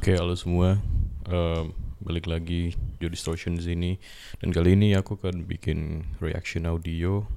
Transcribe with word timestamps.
Oke, 0.00 0.16
halo 0.16 0.32
semua. 0.32 0.80
Eh, 1.28 1.64
balik 2.00 2.24
lagi 2.24 2.72
Joe 2.96 3.12
Distortion 3.12 3.60
di 3.60 3.68
sini. 3.68 3.90
Dan 4.40 4.48
kali 4.48 4.72
ini 4.72 4.96
aku 4.96 5.20
akan 5.20 5.44
bikin 5.44 6.08
reaction 6.24 6.64
audio 6.64 7.28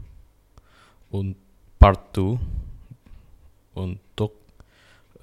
un 1.12 1.36
part 1.76 2.00
2 2.16 2.40
untuk 3.76 4.40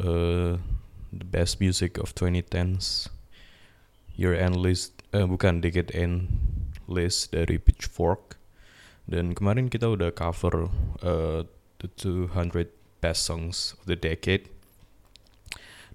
eh, 0.05 0.61
the 1.09 1.27
best 1.33 1.65
music 1.65 1.97
of 1.97 2.13
2010s 2.13 3.09
year 4.21 4.37
end 4.37 4.61
list 4.61 5.01
eh 5.17 5.25
bukan 5.25 5.65
decade 5.65 5.89
end 5.97 6.29
list 6.93 7.33
dari 7.33 7.57
Pitchfork. 7.57 8.37
Dan 9.09 9.33
kemarin 9.33 9.73
kita 9.73 9.89
udah 9.89 10.13
cover 10.13 10.69
eh, 11.01 11.49
the 11.81 11.89
200 11.89 12.69
best 13.01 13.25
songs 13.25 13.73
of 13.81 13.89
the 13.89 13.97
decade. 13.97 14.45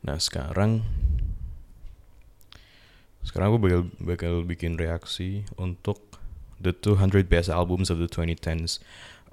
Nah, 0.01 0.17
sekarang 0.17 1.05
sekarang 3.25 3.51
aku 3.51 3.59
bakal, 3.59 3.81
bakal 3.97 4.33
bikin 4.45 4.77
reaksi 4.77 5.49
untuk 5.57 5.97
the 6.61 6.71
200 6.71 7.25
best 7.25 7.49
albums 7.49 7.89
of 7.89 7.97
the 7.97 8.05
2010s. 8.05 8.77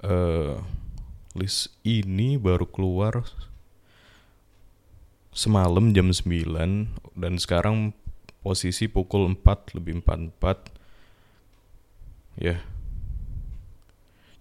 Eh, 0.01 0.57
list 1.37 1.71
ini 1.85 2.35
baru 2.41 2.65
keluar 2.65 3.23
semalam 5.33 5.93
jam 5.93 6.09
9 6.09 6.89
dan 7.17 7.33
sekarang 7.37 7.93
posisi 8.41 8.89
pukul 8.89 9.29
4 9.37 9.77
lebih 9.77 10.01
44. 10.01 10.73
Ya. 12.41 12.57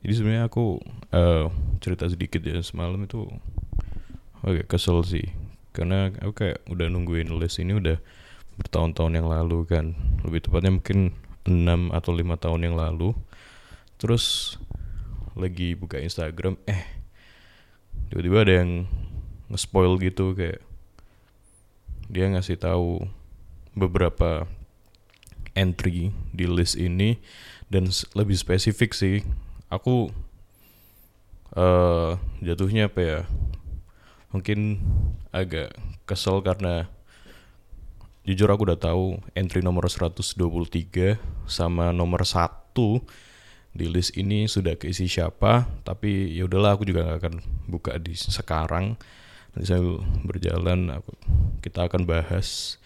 Jadi 0.02 0.12
sebenarnya 0.16 0.48
aku 0.48 0.80
eh, 1.12 1.46
cerita 1.79 2.09
sedikit 2.09 2.41
ya 2.43 2.59
semalam 2.65 3.05
itu 3.05 3.29
agak 4.43 4.74
kesel 4.74 5.07
sih 5.07 5.30
karena 5.71 6.10
aku 6.19 6.34
kayak 6.34 6.59
udah 6.66 6.91
nungguin 6.91 7.30
list 7.38 7.62
ini 7.62 7.79
udah 7.79 8.02
bertahun-tahun 8.61 9.12
yang 9.16 9.29
lalu 9.29 9.65
kan. 9.65 9.97
Lebih 10.27 10.48
tepatnya 10.48 10.73
mungkin 10.74 11.13
6 11.46 11.90
atau 11.90 12.13
lima 12.15 12.37
tahun 12.38 12.71
yang 12.71 12.76
lalu. 12.79 13.16
Terus 13.99 14.57
lagi 15.32 15.73
buka 15.73 15.96
Instagram 15.96 16.60
eh 16.68 16.85
tiba-tiba 18.13 18.45
ada 18.45 18.54
yang 18.65 18.85
nge-spoil 19.49 19.96
gitu 19.96 20.37
kayak 20.37 20.60
dia 22.13 22.29
ngasih 22.29 22.60
tahu 22.60 23.09
beberapa 23.73 24.45
entry 25.57 26.13
di 26.32 26.45
list 26.45 26.76
ini 26.76 27.16
dan 27.73 27.88
lebih 28.13 28.37
spesifik 28.37 28.93
sih. 28.93 29.24
Aku 29.73 30.13
eh 31.57 32.13
jatuhnya 32.45 32.93
apa 32.93 33.01
ya? 33.01 33.21
Mungkin 34.32 34.80
agak 35.32 35.76
kesel 36.09 36.41
karena 36.41 36.88
jujur 38.23 38.48
aku 38.51 38.70
udah 38.70 38.78
tahu 38.78 39.18
entry 39.34 39.60
nomor 39.66 39.90
123 39.90 40.38
sama 41.51 41.90
nomor 41.90 42.23
1 42.23 42.70
di 43.73 43.88
list 43.88 44.14
ini 44.20 44.45
sudah 44.46 44.76
keisi 44.76 45.09
siapa 45.09 45.64
tapi 45.82 46.37
ya 46.37 46.45
udahlah 46.45 46.76
aku 46.76 46.84
juga 46.84 47.09
nggak 47.09 47.18
akan 47.18 47.34
buka 47.66 47.96
di 47.98 48.14
sekarang. 48.14 49.01
Nanti 49.52 49.68
saya 49.68 49.84
berjalan 50.24 50.88
aku, 50.92 51.12
kita 51.60 51.84
akan 51.84 52.09
bahas. 52.09 52.80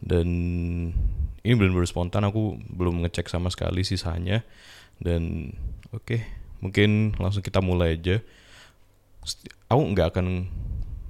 Dan 0.00 0.28
ini 1.44 1.52
benar-benar 1.56 1.88
spontan 1.88 2.24
aku 2.28 2.56
belum 2.72 3.04
ngecek 3.04 3.28
sama 3.28 3.48
sekali 3.52 3.84
sisanya. 3.84 4.44
Dan 5.00 5.52
oke 5.92 6.20
mungkin 6.60 7.16
langsung 7.16 7.40
kita 7.44 7.64
mulai 7.64 7.96
aja. 7.96 8.20
Aku 9.68 9.80
nggak 9.92 10.16
akan 10.16 10.48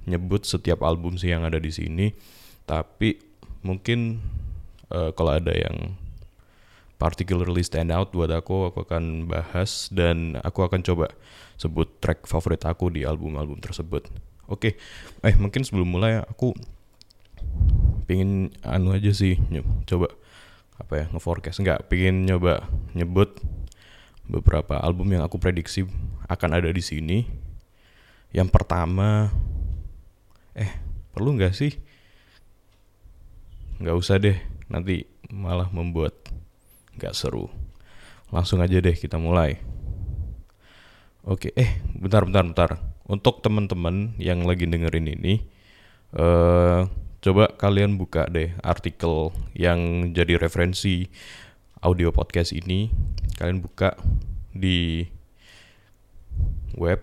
nyebut 0.05 0.43
setiap 0.43 0.83
album 0.83 1.15
sih 1.15 1.31
yang 1.31 1.47
ada 1.47 1.61
di 1.61 1.71
sini 1.71 2.11
tapi 2.65 3.30
mungkin 3.61 4.21
eh, 4.89 5.11
kalau 5.13 5.37
ada 5.37 5.53
yang 5.53 5.97
particularly 7.01 7.65
stand 7.65 7.89
out 7.89 8.13
buat 8.13 8.29
aku 8.29 8.69
aku 8.69 8.85
akan 8.85 9.25
bahas 9.25 9.89
dan 9.89 10.37
aku 10.45 10.61
akan 10.61 10.85
coba 10.85 11.09
sebut 11.57 11.89
track 11.97 12.29
favorit 12.29 12.61
aku 12.61 12.93
di 12.93 13.01
album-album 13.01 13.57
tersebut. 13.57 14.05
Oke 14.45 14.77
eh 15.25 15.35
mungkin 15.37 15.65
sebelum 15.65 15.89
mulai 15.89 16.21
aku 16.21 16.53
pingin 18.05 18.53
anu 18.61 18.93
aja 18.93 19.09
sih 19.15 19.41
coba 19.89 20.13
apa 20.77 20.93
ya 20.93 21.05
nge-forecast. 21.09 21.65
Nggak 21.65 21.89
pingin 21.89 22.29
nyoba 22.29 22.69
nyebut 22.93 23.33
beberapa 24.29 24.77
album 24.77 25.09
yang 25.09 25.25
aku 25.25 25.41
prediksi 25.41 25.89
akan 26.29 26.49
ada 26.61 26.69
di 26.69 26.85
sini. 26.85 27.25
Yang 28.29 28.53
pertama 28.53 29.33
eh 30.53 30.69
perlu 31.17 31.33
nggak 31.33 31.57
sih 31.57 31.90
nggak 33.81 33.97
usah 33.97 34.21
deh 34.21 34.37
nanti 34.69 35.09
malah 35.33 35.67
membuat 35.73 36.13
nggak 36.95 37.17
seru. 37.17 37.49
Langsung 38.29 38.61
aja 38.61 38.77
deh 38.77 38.93
kita 38.93 39.17
mulai. 39.17 39.57
Oke 41.25 41.49
eh 41.57 41.81
bentar 41.97 42.23
bentar 42.23 42.45
bentar. 42.45 42.71
Untuk 43.09 43.43
teman-teman 43.43 44.15
yang 44.21 44.45
lagi 44.45 44.69
dengerin 44.69 45.09
ini 45.17 45.41
eh 46.13 46.81
coba 47.21 47.53
kalian 47.57 47.97
buka 47.97 48.29
deh 48.29 48.53
artikel 48.61 49.33
yang 49.57 50.13
jadi 50.13 50.37
referensi 50.37 51.09
audio 51.81 52.13
podcast 52.13 52.53
ini. 52.53 52.93
Kalian 53.41 53.65
buka 53.65 53.97
di 54.53 55.09
web 56.77 57.01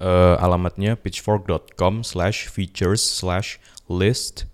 eh, 0.00 0.36
alamatnya 0.40 0.96
pitchfork.com 0.96 2.02
slash 2.02 2.48
features 2.48 3.04
slash 3.04 3.60
list 3.86 4.48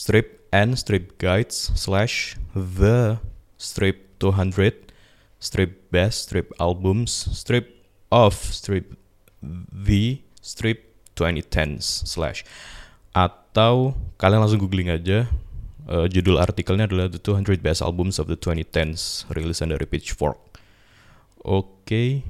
strip 0.00 0.48
and 0.48 0.80
strip 0.80 1.20
guides 1.20 1.76
slash 1.76 2.40
the 2.56 3.20
strip 3.60 4.16
200 4.16 4.96
strip 5.36 5.92
best 5.92 6.32
strip 6.32 6.48
albums 6.56 7.12
strip 7.36 7.68
of 8.08 8.32
strip 8.32 8.96
the 9.68 10.24
strip 10.40 10.96
2010s 11.20 12.08
slash. 12.08 12.48
Atau 13.12 13.92
kalian 14.16 14.40
langsung 14.40 14.64
googling 14.64 14.88
aja 14.88 15.28
Eh, 15.90 16.06
judul 16.06 16.38
artikelnya 16.38 16.86
adalah 16.86 17.10
the 17.10 17.18
200 17.18 17.58
best 17.58 17.82
albums 17.82 18.22
of 18.22 18.30
the 18.30 18.38
2010s 18.38 19.26
rilisan 19.34 19.74
dari 19.74 19.90
Pitchfork. 19.90 20.38
Oke 21.42 22.22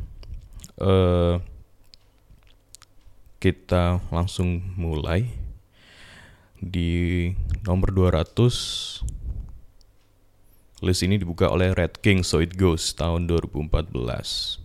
eh 0.80 1.34
kita 3.40 4.00
langsung 4.08 4.64
mulai 4.80 5.28
di 6.60 7.32
nomor 7.64 7.90
200 7.92 9.02
list 10.84 11.00
ini 11.04 11.16
dibuka 11.16 11.48
oleh 11.48 11.72
Red 11.72 12.04
King 12.04 12.20
So 12.20 12.44
It 12.44 12.56
Goes 12.56 12.92
tahun 12.92 13.28
2014 13.28 14.60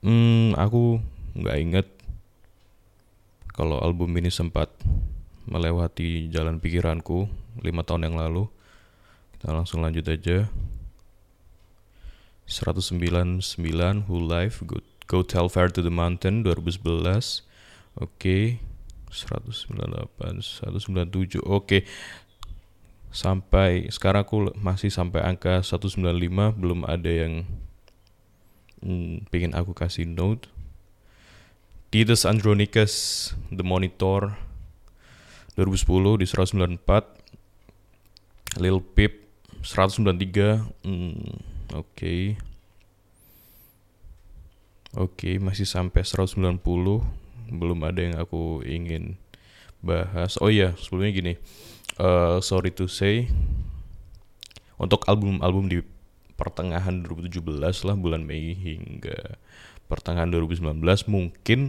hmm 0.00 0.56
aku 0.56 1.00
nggak 1.36 1.58
inget 1.60 1.88
kalau 3.60 3.76
album 3.82 4.16
ini 4.16 4.32
sempat 4.32 4.72
melewati 5.44 6.32
jalan 6.32 6.56
pikiranku 6.62 7.28
lima 7.60 7.84
tahun 7.84 8.08
yang 8.08 8.16
lalu. 8.16 8.48
Kita 9.36 9.52
langsung 9.52 9.84
lanjut 9.84 10.06
aja. 10.08 10.48
199 12.50 14.10
Who 14.10 14.16
Life 14.18 14.64
Go, 14.66 14.82
Go 15.06 15.22
Tell 15.22 15.46
Fair 15.46 15.70
to 15.70 15.86
the 15.86 15.92
Mountain 15.92 16.42
2011 16.42 17.46
Oke 17.94 18.58
198 19.10 20.62
197 20.62 21.42
Oke. 21.42 21.82
Sampai 23.10 23.90
sekarang 23.90 24.22
aku 24.22 24.54
masih 24.54 24.94
sampai 24.94 25.26
angka 25.26 25.66
195 25.66 25.98
Belum 26.54 26.86
ada 26.86 27.10
yang 27.10 27.42
hmm, 28.80 29.26
Pengen 29.34 29.58
aku 29.58 29.74
kasih 29.74 30.06
note. 30.06 30.46
Titus 31.90 32.22
Andronicus 32.22 32.94
The 33.50 33.66
Monitor 33.66 34.38
2010 35.58 36.22
di 36.22 36.26
194 36.30 38.62
Lil 38.62 38.78
Peep 38.78 39.26
193 39.66 40.86
hmm, 40.86 41.74
Oke. 41.74 42.38
Oke 44.94 45.38
masih 45.38 45.66
sampai 45.66 46.02
190 46.02 46.50
Belum 47.50 47.78
ada 47.82 48.00
yang 48.00 48.16
aku 48.16 48.62
ingin 48.62 49.18
bahas. 49.82 50.38
Oh 50.38 50.48
iya 50.48 50.72
sebelumnya 50.78 51.10
gini. 51.12 51.34
Eh, 52.00 52.38
Sorry 52.40 52.72
to 52.72 52.88
say 52.88 53.28
Untuk 54.80 55.04
album-album 55.04 55.68
di 55.68 55.84
pertengahan 56.40 57.04
2017 57.04 57.44
lah 57.60 57.96
Bulan 57.98 58.24
Mei 58.24 58.56
hingga 58.56 59.36
pertengahan 59.84 60.32
2019 60.32 60.80
Mungkin 61.12 61.60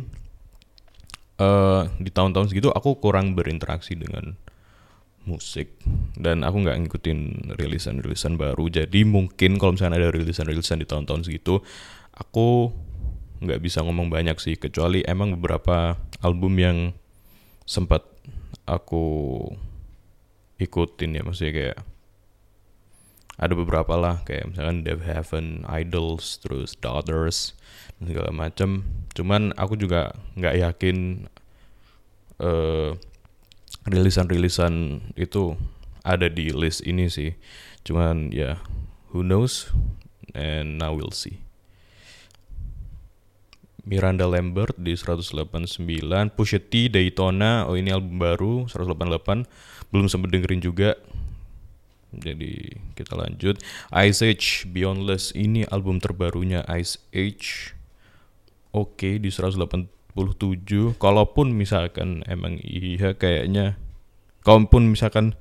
eh 1.41 1.83
di 1.99 2.11
tahun-tahun 2.13 2.53
segitu 2.53 2.71
aku 2.71 3.01
kurang 3.01 3.33
berinteraksi 3.35 3.97
dengan 3.97 4.37
musik. 5.25 5.73
Dan 6.17 6.41
aku 6.41 6.65
nggak 6.65 6.77
ngikutin 6.85 7.19
rilisan-rilisan 7.57 8.37
baru. 8.37 8.69
Jadi 8.69 9.05
mungkin 9.05 9.57
kalau 9.57 9.77
misalnya 9.77 10.01
ada 10.01 10.13
rilisan-rilisan 10.13 10.81
di 10.81 10.87
tahun-tahun 10.89 11.29
segitu 11.29 11.61
aku 12.13 12.73
nggak 13.41 13.59
bisa 13.61 13.81
ngomong 13.81 14.13
banyak 14.13 14.37
sih 14.37 14.55
kecuali 14.55 15.01
emang 15.03 15.33
beberapa 15.33 15.97
album 16.21 16.61
yang 16.61 16.77
sempat 17.65 18.05
aku 18.69 19.41
ikutin 20.61 21.17
ya 21.17 21.21
maksudnya 21.25 21.53
kayak 21.53 21.77
ada 23.41 23.57
beberapa 23.57 23.97
lah 23.97 24.21
kayak 24.21 24.53
misalkan 24.53 24.85
Dev 24.85 25.01
Heaven, 25.01 25.65
Idols, 25.65 26.37
terus 26.45 26.77
Daughters 26.77 27.57
dan 27.97 28.13
segala 28.13 28.29
macam. 28.29 28.85
Cuman 29.17 29.57
aku 29.57 29.73
juga 29.81 30.13
nggak 30.37 30.55
yakin 30.61 31.25
uh, 32.37 32.93
rilisan-rilisan 33.89 35.01
itu 35.17 35.57
ada 36.05 36.29
di 36.29 36.53
list 36.53 36.85
ini 36.85 37.09
sih. 37.09 37.33
Cuman 37.81 38.29
ya 38.29 38.61
who 39.09 39.25
knows 39.25 39.73
and 40.37 40.77
now 40.77 40.93
we'll 40.93 41.09
see. 41.09 41.41
Miranda 43.81 44.29
Lambert 44.29 44.77
di 44.77 44.93
189, 44.93 45.81
Pusha 46.37 46.61
T 46.61 46.85
Daytona, 46.85 47.65
oh 47.65 47.73
ini 47.73 47.89
album 47.89 48.21
baru 48.21 48.53
188, 48.69 49.47
belum 49.89 50.05
sempat 50.05 50.29
dengerin 50.29 50.61
juga. 50.61 50.97
Jadi 52.11 52.75
kita 52.93 53.15
lanjut. 53.15 53.63
Ice 54.03 54.19
Age 54.21 54.67
Beyondless 54.67 55.31
ini 55.31 55.63
album 55.71 55.97
terbarunya 56.03 56.61
Ice 56.75 56.99
Age. 57.15 57.73
Oke 58.75 59.15
okay, 59.17 59.23
di 59.23 59.31
187. 59.31 59.87
Kalaupun 60.99 61.55
misalkan 61.55 62.21
emang 62.27 62.59
iya 62.59 63.15
kayaknya 63.15 63.79
kalaupun 64.43 64.91
misalkan 64.91 65.39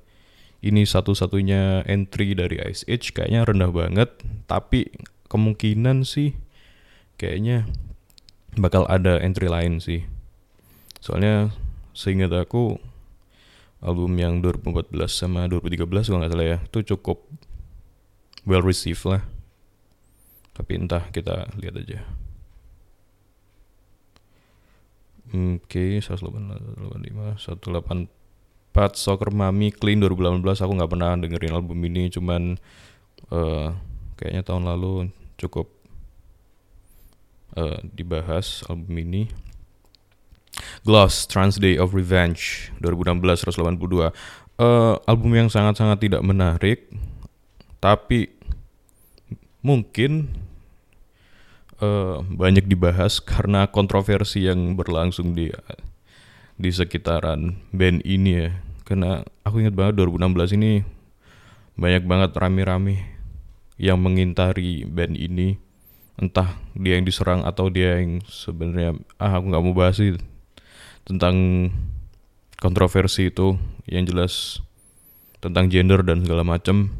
ini 0.62 0.86
satu-satunya 0.86 1.82
entry 1.90 2.38
dari 2.38 2.62
Ice 2.70 2.86
Age 2.86 3.10
kayaknya 3.12 3.42
rendah 3.44 3.72
banget, 3.74 4.10
tapi 4.46 4.94
kemungkinan 5.26 6.06
sih 6.06 6.38
kayaknya 7.18 7.66
bakal 8.58 8.88
ada 8.90 9.20
entry 9.22 9.46
lain 9.46 9.78
sih. 9.78 10.02
Soalnya 10.98 11.54
seingat 11.94 12.32
aku 12.34 12.80
album 13.80 14.12
yang 14.20 14.44
2014 14.44 14.92
sama 15.08 15.48
2013 15.48 15.88
kalau 15.88 16.20
nggak 16.20 16.32
salah 16.32 16.46
ya 16.46 16.58
itu 16.60 16.78
cukup 16.96 17.24
well 18.44 18.64
received 18.64 19.04
lah. 19.06 19.22
Tapi 20.56 20.76
entah 20.76 21.08
kita 21.14 21.48
lihat 21.56 21.74
aja. 21.80 22.04
Oke, 25.30 26.02
okay, 26.02 26.02
185, 26.02 27.38
184 27.38 28.10
Soccer 28.98 29.30
Mami 29.30 29.70
Clean 29.70 29.94
2018 30.02 30.42
aku 30.42 30.72
nggak 30.74 30.90
pernah 30.90 31.14
dengerin 31.14 31.54
album 31.54 31.78
ini 31.86 32.10
cuman 32.10 32.58
uh, 33.30 33.70
kayaknya 34.18 34.42
tahun 34.42 34.66
lalu 34.66 35.14
cukup 35.38 35.70
uh, 37.56 37.78
dibahas 37.94 38.62
album 38.68 38.94
ini. 39.00 39.22
Gloss 40.84 41.24
Trans 41.24 41.56
Day 41.56 41.80
of 41.80 41.96
Revenge 41.96 42.68
2016 42.84 43.48
182 43.48 44.12
uh, 44.60 45.00
album 45.08 45.32
yang 45.32 45.48
sangat-sangat 45.48 46.04
tidak 46.04 46.20
menarik 46.20 46.84
tapi 47.80 48.28
mungkin 49.64 50.28
uh, 51.80 52.20
banyak 52.20 52.68
dibahas 52.68 53.18
karena 53.30 53.66
kontroversi 53.72 54.44
yang 54.44 54.76
berlangsung 54.76 55.32
di 55.32 55.48
di 56.60 56.68
sekitaran 56.68 57.56
band 57.72 58.04
ini 58.04 58.32
ya. 58.36 58.50
Karena 58.84 59.22
aku 59.46 59.64
ingat 59.64 59.72
banget 59.72 60.02
2016 60.02 60.58
ini 60.60 60.82
banyak 61.80 62.04
banget 62.04 62.30
rame-rame 62.36 63.16
yang 63.80 63.96
mengintari 63.96 64.84
band 64.84 65.16
ini 65.16 65.56
entah 66.20 66.60
dia 66.76 67.00
yang 67.00 67.08
diserang 67.08 67.42
atau 67.48 67.72
dia 67.72 67.96
yang 67.96 68.20
sebenarnya 68.28 69.00
ah 69.16 69.40
aku 69.40 69.48
nggak 69.48 69.64
mau 69.64 69.72
bahas 69.72 69.96
itu 69.96 70.20
tentang 71.08 71.34
kontroversi 72.60 73.32
itu 73.32 73.56
yang 73.88 74.04
jelas 74.04 74.60
tentang 75.40 75.72
gender 75.72 76.04
dan 76.04 76.20
segala 76.20 76.44
macam 76.44 76.92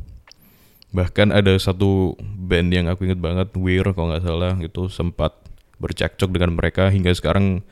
bahkan 0.90 1.31
ada 1.31 1.55
satu 1.55 2.19
band 2.19 2.75
yang 2.75 2.87
aku 2.90 3.06
inget 3.06 3.20
banget 3.22 3.52
Weir 3.55 3.87
kalau 3.94 4.11
nggak 4.11 4.25
salah 4.26 4.56
itu 4.58 4.90
sempat 4.90 5.38
bercekcok 5.81 6.31
dengan 6.31 6.55
mereka. 6.55 6.93
Hingga 6.93 7.17
sekarang 7.17 7.64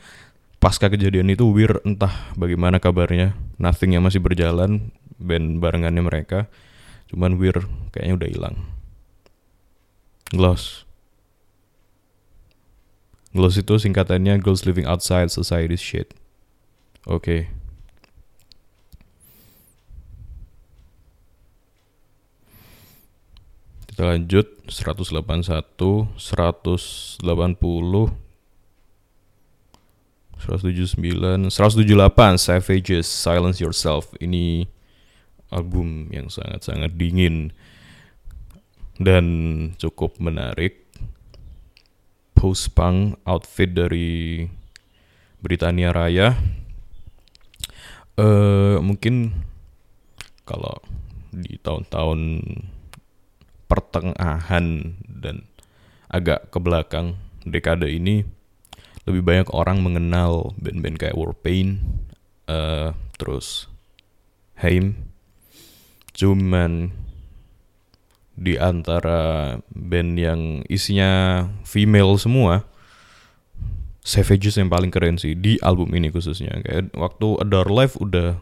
pasca 0.59 0.89
kejadian 0.89 1.31
itu 1.31 1.45
Weir 1.53 1.79
entah 1.85 2.33
bagaimana 2.35 2.81
kabarnya. 2.81 3.37
Nothing 3.61 3.95
yang 3.95 4.03
masih 4.03 4.25
berjalan 4.25 4.91
band 5.21 5.61
barengannya 5.61 6.03
mereka. 6.03 6.49
Cuman 7.13 7.37
Weir 7.37 7.69
kayaknya 7.93 8.15
udah 8.17 8.29
hilang. 8.33 8.57
Gloss 10.33 10.88
GLOS 13.39 13.63
itu 13.63 13.79
singkatannya 13.79 14.43
Girls 14.43 14.67
Living 14.67 14.83
Outside 14.83 15.31
Society 15.31 15.79
Shit. 15.79 16.11
Oke. 17.07 17.23
Okay. 17.23 17.47
Kita 23.95 24.11
lanjut 24.11 24.59
181, 24.67 26.19
180, 26.19 27.23
179, 27.23 28.11
178, 31.47 32.43
Savages, 32.43 33.07
Silence 33.07 33.63
Yourself. 33.63 34.11
Ini 34.19 34.67
album 35.55 36.11
yang 36.11 36.27
sangat-sangat 36.27 36.99
dingin 36.99 37.55
dan 38.99 39.27
cukup 39.79 40.19
menarik 40.19 40.88
post 42.39 42.71
punk 42.79 43.19
outfit 43.27 43.67
dari 43.67 44.47
Britania 45.43 45.91
Raya. 45.91 46.39
Uh, 48.15 48.79
mungkin 48.79 49.35
kalau 50.47 50.79
di 51.35 51.59
tahun-tahun 51.59 52.21
pertengahan 53.67 54.97
dan 55.07 55.45
agak 56.09 56.49
ke 56.55 56.59
belakang 56.63 57.19
dekade 57.45 57.91
ini 57.91 58.23
lebih 59.05 59.23
banyak 59.27 59.49
orang 59.51 59.83
mengenal 59.83 60.55
band-band 60.61 61.01
kayak 61.01 61.19
Warpaint, 61.19 61.83
uh, 62.47 62.95
terus 63.19 63.67
Haim. 64.61 65.11
Cuman 66.13 66.93
di 68.39 68.55
antara 68.55 69.59
band 69.75 70.15
yang 70.15 70.41
isinya 70.71 71.43
female 71.67 72.15
semua 72.23 72.63
Savages 74.09 74.57
yang 74.57 74.73
paling 74.73 74.89
keren 74.89 75.21
sih 75.21 75.37
di 75.37 75.61
album 75.61 75.93
ini 75.93 76.09
khususnya. 76.09 76.65
Kayak 76.65 76.97
waktu 76.97 77.29
Adore 77.45 77.69
Life 77.69 78.01
udah 78.01 78.41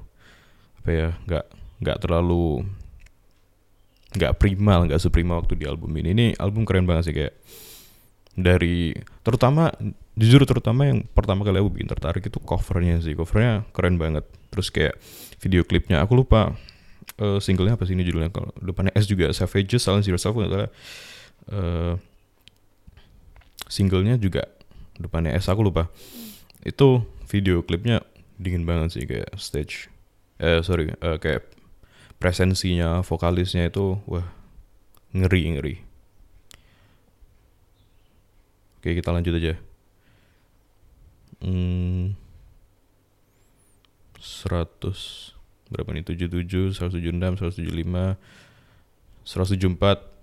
apa 0.78 0.90
ya 0.94 1.08
nggak 1.26 1.47
nggak 1.82 1.99
terlalu 2.06 2.62
nggak 4.14 4.32
prima 4.38 4.87
nggak 4.87 5.02
seprima 5.02 5.35
waktu 5.35 5.59
di 5.59 5.66
album 5.66 5.90
ini. 5.99 6.14
Ini 6.14 6.26
album 6.38 6.62
keren 6.62 6.87
banget 6.87 7.11
sih 7.11 7.14
kayak 7.18 7.35
dari 8.38 8.94
terutama 9.26 9.75
jujur 10.14 10.47
terutama 10.47 10.87
yang 10.87 11.02
pertama 11.11 11.42
kali 11.42 11.59
aku 11.59 11.75
bikin 11.75 11.90
tertarik 11.90 12.23
itu 12.23 12.38
covernya 12.38 13.02
sih. 13.02 13.18
Covernya 13.18 13.66
keren 13.75 13.99
banget. 13.99 14.23
Terus 14.54 14.70
kayak 14.70 14.94
video 15.42 15.66
klipnya 15.66 15.99
aku 15.99 16.14
lupa 16.14 16.54
uh, 17.20 17.38
singlenya 17.40 17.76
apa 17.76 17.85
sih 17.88 17.94
ini 17.96 18.04
judulnya? 18.04 18.30
Kalau 18.32 18.50
depannya 18.61 18.92
S 18.96 19.08
juga 19.08 19.30
Savages 19.32 19.82
Silence 19.82 20.08
Yourself 20.08 20.37
nggak 20.37 20.70
uh, 21.52 21.94
singlenya 23.66 24.16
juga 24.20 24.49
depannya 24.96 25.35
S 25.37 25.49
aku 25.49 25.64
lupa. 25.64 25.88
Itu 26.66 27.04
video 27.26 27.62
klipnya 27.62 28.02
dingin 28.37 28.68
banget 28.68 28.92
sih 28.92 29.04
kayak 29.08 29.32
stage 29.40 29.88
eh 30.37 30.61
sorry 30.61 30.92
uh, 31.00 31.16
kayak 31.16 31.49
presensinya 32.20 33.00
vokalisnya 33.00 33.68
itu 33.68 33.96
wah 34.04 34.25
ngeri 35.16 35.42
ngeri. 35.56 35.75
Oke 38.80 38.92
kita 38.96 39.11
lanjut 39.12 39.35
aja. 39.37 39.54
Hmm, 41.40 42.16
100 44.20 45.36
berapa 45.70 45.90
nih? 45.92 46.04
77 46.06 46.76
176 46.78 47.42
175 47.42 48.16
174 49.26 50.16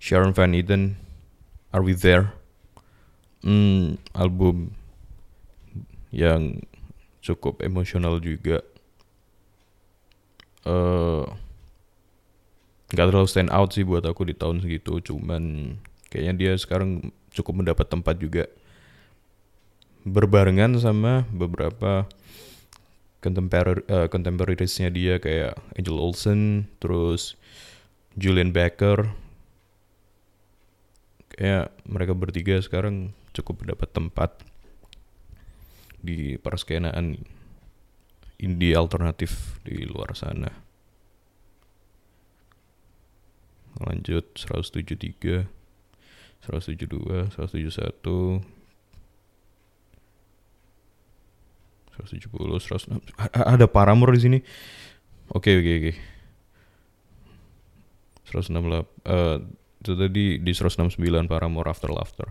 Sharon 0.00 0.32
Van 0.32 0.52
Eden 0.54 0.96
Are 1.74 1.82
We 1.82 1.98
There? 1.98 2.32
Hmm, 3.40 3.96
album 4.12 4.76
yang 6.14 6.60
cukup 7.22 7.62
emosional 7.62 8.18
juga. 8.20 8.64
Uh, 10.60 11.24
nggak 12.92 13.06
terlalu 13.08 13.28
stand 13.30 13.48
out 13.54 13.72
sih 13.72 13.86
buat 13.86 14.04
aku 14.04 14.28
di 14.28 14.34
tahun 14.36 14.60
segitu 14.60 15.00
cuman 15.00 15.72
kayaknya 16.12 16.34
dia 16.36 16.52
sekarang 16.58 17.14
cukup 17.32 17.64
mendapat 17.64 17.86
tempat 17.86 18.18
juga. 18.18 18.44
Berbarengan 20.04 20.80
sama 20.80 21.28
beberapa 21.28 22.08
contemporary 23.20 23.84
uh, 23.88 24.90
dia 24.90 25.20
kayak 25.20 25.54
Angel 25.76 25.96
Olsen, 26.00 26.68
terus 26.80 27.36
Julian 28.16 28.50
Becker. 28.50 29.12
Kayak 31.36 31.72
mereka 31.88 32.12
bertiga 32.16 32.56
sekarang 32.60 33.12
cukup 33.32 33.64
mendapat 33.64 33.88
tempat 33.92 34.30
di 36.00 36.40
perskenaan 36.40 37.20
indie 38.40 38.72
alternatif 38.72 39.60
di 39.64 39.84
luar 39.84 40.16
sana. 40.16 40.48
Lanjut 43.80 44.36
173, 44.36 45.46
172, 46.44 47.36
171, 47.36 48.59
170, 52.06 52.60
106. 52.60 52.88
Ada 53.32 53.66
Paramore 53.68 54.16
di 54.16 54.20
sini. 54.20 54.38
Oke, 55.30 55.54
oke, 55.58 55.72
oke. 55.80 55.92
168 58.30 59.10
uh, 59.10 59.38
itu 59.82 59.92
tadi 59.96 60.24
di 60.38 60.52
169 60.54 61.00
Paramore 61.26 61.68
After 61.70 61.90
Laughter. 61.90 62.30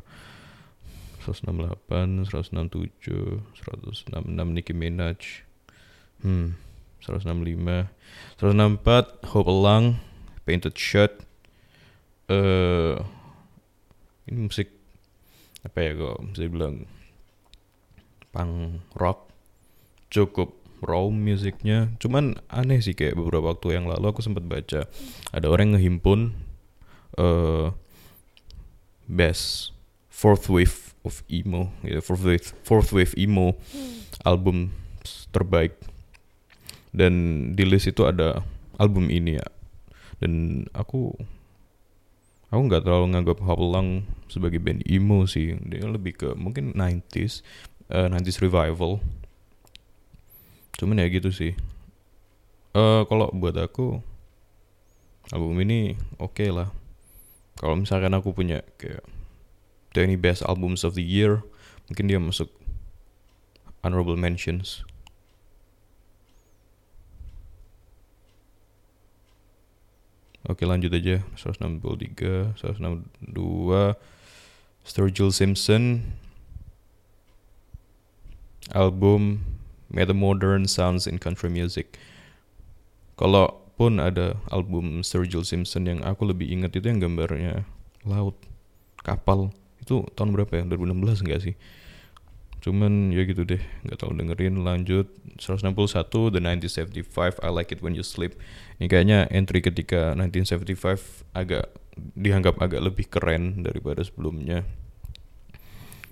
168, 1.24 2.26
167, 2.26 3.44
166 3.54 4.56
Nicki 4.56 4.74
Minaj. 4.74 5.44
Hmm, 6.24 6.56
165, 7.04 7.88
164 8.40 9.32
Hope 9.32 9.50
Elang, 9.52 10.00
Painted 10.48 10.76
Shirt. 10.76 11.24
Uh, 12.30 13.02
ini 14.30 14.46
musik 14.46 14.70
apa 15.66 15.78
ya 15.82 15.92
kok 15.98 16.18
bisa 16.32 16.46
bilang 16.46 16.86
punk 18.30 18.86
rock 18.94 19.29
cukup 20.10 20.60
raw 20.84 21.06
musiknya. 21.08 21.92
Cuman 22.00 22.39
aneh 22.48 22.80
sih 22.82 22.96
kayak 22.96 23.16
beberapa 23.16 23.54
waktu 23.56 23.80
yang 23.80 23.86
lalu 23.88 24.12
aku 24.12 24.24
sempat 24.24 24.44
baca 24.48 24.88
ada 25.32 25.48
orang 25.48 25.75
ngehimpun 25.75 26.34
uh, 27.20 27.72
best 29.06 29.75
fourth 30.12 30.51
wave 30.51 30.92
of 31.08 31.24
emo 31.32 31.72
gitu 31.82 32.04
fourth 32.04 32.25
wave 32.28 32.48
fourth 32.68 32.92
wave 32.92 33.13
emo 33.16 33.56
album 34.24 34.74
terbaik. 35.32 35.78
Dan 36.89 37.13
di 37.54 37.63
list 37.70 37.86
itu 37.86 38.04
ada 38.10 38.42
album 38.82 39.13
ini 39.13 39.38
ya. 39.38 39.48
Dan 40.20 40.66
aku 40.74 41.13
aku 42.50 42.62
nggak 42.66 42.82
terlalu 42.82 43.13
nganggap 43.13 43.38
Hopelang 43.46 44.10
sebagai 44.25 44.58
band 44.58 44.82
emo 44.89 45.30
sih. 45.30 45.54
Dia 45.70 45.86
lebih 45.86 46.18
ke 46.18 46.30
mungkin 46.34 46.74
90s 46.74 47.46
uh, 47.94 48.10
90s 48.10 48.42
revival 48.42 49.04
cuman 50.78 51.02
ya 51.02 51.08
gitu 51.10 51.34
sih. 51.34 51.58
Uh, 52.78 53.02
kalau 53.10 53.34
buat 53.34 53.58
aku 53.58 53.98
album 55.34 55.58
ini 55.66 55.98
oke 56.22 56.38
okay 56.38 56.50
lah. 56.54 56.70
Kalau 57.58 57.76
misalkan 57.76 58.14
aku 58.14 58.32
punya 58.32 58.62
kayak 58.78 59.04
20 59.98 60.22
best 60.22 60.42
albums 60.46 60.86
of 60.86 60.94
the 60.94 61.04
year 61.04 61.42
mungkin 61.90 62.06
dia 62.06 62.22
masuk 62.22 62.48
honorable 63.82 64.16
mentions. 64.16 64.86
Oke 70.48 70.66
lanjut 70.66 70.90
aja. 70.96 71.22
163 71.36 72.58
162 72.58 73.94
Sturgill 74.88 75.30
Simpson. 75.30 76.02
Album 78.74 79.42
Metamodern 79.89 80.69
Sounds 80.69 81.10
in 81.10 81.17
Country 81.17 81.50
Music. 81.50 81.98
Kalaupun 83.17 84.00
ada 84.00 84.39
album 84.53 85.01
Sergio 85.01 85.43
Simpson 85.43 85.89
yang 85.89 86.00
aku 86.05 86.29
lebih 86.29 86.48
ingat 86.48 86.77
itu 86.77 86.88
yang 86.88 87.03
gambarnya 87.03 87.67
laut, 88.08 88.38
kapal. 89.01 89.51
Itu 89.81 90.08
tahun 90.15 90.31
berapa 90.38 90.62
ya? 90.62 90.63
2016 90.69 91.25
enggak 91.25 91.41
sih? 91.43 91.55
Cuman 92.60 93.15
ya 93.15 93.24
gitu 93.24 93.48
deh, 93.48 93.60
nggak 93.88 94.03
tahu 94.03 94.12
dengerin 94.19 94.60
lanjut 94.67 95.08
161 95.39 96.36
The 96.36 96.39
1975 96.43 97.39
I 97.39 97.50
Like 97.55 97.72
It 97.72 97.79
When 97.79 97.96
You 97.96 98.03
Sleep. 98.03 98.36
Ini 98.79 98.91
kayaknya 98.91 99.31
entry 99.31 99.63
ketika 99.63 100.12
1975 100.19 101.24
agak 101.31 101.72
dianggap 102.19 102.60
agak 102.60 102.84
lebih 102.84 103.08
keren 103.08 103.63
daripada 103.63 104.03
sebelumnya. 104.03 104.67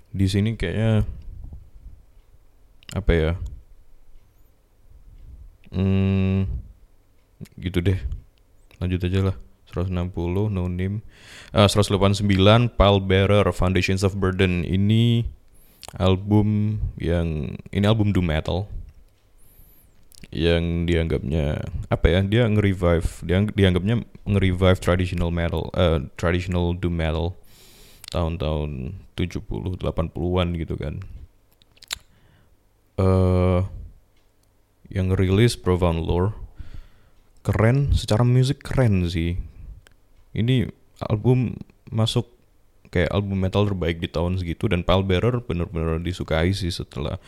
Di 0.08 0.24
sini 0.24 0.56
kayaknya 0.56 1.04
apa 2.96 3.12
ya? 3.12 3.32
Hmm, 5.68 6.48
gitu 7.60 7.78
deh. 7.84 7.98
Lanjut 8.80 9.00
aja 9.04 9.20
lah. 9.32 9.36
160 9.68 10.48
No 10.48 10.64
Name. 10.64 11.04
Uh, 11.52 11.68
189 11.68 12.24
Pile 12.72 13.00
Bearer 13.04 13.44
Foundations 13.52 14.00
of 14.00 14.16
Burden. 14.16 14.64
Ini 14.64 15.28
album 15.96 16.80
yang 17.00 17.56
ini 17.72 17.84
album 17.88 18.12
doom 18.12 18.28
metal 18.28 18.68
yang 20.28 20.84
dianggapnya 20.84 21.64
apa 21.88 22.06
ya 22.12 22.20
dia 22.20 22.44
nge-revive 22.44 23.08
dia 23.24 23.40
dianggapnya 23.48 24.04
nge-revive 24.28 24.76
traditional 24.76 25.32
metal 25.32 25.72
uh, 25.72 26.04
traditional 26.20 26.76
doom 26.76 27.00
metal 27.00 27.32
tahun-tahun 28.12 29.00
70 29.16 29.80
80-an 29.80 30.48
gitu 30.60 30.74
kan 30.76 31.00
eh 33.00 33.04
uh, 33.04 33.60
yang 34.88 35.12
rilis 35.12 35.56
Profound 35.56 36.04
Lore. 36.04 36.36
Keren 37.44 37.96
secara 37.96 38.24
musik 38.24 38.60
keren 38.60 39.08
sih. 39.08 39.40
Ini 40.36 40.68
album 41.00 41.56
masuk 41.88 42.28
kayak 42.88 43.12
album 43.12 43.40
metal 43.40 43.68
terbaik 43.68 44.00
di 44.00 44.08
tahun 44.08 44.40
segitu 44.40 44.68
dan 44.68 44.84
Pallbearer 44.84 45.44
bener-bener 45.44 46.00
disukai 46.00 46.52
sih 46.56 46.72
setelah 46.72 47.20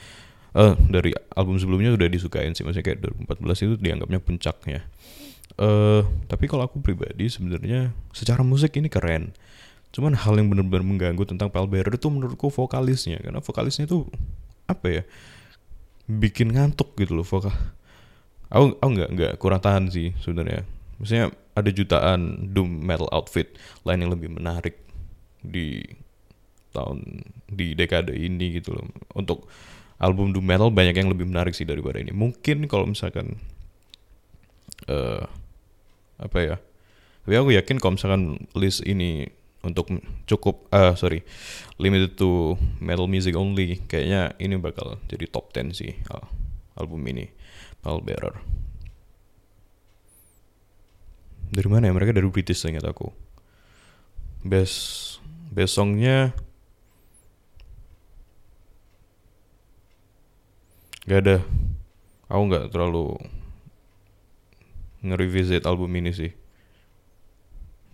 uh, 0.57 0.75
dari 0.89 1.13
album 1.37 1.61
sebelumnya 1.61 1.95
udah 1.97 2.09
disukain 2.09 2.53
sih. 2.57 2.65
Maksudnya 2.65 2.85
kayak 2.85 3.01
2014 3.29 3.67
itu 3.69 3.75
dianggapnya 3.81 4.21
puncaknya. 4.21 4.81
Uh, 5.61 6.05
tapi 6.25 6.49
kalau 6.49 6.65
aku 6.65 6.81
pribadi 6.81 7.29
sebenarnya 7.29 7.93
secara 8.17 8.41
musik 8.41 8.73
ini 8.81 8.89
keren. 8.89 9.37
Cuman 9.91 10.15
hal 10.15 10.39
yang 10.39 10.49
benar-benar 10.49 10.87
mengganggu 10.87 11.25
tentang 11.27 11.51
Pallbearer 11.51 11.93
itu 11.93 12.09
menurutku 12.09 12.49
vokalisnya. 12.49 13.21
Karena 13.21 13.43
vokalisnya 13.43 13.85
itu 13.91 14.07
apa 14.71 14.87
ya 14.87 15.03
bikin 16.19 16.51
ngantuk 16.51 16.99
gitu 16.99 17.15
loh 17.15 17.27
vokal 17.27 17.55
aku 18.51 18.77
aku 18.83 18.91
nggak 18.99 19.11
nggak 19.15 19.33
kurang 19.39 19.63
tahan 19.63 19.89
sih 19.89 20.13
sebenarnya. 20.19 20.67
Maksudnya 20.99 21.33
ada 21.57 21.71
jutaan 21.73 22.53
doom 22.53 22.69
metal 22.83 23.09
outfit 23.15 23.57
lain 23.87 24.05
yang 24.05 24.13
lebih 24.13 24.29
menarik 24.29 24.77
di 25.41 25.81
tahun 26.75 27.25
di 27.49 27.73
dekade 27.79 28.13
ini 28.13 28.61
gitu 28.61 28.77
loh. 28.77 28.87
Untuk 29.17 29.49
album 30.03 30.35
doom 30.35 30.45
metal 30.45 30.69
banyak 30.69 30.99
yang 30.99 31.09
lebih 31.09 31.31
menarik 31.31 31.55
sih 31.57 31.65
daripada 31.65 32.03
ini. 32.03 32.13
Mungkin 32.13 32.67
kalau 32.67 32.91
misalkan 32.91 33.39
uh, 34.91 35.25
apa 36.21 36.39
ya? 36.43 36.57
Tapi 37.25 37.35
aku 37.39 37.51
yakin 37.55 37.77
kalau 37.79 37.95
misalkan 37.97 38.51
list 38.59 38.83
ini 38.85 39.31
untuk 39.61 39.93
cukup 40.25 40.69
uh, 40.73 40.97
sorry 40.97 41.21
limited 41.77 42.17
to 42.17 42.57
metal 42.81 43.05
music 43.05 43.37
only 43.37 43.77
kayaknya 43.85 44.33
ini 44.41 44.57
bakal 44.57 44.97
jadi 45.05 45.29
top 45.29 45.53
10 45.53 45.77
sih 45.77 45.93
uh, 46.09 46.25
album 46.81 47.05
ini 47.05 47.29
Bearer. 47.81 48.37
Dari 51.51 51.69
mana 51.69 51.89
ya? 51.89 51.97
Mereka 51.97 52.13
dari 52.13 52.29
British 52.29 52.63
ingat 52.69 52.85
aku. 52.85 53.09
Best 54.45 55.19
best 55.51 55.75
songnya 55.75 56.37
gak 61.09 61.21
ada. 61.27 61.37
Aku 62.31 62.43
nggak 62.47 62.71
terlalu 62.71 63.19
nge-revisit 65.01 65.65
album 65.67 65.91
ini 65.97 66.13
sih 66.13 66.31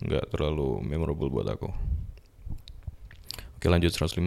nggak 0.01 0.29
terlalu 0.29 0.81
memorable 0.85 1.29
buat 1.29 1.47
aku. 1.49 1.69
Oke 3.57 3.65
lanjut 3.65 3.89
158 3.89 4.21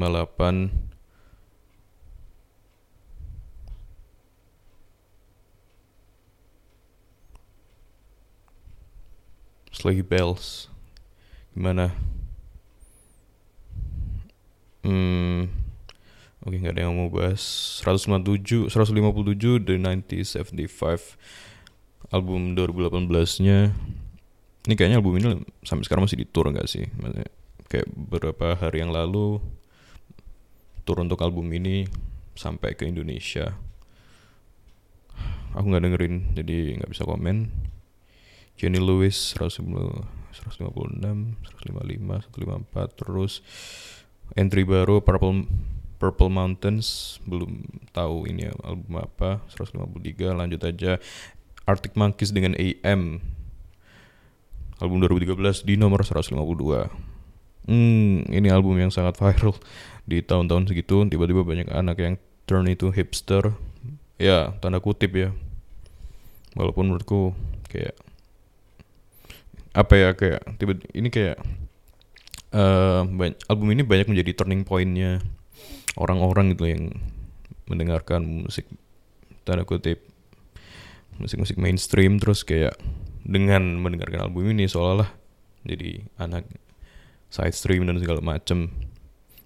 Sleigh 9.71 10.03
Bells. 10.03 10.67
Gimana? 11.55 11.95
Hmm 14.83 15.61
oke 16.41 16.57
nggak 16.57 16.75
ada 16.75 16.83
yang 16.89 16.97
mau 16.97 17.07
bahas. 17.12 17.43
157 17.85 18.73
157 18.73 19.62
The 19.62 19.77
1975 19.79 21.15
album 22.11 22.59
2018 22.59 23.47
nya 23.47 23.71
ini 24.69 24.75
kayaknya 24.76 25.00
album 25.00 25.17
ini 25.17 25.40
sampai 25.64 25.85
sekarang 25.88 26.05
masih 26.05 26.21
di 26.21 26.26
tour 26.29 26.49
nggak 26.52 26.69
sih? 26.69 26.85
Maksudnya, 27.00 27.29
kayak 27.71 27.88
beberapa 27.88 28.59
hari 28.59 28.85
yang 28.85 28.93
lalu 28.93 29.40
tour 30.85 31.00
untuk 31.00 31.23
album 31.25 31.49
ini 31.55 31.88
sampai 32.37 32.76
ke 32.76 32.85
Indonesia. 32.85 33.57
Aku 35.57 35.67
nggak 35.67 35.83
dengerin 35.83 36.14
jadi 36.37 36.83
nggak 36.83 36.90
bisa 36.93 37.09
komen. 37.09 37.50
Jenny 38.61 38.76
Lewis 38.76 39.33
150, 39.40 40.05
156 40.37 41.00
155 41.64 42.29
154 42.29 43.00
terus 43.00 43.40
entry 44.37 44.69
baru 44.69 45.00
Purple 45.00 45.49
Purple 45.97 46.29
Mountains 46.29 47.17
belum 47.25 47.64
tahu 47.97 48.29
ini 48.29 48.52
album 48.61 49.00
apa 49.00 49.40
153 49.49 50.37
lanjut 50.37 50.61
aja 50.61 51.00
Arctic 51.64 51.97
Monkeys 51.97 52.37
dengan 52.37 52.52
AM 52.57 53.25
album 54.80 55.04
2013 55.04 55.68
di 55.68 55.76
nomor 55.76 56.02
152 56.02 57.10
hmm 57.68 58.32
ini 58.32 58.49
album 58.49 58.75
yang 58.80 58.90
sangat 58.90 59.20
viral 59.20 59.54
di 60.10 60.25
tahun-tahun 60.25 60.66
segitu. 60.66 61.06
Tiba-tiba 61.06 61.46
banyak 61.46 61.68
anak 61.70 61.96
yang 62.02 62.14
turn 62.49 62.66
itu 62.66 62.90
hipster. 62.90 63.54
Ya 64.18 64.52
tanda 64.58 64.82
kutip 64.82 65.14
ya. 65.14 65.30
Walaupun 66.58 66.90
menurutku 66.90 67.32
kayak 67.70 67.94
apa 69.70 69.94
ya 69.94 70.08
kayak 70.18 70.42
tiba 70.58 70.75
ini 70.90 71.08
kayak 71.14 71.38
uh, 72.50 73.06
album 73.46 73.70
ini 73.70 73.87
banyak 73.87 74.10
menjadi 74.10 74.42
turning 74.42 74.66
pointnya 74.66 75.22
orang-orang 75.94 76.58
gitu 76.58 76.66
yang 76.66 76.82
mendengarkan 77.70 78.26
musik 78.26 78.66
tanda 79.46 79.62
kutip 79.62 80.02
musik-musik 81.22 81.54
mainstream. 81.54 82.18
Terus 82.18 82.42
kayak 82.42 82.75
dengan 83.25 83.79
mendengarkan 83.79 84.29
album 84.29 84.50
ini 84.50 84.67
seolah-olah 84.67 85.11
jadi 85.65 86.05
anak 86.17 86.49
side 87.31 87.55
stream 87.55 87.87
dan 87.87 88.00
segala 88.00 88.21
macem. 88.21 88.73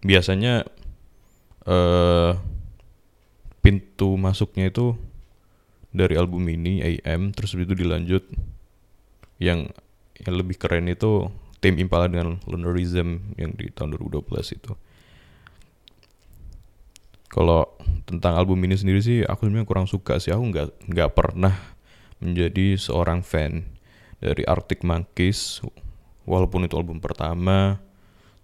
Biasanya 0.05 0.65
uh, 1.69 2.39
pintu 3.65 4.17
masuknya 4.21 4.69
itu 4.69 4.97
dari 5.95 6.19
album 6.19 6.45
ini 6.51 6.83
AM 6.83 7.31
terus 7.33 7.55
itu 7.55 7.75
dilanjut. 7.77 8.25
Yang 9.39 9.75
yang 10.23 10.35
lebih 10.39 10.57
keren 10.57 10.87
itu 10.87 11.29
Tim 11.59 11.81
Impala 11.81 12.07
dengan 12.07 12.39
Lunarism 12.47 13.35
yang 13.41 13.57
di 13.57 13.73
tahun 13.73 13.97
2012 13.99 14.57
itu. 14.57 14.73
Kalau 17.33 17.67
tentang 18.07 18.39
album 18.39 18.63
ini 18.63 18.79
sendiri 18.79 19.03
sih 19.03 19.27
aku 19.27 19.49
sebenarnya 19.49 19.67
kurang 19.67 19.89
suka 19.91 20.23
sih. 20.23 20.31
Aku 20.31 20.45
nggak 20.55 20.87
nggak 20.87 21.11
pernah 21.17 21.74
menjadi 22.19 22.79
seorang 22.79 23.23
fan 23.23 23.67
dari 24.23 24.47
Arctic 24.47 24.83
Monkeys 24.87 25.63
walaupun 26.25 26.65
itu 26.65 26.75
album 26.79 26.99
pertama 27.03 27.81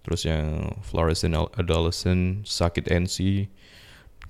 terus 0.01 0.25
yang 0.25 0.73
Fluorescent 0.81 1.37
Adolescent 1.57 2.45
Sakit 2.45 2.89
NC 2.89 3.47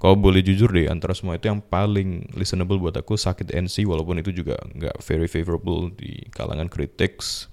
kalau 0.01 0.17
boleh 0.17 0.41
jujur 0.41 0.73
deh 0.73 0.89
antara 0.89 1.13
semua 1.13 1.37
itu 1.37 1.45
yang 1.45 1.61
paling 1.61 2.25
listenable 2.33 2.81
buat 2.81 2.97
aku 2.97 3.13
Sakit 3.13 3.53
NC 3.53 3.85
walaupun 3.85 4.17
itu 4.17 4.33
juga 4.33 4.57
nggak 4.73 4.97
very 5.05 5.29
favorable 5.29 5.93
di 5.93 6.25
kalangan 6.33 6.65
critics. 6.65 7.45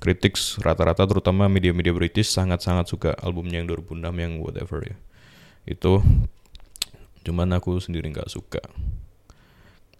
Critics 0.00 0.56
rata-rata 0.64 1.04
terutama 1.04 1.44
media-media 1.44 1.92
British 1.92 2.32
sangat-sangat 2.32 2.88
suka 2.88 3.12
albumnya 3.20 3.60
yang 3.60 3.68
2006 3.68 4.00
yang 4.16 4.32
whatever 4.40 4.80
ya. 4.80 4.96
Itu 5.68 6.00
cuman 7.20 7.52
aku 7.52 7.76
sendiri 7.84 8.08
nggak 8.08 8.32
suka 8.32 8.64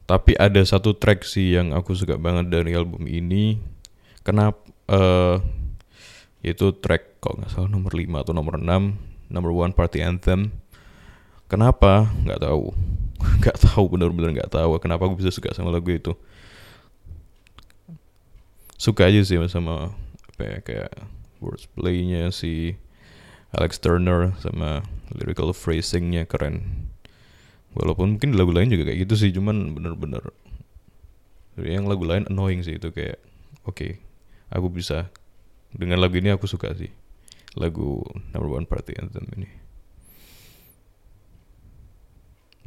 tapi 0.08 0.32
ada 0.40 0.64
satu 0.64 0.96
track 0.96 1.28
sih 1.28 1.52
yang 1.52 1.76
aku 1.76 1.92
suka 1.92 2.16
banget 2.16 2.48
dari 2.48 2.72
album 2.72 3.04
ini. 3.04 3.60
Kenapa 4.24 4.56
uh, 4.88 5.36
yaitu 6.40 6.72
track 6.80 7.20
kok 7.20 7.36
nggak 7.36 7.52
salah 7.52 7.68
nomor 7.68 7.92
5 7.92 8.08
atau 8.16 8.32
nomor 8.32 8.56
6 8.56 8.64
number 9.28 9.52
one 9.52 9.76
party 9.76 10.00
anthem. 10.00 10.56
Kenapa? 11.52 12.08
Nggak 12.24 12.40
tahu. 12.40 12.72
Nggak 13.42 13.58
tahu 13.58 13.84
bener-bener 13.90 14.30
nggak 14.30 14.52
tahu. 14.54 14.78
Kenapa 14.78 15.10
aku 15.10 15.18
bisa 15.18 15.34
suka 15.34 15.50
sama 15.50 15.74
lagu 15.74 15.90
itu? 15.90 16.14
Suka 18.78 19.10
aja 19.10 19.20
sih 19.26 19.36
sama 19.50 19.90
apa 20.32 20.42
ya 20.46 20.56
kayak 20.62 20.92
wordplaynya 21.42 22.30
si 22.30 22.78
Alex 23.50 23.82
Turner 23.82 24.38
sama 24.38 24.86
lyrical 25.10 25.50
phrasingnya 25.50 26.30
keren 26.30 26.87
walaupun 27.78 28.18
mungkin 28.18 28.34
lagu 28.34 28.50
lain 28.50 28.74
juga 28.74 28.90
kayak 28.90 29.06
gitu 29.06 29.14
sih 29.14 29.30
cuman 29.30 29.72
bener-bener 29.72 30.34
yang 31.62 31.90
lagu 31.90 32.06
lain 32.06 32.26
annoying 32.30 32.62
sih 32.62 32.78
itu 32.78 32.94
kayak 32.94 33.18
oke 33.66 33.74
okay, 33.74 33.98
aku 34.52 34.70
bisa. 34.70 35.10
Dengan 35.68 36.00
lagu 36.00 36.16
ini 36.16 36.32
aku 36.32 36.48
suka 36.48 36.72
sih. 36.72 36.88
Lagu 37.58 38.00
number 38.32 38.48
one 38.48 38.68
party 38.68 38.96
anthem 38.96 39.26
ini. 39.36 39.50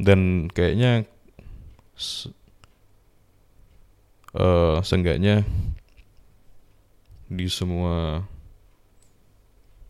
Dan 0.01 0.49
kayaknya 0.49 1.05
uh, 4.35 4.81
seenggaknya 4.81 5.45
di 7.31 7.47
semua 7.47 8.27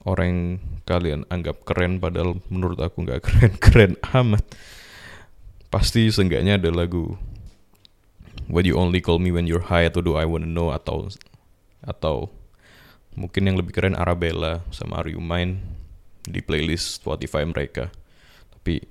orang 0.05 0.61
kalian 0.85 1.25
anggap 1.29 1.61
keren 1.65 2.01
padahal 2.01 2.37
menurut 2.49 2.77
aku 2.81 3.05
nggak 3.05 3.21
keren 3.21 3.53
keren 3.63 3.93
amat 4.13 4.43
pasti 5.71 6.11
seenggaknya 6.11 6.59
ada 6.59 6.69
lagu 6.69 7.15
What 8.51 8.67
You 8.67 8.75
Only 8.75 8.99
Call 8.99 9.23
Me 9.23 9.31
When 9.31 9.47
You're 9.47 9.71
High 9.71 9.87
atau 9.87 10.03
Do 10.03 10.19
I 10.19 10.27
Wanna 10.27 10.51
Know 10.51 10.75
atau 10.75 11.07
atau 11.81 12.27
mungkin 13.15 13.47
yang 13.47 13.55
lebih 13.55 13.71
keren 13.71 13.95
Arabella 13.95 14.67
sama 14.75 14.99
Are 14.99 15.07
You 15.07 15.23
Mine 15.23 15.63
di 16.27 16.43
playlist 16.43 16.99
Spotify 16.99 17.47
mereka. 17.47 17.89
Tapi 18.51 18.83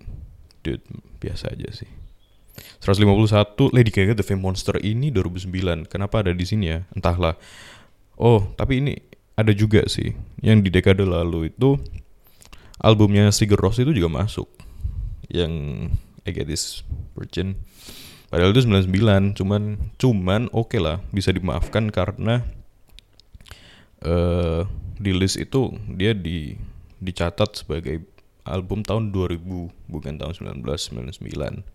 dude 0.65 0.83
biasa 1.21 1.53
aja 1.53 1.69
sih. 1.71 1.89
151 2.81 3.77
Lady 3.77 3.93
Gaga 3.93 4.17
The 4.17 4.27
Fame 4.27 4.41
Monster 4.41 4.81
ini 4.81 5.13
2009 5.13 5.87
kenapa 5.87 6.25
ada 6.25 6.33
di 6.33 6.45
sini 6.49 6.73
ya? 6.73 6.89
Entahlah. 6.97 7.37
Oh 8.17 8.49
tapi 8.57 8.81
ini 8.81 8.97
ada 9.37 9.53
juga 9.53 9.85
sih. 9.85 10.17
Yang 10.41 10.69
di 10.69 10.71
dekade 10.81 11.05
lalu 11.05 11.53
itu 11.53 11.77
albumnya 12.81 13.29
Sigur 13.29 13.61
Rós 13.61 13.77
itu 13.77 13.93
juga 13.93 14.09
masuk. 14.09 14.49
Yang 15.29 15.53
I 16.31 16.33
Get 16.33 16.47
This 16.47 16.87
Virgin. 17.19 17.59
Padahal 18.31 18.55
itu 18.55 18.63
99 18.63 19.35
cuman 19.35 19.63
cuman 19.99 20.47
oke 20.55 20.71
okay 20.71 20.81
lah 20.81 21.03
bisa 21.11 21.35
dimaafkan 21.35 21.91
karena 21.91 22.47
uh, 24.07 24.63
di 25.03 25.11
list 25.11 25.35
itu 25.43 25.75
dia 25.99 26.15
di 26.15 26.55
dicatat 27.03 27.67
sebagai 27.67 28.07
album 28.47 28.87
tahun 28.87 29.11
2000 29.11 29.43
bukan 29.91 30.15
tahun 30.15 30.33
1999 30.63 31.67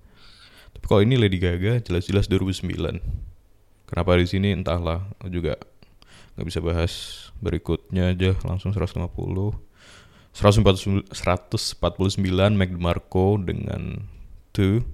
tapi 0.75 0.85
kalau 0.87 1.01
ini 1.03 1.19
Lady 1.19 1.43
Gaga 1.43 1.83
jelas-jelas 1.83 2.31
2009 2.31 3.25
kenapa 3.87 4.19
di 4.19 4.27
sini? 4.27 4.51
Entahlah 4.51 5.07
juga 5.31 5.55
nggak 6.35 6.45
bisa 6.45 6.59
bahas. 6.59 6.93
Berikutnya 7.39 8.11
aja 8.11 8.35
langsung 8.43 8.75
150 8.75 9.07
149 10.35 11.15
Mac 12.59 12.69
DeMarco 12.75 13.39
dengan 13.39 14.03
Two 14.55 14.87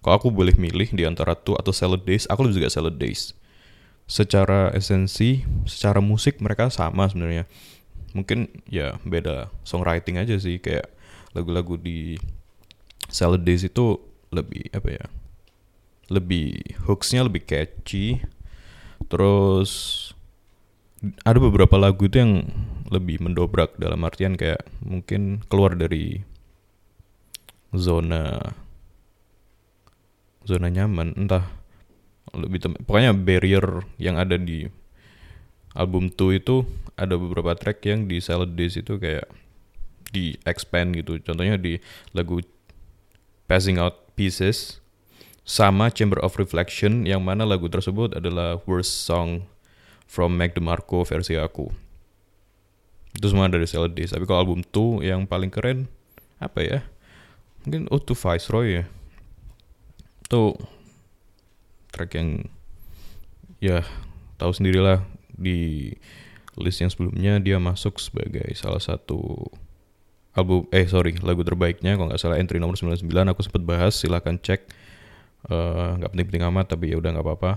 kalau 0.00 0.16
aku 0.16 0.28
boleh 0.32 0.56
milih 0.56 0.96
di 0.96 1.04
antara 1.04 1.36
Two 1.36 1.56
atau 1.60 1.76
Salad 1.76 2.08
Days 2.08 2.24
aku 2.26 2.48
lebih 2.48 2.64
suka 2.64 2.72
Salad 2.72 2.96
Days. 2.96 3.36
Secara 4.10 4.72
esensi 4.74 5.44
secara 5.68 6.00
musik 6.00 6.40
mereka 6.40 6.72
sama 6.72 7.06
sebenarnya. 7.06 7.44
Mungkin 8.16 8.50
ya 8.66 8.98
beda 9.04 9.52
songwriting 9.62 10.18
aja 10.18 10.34
sih. 10.40 10.58
Kayak 10.58 10.88
lagu-lagu 11.36 11.76
di 11.76 12.16
Salad 13.12 13.44
Days 13.44 13.62
itu 13.62 14.00
lebih 14.32 14.72
apa 14.72 14.88
ya 14.88 15.04
lebih 16.10 16.58
hooksnya 16.88 17.28
lebih 17.28 17.44
catchy. 17.44 18.24
Terus 19.06 19.70
ada 21.28 21.38
beberapa 21.38 21.76
lagu 21.76 22.08
itu 22.08 22.18
yang 22.18 22.48
lebih 22.88 23.20
mendobrak 23.20 23.76
dalam 23.76 24.00
artian 24.02 24.34
kayak 24.34 24.64
mungkin 24.82 25.44
keluar 25.46 25.76
dari 25.76 26.24
zona 27.70 28.42
zona 30.50 30.66
nyaman 30.66 31.14
entah. 31.14 31.46
Lebih 32.34 32.58
tem 32.58 32.72
pokoknya 32.82 33.14
barrier 33.14 33.86
yang 33.98 34.18
ada 34.18 34.34
di 34.34 34.66
album 35.74 36.10
2 36.10 36.42
itu 36.42 36.66
ada 36.98 37.14
beberapa 37.14 37.54
track 37.54 37.86
yang 37.86 38.10
di 38.10 38.18
Salad 38.18 38.58
Days 38.58 38.74
itu 38.74 38.98
kayak 38.98 39.30
di 40.10 40.34
expand 40.42 40.94
gitu. 40.98 41.22
Contohnya 41.22 41.54
di 41.54 41.78
lagu 42.14 42.42
Passing 43.46 43.78
Out 43.78 44.14
Pieces 44.14 44.78
sama 45.42 45.90
Chamber 45.90 46.22
of 46.22 46.38
Reflection 46.38 47.06
yang 47.06 47.22
mana 47.22 47.42
lagu 47.42 47.66
tersebut 47.66 48.14
adalah 48.14 48.62
worst 48.66 49.06
song 49.06 49.46
from 50.06 50.38
Mac 50.38 50.54
DeMarco 50.54 51.02
versi 51.02 51.34
aku. 51.34 51.70
Itu 53.10 53.26
semua 53.26 53.50
dari 53.50 53.66
Salad 53.66 53.94
Days 53.94 54.14
tapi 54.14 54.26
kalau 54.26 54.46
album 54.46 54.62
2 54.62 55.02
yang 55.02 55.26
paling 55.26 55.50
keren 55.50 55.90
apa 56.38 56.62
ya? 56.62 56.78
Mungkin 57.66 57.90
oh 57.90 57.98
to 57.98 58.14
Viceroy 58.14 58.82
ya 58.82 58.84
itu 60.30 60.54
track 61.90 62.14
yang 62.14 62.46
ya 63.58 63.82
tahu 64.38 64.54
sendirilah 64.54 65.02
di 65.34 65.90
list 66.54 66.78
yang 66.78 66.86
sebelumnya 66.86 67.42
dia 67.42 67.58
masuk 67.58 67.98
sebagai 67.98 68.46
salah 68.54 68.78
satu 68.78 69.50
album 70.30 70.70
eh 70.70 70.86
sorry 70.86 71.18
lagu 71.18 71.42
terbaiknya 71.42 71.98
kalau 71.98 72.14
nggak 72.14 72.22
salah 72.22 72.38
entry 72.38 72.62
nomor 72.62 72.78
99 72.78 73.10
aku 73.10 73.42
sempat 73.42 73.66
bahas 73.66 73.98
silahkan 73.98 74.38
cek. 74.38 74.70
Eh, 75.50 75.88
nggak 75.98 76.06
uh, 76.06 76.12
penting-penting 76.14 76.46
amat 76.46 76.78
tapi 76.78 76.94
ya 76.94 77.02
udah 77.02 77.10
nggak 77.10 77.26
apa-apa. 77.26 77.52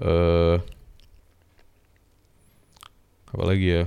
Uh, 0.00 0.56
apa 3.36 3.44
lagi 3.44 3.68
ya 3.68 3.84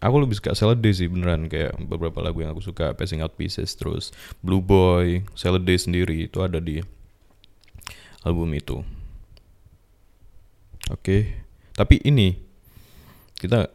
aku 0.00 0.16
lebih 0.24 0.36
suka 0.40 0.56
Salad 0.56 0.80
Day 0.80 0.96
sih 0.96 1.06
beneran. 1.06 1.46
Kayak 1.46 1.76
beberapa 1.84 2.18
lagu 2.24 2.40
yang 2.40 2.56
aku 2.56 2.64
suka 2.64 2.96
Passing 2.96 3.20
Out 3.20 3.36
Pieces 3.36 3.76
terus 3.76 4.10
Blue 4.40 4.64
Boy 4.64 5.22
Salad 5.36 5.68
Day 5.68 5.76
sendiri 5.76 6.26
itu 6.26 6.40
ada 6.40 6.58
di 6.58 6.80
album 8.24 8.50
itu. 8.56 8.80
Oke. 10.90 11.44
Tapi 11.76 12.02
ini 12.02 12.34
kita 13.38 13.68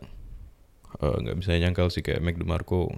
eh, 1.02 1.16
nggak 1.22 1.36
uh, 1.38 1.40
bisa 1.40 1.58
nyangkal 1.58 1.88
sih 1.90 2.06
kayak 2.06 2.22
Mac 2.22 2.36
DeMarco 2.38 2.92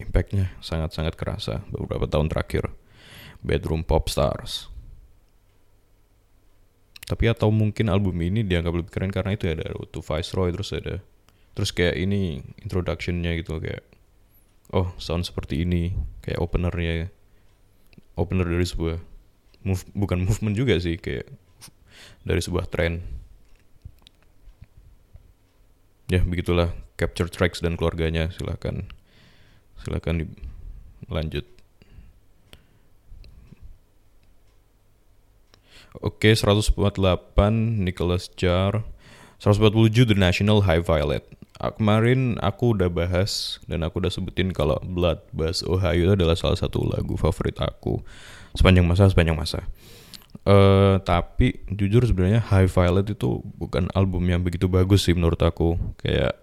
impactnya 0.00 0.56
sangat-sangat 0.64 1.14
kerasa 1.14 1.64
beberapa 1.68 2.08
tahun 2.08 2.32
terakhir. 2.32 2.72
Bedroom 3.40 3.80
Pop 3.80 4.12
Stars. 4.12 4.68
Tapi 7.08 7.24
atau 7.26 7.48
mungkin 7.48 7.88
album 7.88 8.20
ini 8.20 8.44
dianggap 8.44 8.70
lebih 8.76 8.92
keren 8.92 9.08
karena 9.08 9.32
itu 9.32 9.48
ada 9.48 9.72
To 9.72 10.04
Viceroy 10.04 10.52
terus 10.52 10.76
ada 10.76 11.00
terus 11.60 11.76
kayak 11.76 12.00
ini 12.00 12.40
introductionnya 12.64 13.36
gitu 13.36 13.60
kayak 13.60 13.84
oh 14.72 14.88
sound 14.96 15.28
seperti 15.28 15.68
ini 15.68 15.92
kayak 16.24 16.40
openernya 16.40 17.12
opener 18.16 18.48
dari 18.48 18.64
sebuah 18.64 18.96
move 19.68 19.84
bukan 19.92 20.22
movement 20.24 20.56
juga 20.56 20.80
sih 20.80 20.96
kayak 20.96 21.28
dari 22.24 22.40
sebuah 22.40 22.64
tren 22.64 23.04
ya 26.08 26.24
begitulah 26.24 26.72
capture 26.96 27.28
tracks 27.28 27.60
dan 27.60 27.76
keluarganya 27.76 28.32
silahkan 28.32 28.88
silahkan 29.84 30.24
lanjut 31.12 31.44
Oke, 36.00 36.32
148 36.32 36.78
Nicholas 37.82 38.30
Jar. 38.32 38.86
147 39.42 40.06
The 40.06 40.14
National 40.14 40.62
High 40.62 40.86
Violet. 40.86 41.26
Kemarin 41.60 42.40
aku 42.40 42.72
udah 42.72 42.88
bahas 42.88 43.60
dan 43.68 43.84
aku 43.84 44.00
udah 44.00 44.08
sebutin 44.08 44.48
kalau 44.48 44.80
Blood 44.80 45.20
Bass 45.36 45.60
Ohio 45.60 46.08
itu 46.08 46.12
adalah 46.16 46.32
salah 46.32 46.56
satu 46.56 46.88
lagu 46.88 47.20
favorit 47.20 47.60
aku 47.60 48.00
sepanjang 48.56 48.88
masa 48.88 49.12
sepanjang 49.12 49.36
masa. 49.36 49.68
Uh, 50.48 50.96
tapi 51.04 51.60
jujur 51.68 52.00
sebenarnya 52.08 52.40
High 52.40 52.70
Violet 52.70 53.12
itu 53.12 53.44
bukan 53.60 53.92
album 53.92 54.24
yang 54.24 54.40
begitu 54.40 54.72
bagus 54.72 55.04
sih 55.04 55.12
menurut 55.12 55.36
aku. 55.44 55.76
Kayak 56.00 56.40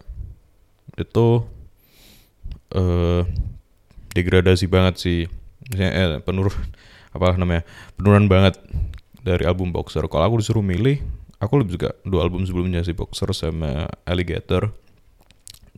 itu 1.02 1.50
uh, 2.78 3.26
degradasi 4.14 4.70
banget 4.70 5.02
sih. 5.02 5.20
Misalnya 5.74 5.92
eh, 5.98 6.10
penurun 6.22 6.54
apa 7.18 7.34
namanya 7.42 7.66
penurunan 7.98 8.30
banget 8.30 8.62
dari 9.26 9.44
album 9.50 9.74
Boxer. 9.74 10.06
Kalau 10.06 10.30
aku 10.30 10.46
disuruh 10.46 10.62
milih, 10.62 11.02
aku 11.42 11.58
lebih 11.58 11.82
suka 11.82 11.98
dua 12.06 12.30
album 12.30 12.46
sebelumnya 12.46 12.86
sih 12.86 12.94
Boxer 12.94 13.34
sama 13.34 13.90
Alligator 14.06 14.78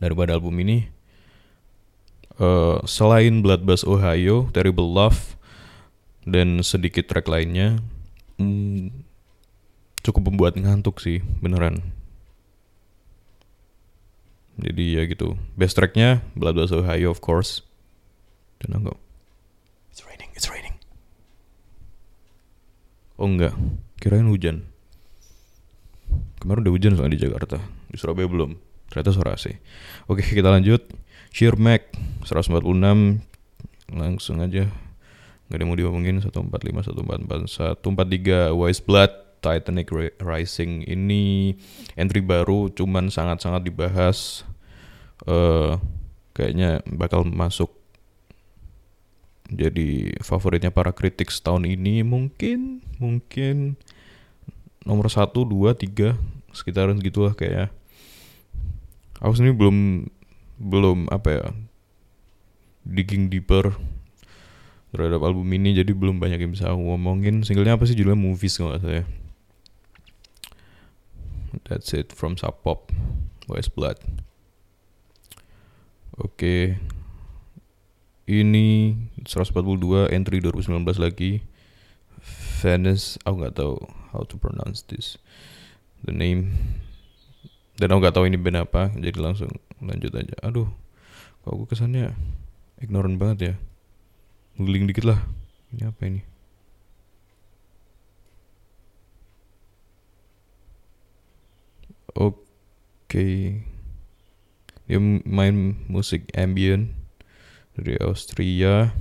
daripada 0.00 0.34
album 0.34 0.56
ini. 0.64 0.88
Uh, 2.40 2.80
selain 2.88 3.44
Blood 3.44 3.68
Bass 3.68 3.84
Ohio, 3.84 4.48
Terrible 4.56 4.88
Love, 4.88 5.36
dan 6.24 6.64
sedikit 6.64 7.04
track 7.04 7.28
lainnya, 7.28 7.76
hmm, 8.40 8.88
cukup 10.00 10.32
membuat 10.32 10.56
ngantuk 10.56 11.04
sih, 11.04 11.20
beneran. 11.44 11.84
Jadi 14.60 14.84
ya 14.96 15.02
gitu. 15.08 15.36
Best 15.56 15.76
tracknya 15.76 16.20
Blood 16.36 16.56
Bass 16.56 16.72
Ohio 16.72 17.12
of 17.12 17.20
course. 17.24 17.64
Dan 18.60 18.84
enggak. 18.84 18.98
It's 19.88 20.04
raining, 20.04 20.30
it's 20.36 20.48
raining. 20.48 20.76
Oh 23.16 23.28
enggak, 23.28 23.56
kirain 24.00 24.28
hujan. 24.28 24.68
Kemarin 26.40 26.64
udah 26.64 26.72
hujan 26.72 26.92
soalnya 26.96 27.16
di 27.16 27.24
Jakarta. 27.24 27.60
Di 27.88 27.96
Surabaya 28.00 28.28
belum. 28.28 28.69
Ternyata 28.90 29.14
sore 29.14 29.34
sih. 29.38 29.56
Oke, 30.10 30.26
kita 30.26 30.50
lanjut. 30.50 30.82
Sheer 31.30 31.54
Mac 31.54 31.94
146 32.26 33.22
langsung 33.94 34.42
aja. 34.42 34.66
Nggak 35.46 35.58
ada 35.58 35.64
mau 35.64 35.78
diomongin. 35.78 36.18
145 36.18 36.90
144 36.90 37.78
143 37.80 38.50
Wise 38.50 38.82
Blood 38.82 39.12
Titanic 39.40 39.88
Rising 40.20 40.84
ini 40.84 41.56
entry 41.96 42.20
baru 42.20 42.68
cuman 42.74 43.08
sangat-sangat 43.08 43.62
dibahas. 43.64 44.42
Uh, 45.24 45.78
kayaknya 46.34 46.82
bakal 46.88 47.22
masuk 47.22 47.70
jadi 49.50 50.14
favoritnya 50.22 50.74
para 50.74 50.90
kritik 50.90 51.30
tahun 51.30 51.66
ini. 51.66 52.02
Mungkin 52.02 52.82
mungkin 52.98 53.78
nomor 54.82 55.06
satu 55.10 55.46
dua 55.46 55.78
tiga 55.78 56.18
sekitaran 56.50 56.98
gitulah 56.98 57.38
kayak 57.38 57.70
aku 59.20 59.32
sendiri 59.36 59.56
belum 59.56 60.08
belum 60.60 60.98
apa 61.08 61.28
ya 61.30 61.46
digging 62.84 63.28
deeper 63.28 63.76
terhadap 64.90 65.22
album 65.22 65.46
ini 65.54 65.76
jadi 65.76 65.92
belum 65.94 66.18
banyak 66.18 66.42
yang 66.42 66.50
bisa 66.50 66.72
aku 66.72 66.82
ngomongin. 66.82 67.46
Singlenya 67.46 67.78
apa 67.78 67.86
sih? 67.86 67.94
Judulnya 67.94 68.18
movies 68.18 68.58
kalau 68.58 68.74
saya 68.82 69.06
that's 71.68 71.94
it 71.94 72.10
from 72.10 72.34
Sub 72.34 72.58
Pop 72.66 72.90
West 73.46 73.76
Blood. 73.78 74.00
Oke. 76.18 76.34
Okay 76.34 76.62
ini 78.30 78.94
142 79.26 80.14
entry 80.14 80.38
2019 80.38 81.02
lagi. 81.02 81.42
Venice 82.62 83.18
aku 83.24 83.34
nggak 83.42 83.56
tahu 83.58 83.80
how 84.12 84.22
to 84.28 84.36
pronounce 84.36 84.84
this 84.86 85.16
the 86.04 86.12
name 86.12 86.52
dan 87.80 87.96
aku 87.96 88.04
nggak 88.04 88.12
tahu 88.12 88.28
ini 88.28 88.36
band 88.36 88.60
apa 88.60 88.92
jadi 88.92 89.16
langsung 89.16 89.48
lanjut 89.80 90.12
aja. 90.12 90.36
Aduh 90.44 90.68
kok 91.40 91.56
gue 91.56 91.68
kesannya 91.72 92.12
ignorant 92.76 93.16
banget 93.16 93.38
ya? 93.40 93.54
Googling 94.60 94.84
dikit 94.84 95.08
lah. 95.08 95.24
Ini 95.72 95.88
apa 95.88 96.02
ini? 96.04 96.20
Oke. 102.12 102.44
Okay. 103.08 103.38
dia 104.84 104.98
main 105.24 105.80
musik 105.88 106.28
ambient 106.36 106.92
dari 107.78 107.96
Austria. 108.04 108.92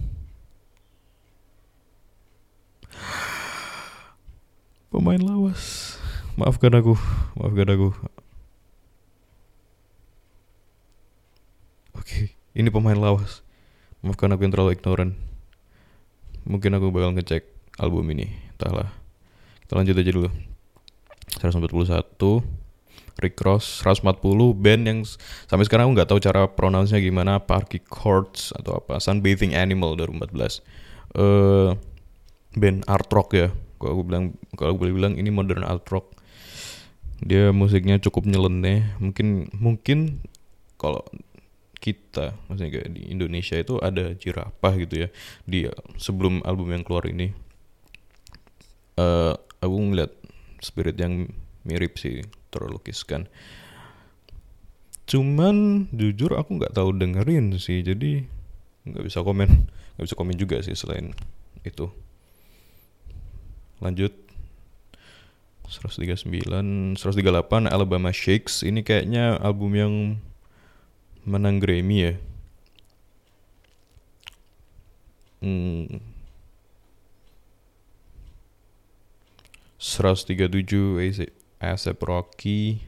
Pemain 4.87 5.19
lawas. 5.19 5.97
Maafkan 6.39 6.79
aku 6.79 6.95
maafkan 7.35 7.67
aku 7.75 7.89
oke 12.09 12.33
ini 12.57 12.69
pemain 12.73 12.97
lawas. 12.97 13.45
Maafkan 14.01 14.33
aku 14.33 14.49
yang 14.49 14.53
terlalu 14.55 14.73
ignoran 14.73 15.13
mungkin 16.49 16.73
aku 16.73 16.89
bakal 16.89 17.13
ngecek 17.13 17.45
album 17.77 18.09
ini. 18.09 18.33
Entahlah. 18.57 18.89
Kita 19.61 19.77
lanjut 19.77 19.95
aja 20.01 20.11
dulu. 20.11 20.29
141 21.37 22.01
Rick 23.21 23.37
Ross 23.45 23.85
140 23.85 24.17
band 24.57 24.83
yang 24.89 24.99
sampai 25.45 25.67
sekarang 25.69 25.91
aku 25.91 25.93
nggak 26.01 26.09
tahu 26.09 26.19
cara 26.23 26.49
pronounce-nya 26.49 26.97
gimana 27.03 27.37
Parky 27.37 27.83
Courts 27.85 28.49
atau 28.55 28.81
apa 28.81 28.97
Sunbathing 28.97 29.53
Animal 29.53 29.93
2014 29.99 30.25
uh, 30.25 30.49
eh, 31.21 31.69
band 32.57 32.87
art 32.89 33.07
rock 33.13 33.37
ya. 33.37 33.53
Kalau 33.77 33.91
aku 33.93 34.03
bilang 34.09 34.33
kalau 34.57 34.73
aku 34.73 34.79
boleh 34.87 34.93
bilang 34.97 35.13
ini 35.15 35.29
modern 35.29 35.61
art 35.63 35.85
rock. 35.93 36.17
Dia 37.21 37.51
musiknya 37.53 38.01
cukup 38.01 38.25
nyeleneh. 38.25 38.97
Mungkin 38.97 39.53
mungkin 39.53 40.23
kalau 40.79 41.03
kita 41.79 42.35
maksudnya 42.47 42.71
kayak 42.75 42.89
di 42.91 43.07
Indonesia 43.07 43.55
itu 43.55 43.79
ada 43.79 44.11
jerapah 44.11 44.75
gitu 44.75 45.07
ya 45.07 45.09
di 45.47 45.65
sebelum 45.95 46.43
album 46.43 46.75
yang 46.75 46.83
keluar 46.83 47.07
ini. 47.07 47.31
Uh, 48.99 49.31
aku 49.63 49.75
ngeliat 49.79 50.11
spirit 50.59 50.99
yang 50.99 51.31
mirip 51.63 51.95
sih 51.95 52.23
terlukiskan. 52.51 53.31
Cuman 55.07 55.87
jujur 55.95 56.35
aku 56.35 56.59
nggak 56.59 56.75
tahu 56.75 56.93
dengerin 56.99 57.55
sih 57.55 57.79
jadi 57.81 58.27
nggak 58.85 59.05
bisa 59.07 59.23
komen. 59.23 59.49
Nggak 59.99 60.05
bisa 60.07 60.15
komen 60.15 60.39
juga 60.39 60.63
sih 60.63 60.79
selain 60.79 61.11
itu. 61.67 61.91
Lanjut. 63.83 64.15
139 65.67 66.23
138 66.95 67.67
Alabama 67.67 68.15
Shakes. 68.15 68.63
Ini 68.63 68.79
kayaknya 68.79 69.35
album 69.43 69.75
yang 69.75 69.93
menang 71.29 71.61
Grammy 71.61 71.97
ya? 72.09 72.13
Hmm. 75.45 76.01
137 79.77 80.51
Asep 81.61 81.97
Rocky. 82.03 82.83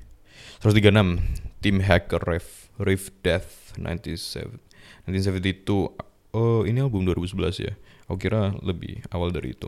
136 0.60 1.22
Tim 1.62 1.78
Hacker 1.86 2.22
Riff 2.26 2.74
Riff 2.82 3.14
Death 3.22 3.78
97 3.78 4.58
1972 5.06 6.12
Oh 6.32 6.64
ini 6.64 6.80
album 6.80 7.04
2011 7.04 7.68
ya? 7.68 7.74
Aku 8.08 8.16
kira 8.16 8.56
lebih 8.64 9.04
awal 9.12 9.36
dari 9.36 9.52
itu. 9.52 9.68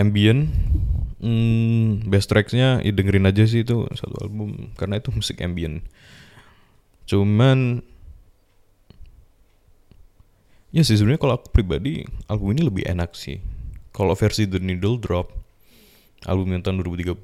Ambient 0.00 0.48
hmm, 1.20 2.08
Best 2.08 2.32
tracksnya 2.32 2.80
ya 2.80 2.92
dengerin 2.92 3.28
aja 3.28 3.44
sih 3.44 3.60
itu 3.60 3.84
satu 3.92 4.16
album. 4.24 4.72
Karena 4.80 4.96
itu 4.96 5.12
musik 5.12 5.44
ambient 5.44 5.84
cuman 7.10 7.82
ya 10.70 10.86
sih 10.86 10.94
sebenarnya 10.94 11.18
kalau 11.18 11.34
aku 11.34 11.50
pribadi 11.50 12.06
album 12.30 12.54
ini 12.54 12.62
lebih 12.62 12.86
enak 12.86 13.18
sih. 13.18 13.42
Kalau 13.90 14.14
versi 14.14 14.46
The 14.46 14.62
Needle 14.62 15.02
Drop 15.02 15.34
album 16.28 16.52
yang 16.52 16.62
tahun 16.62 16.84
2013 16.86 17.18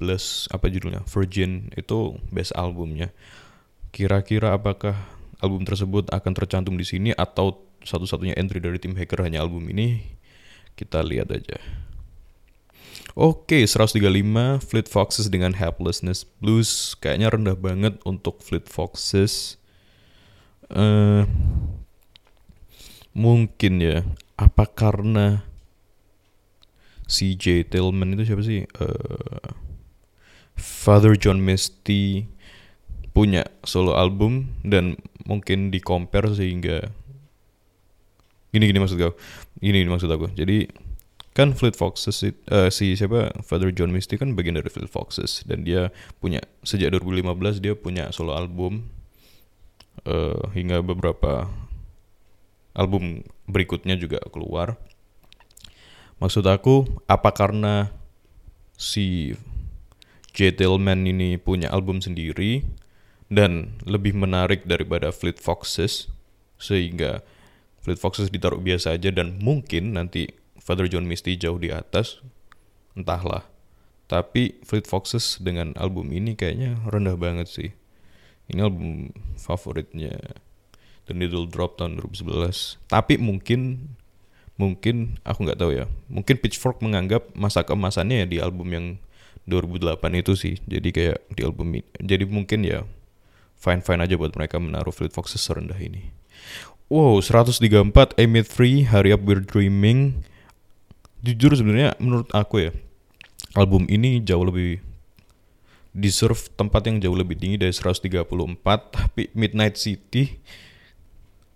apa 0.51 0.65
judulnya? 0.67 1.01
Virgin 1.07 1.71
itu 1.79 2.17
best 2.33 2.51
albumnya. 2.57 3.13
Kira-kira 3.95 4.51
apakah 4.57 4.97
album 5.39 5.63
tersebut 5.63 6.09
akan 6.09 6.31
tercantum 6.33 6.75
di 6.75 6.85
sini 6.85 7.09
atau 7.13 7.61
satu-satunya 7.85 8.35
entry 8.35 8.59
dari 8.59 8.81
tim 8.81 8.97
hacker 8.97 9.23
hanya 9.23 9.45
album 9.45 9.69
ini? 9.69 10.03
Kita 10.75 11.01
lihat 11.01 11.33
aja. 11.33 11.57
Oke, 13.17 13.65
135 13.65 14.61
Fleet 14.61 14.85
Foxes 14.85 15.25
dengan 15.33 15.57
Helplessness 15.57 16.21
Blues. 16.37 16.93
Kayaknya 17.01 17.33
rendah 17.33 17.57
banget 17.57 17.97
untuk 18.05 18.45
Fleet 18.45 18.69
Foxes. 18.69 19.57
Uh, 20.67 21.23
mungkin 23.15 23.73
ya, 23.79 24.03
apa 24.35 24.67
karena 24.67 25.47
CJ 27.07 27.71
Tillman 27.71 28.19
itu 28.19 28.27
siapa 28.27 28.43
sih? 28.43 28.67
Uh, 28.77 29.55
Father 30.57 31.15
John 31.15 31.39
Misty 31.39 32.27
punya 33.15 33.47
solo 33.65 33.97
album 33.97 34.53
dan 34.61 34.99
mungkin 35.25 35.73
di 35.73 35.81
compare 35.81 36.29
sehingga 36.33 36.85
gini 38.53 38.69
gini 38.69 38.79
maksud 38.81 38.97
gue 38.97 39.13
gini, 39.61 39.85
gini 39.85 39.89
maksud 39.89 40.09
aku. 40.09 40.33
Jadi 40.33 40.69
kan 41.37 41.53
Fleet 41.53 41.77
Foxes 41.77 42.25
uh, 42.25 42.69
si 42.73 42.97
siapa? 42.97 43.29
Father 43.45 43.69
John 43.69 43.93
Misty 43.93 44.17
kan 44.17 44.33
bagian 44.33 44.57
dari 44.57 44.69
Fleet 44.73 44.89
Foxes 44.89 45.45
dan 45.45 45.61
dia 45.61 45.93
punya 46.17 46.41
sejak 46.65 46.89
2015 46.97 47.61
dia 47.61 47.73
punya 47.77 48.09
solo 48.09 48.33
album 48.33 48.89
uh, 50.05 50.51
hingga 50.53 50.83
beberapa 50.85 51.49
album 52.77 53.25
berikutnya 53.49 53.97
juga 53.97 54.21
keluar 54.29 54.77
maksud 56.21 56.45
aku 56.45 56.85
apa 57.09 57.33
karena 57.33 57.89
si 58.77 59.33
J 60.37 60.53
Tillman 60.53 61.07
ini 61.09 61.41
punya 61.41 61.73
album 61.73 61.97
sendiri 61.97 62.61
dan 63.27 63.73
lebih 63.83 64.13
menarik 64.13 64.69
daripada 64.69 65.09
Fleet 65.09 65.41
Foxes 65.41 66.07
sehingga 66.61 67.25
Fleet 67.81 67.97
Foxes 67.97 68.27
ditaruh 68.27 68.59
biasa 68.59 68.99
aja 68.99 69.09
dan 69.09 69.39
mungkin 69.39 69.95
nanti 69.95 70.27
Father 70.59 70.91
John 70.91 71.07
Misty 71.07 71.39
jauh 71.39 71.55
di 71.55 71.71
atas, 71.71 72.19
entahlah. 72.91 73.47
Tapi 74.11 74.59
Fleet 74.67 74.83
Foxes 74.83 75.39
dengan 75.39 75.71
album 75.79 76.11
ini 76.11 76.35
kayaknya 76.35 76.83
rendah 76.91 77.15
banget 77.15 77.47
sih. 77.47 77.69
Ini 78.47 78.59
album 78.63 79.11
favoritnya 79.35 80.15
The 81.07 81.13
Needle 81.15 81.47
Drop 81.47 81.79
tahun 81.79 81.99
2011. 81.99 82.79
Tapi 82.87 83.19
mungkin 83.19 83.91
mungkin 84.57 85.21
aku 85.23 85.47
nggak 85.47 85.59
tahu 85.59 85.71
ya. 85.75 85.85
Mungkin 86.07 86.35
Pitchfork 86.39 86.79
menganggap 86.79 87.31
masa 87.35 87.63
keemasannya 87.63 88.23
ya 88.23 88.27
di 88.27 88.37
album 88.39 88.67
yang 88.71 88.85
2008 89.47 89.99
itu 90.19 90.33
sih. 90.35 90.55
Jadi 90.67 90.89
kayak 90.91 91.17
di 91.31 91.41
album 91.43 91.75
ini. 91.75 91.87
Jadi 91.99 92.23
mungkin 92.27 92.63
ya 92.63 92.83
fine 93.57 93.81
fine 93.83 94.03
aja 94.03 94.15
buat 94.15 94.35
mereka 94.35 94.59
menaruh 94.59 94.91
Fleet 94.91 95.11
Foxes 95.11 95.43
serendah 95.43 95.77
ini. 95.79 96.11
Wow, 96.87 97.19
134 97.19 98.15
Emit 98.15 98.47
Free, 98.47 98.87
Hurry 98.87 99.11
Up 99.11 99.19
We're 99.27 99.43
Dreaming, 99.43 100.23
jujur 101.19 101.51
sebenarnya 101.51 101.99
menurut 101.99 102.31
aku 102.31 102.69
ya 102.69 102.71
album 103.57 103.89
ini 103.91 104.23
jauh 104.23 104.45
lebih 104.47 104.79
deserve 105.97 106.37
tempat 106.53 106.85
yang 106.85 107.01
jauh 107.01 107.17
lebih 107.17 107.33
tinggi 107.41 107.57
dari 107.57 107.73
134 107.73 108.29
tapi 108.93 109.33
Midnight 109.33 109.81
City 109.81 110.37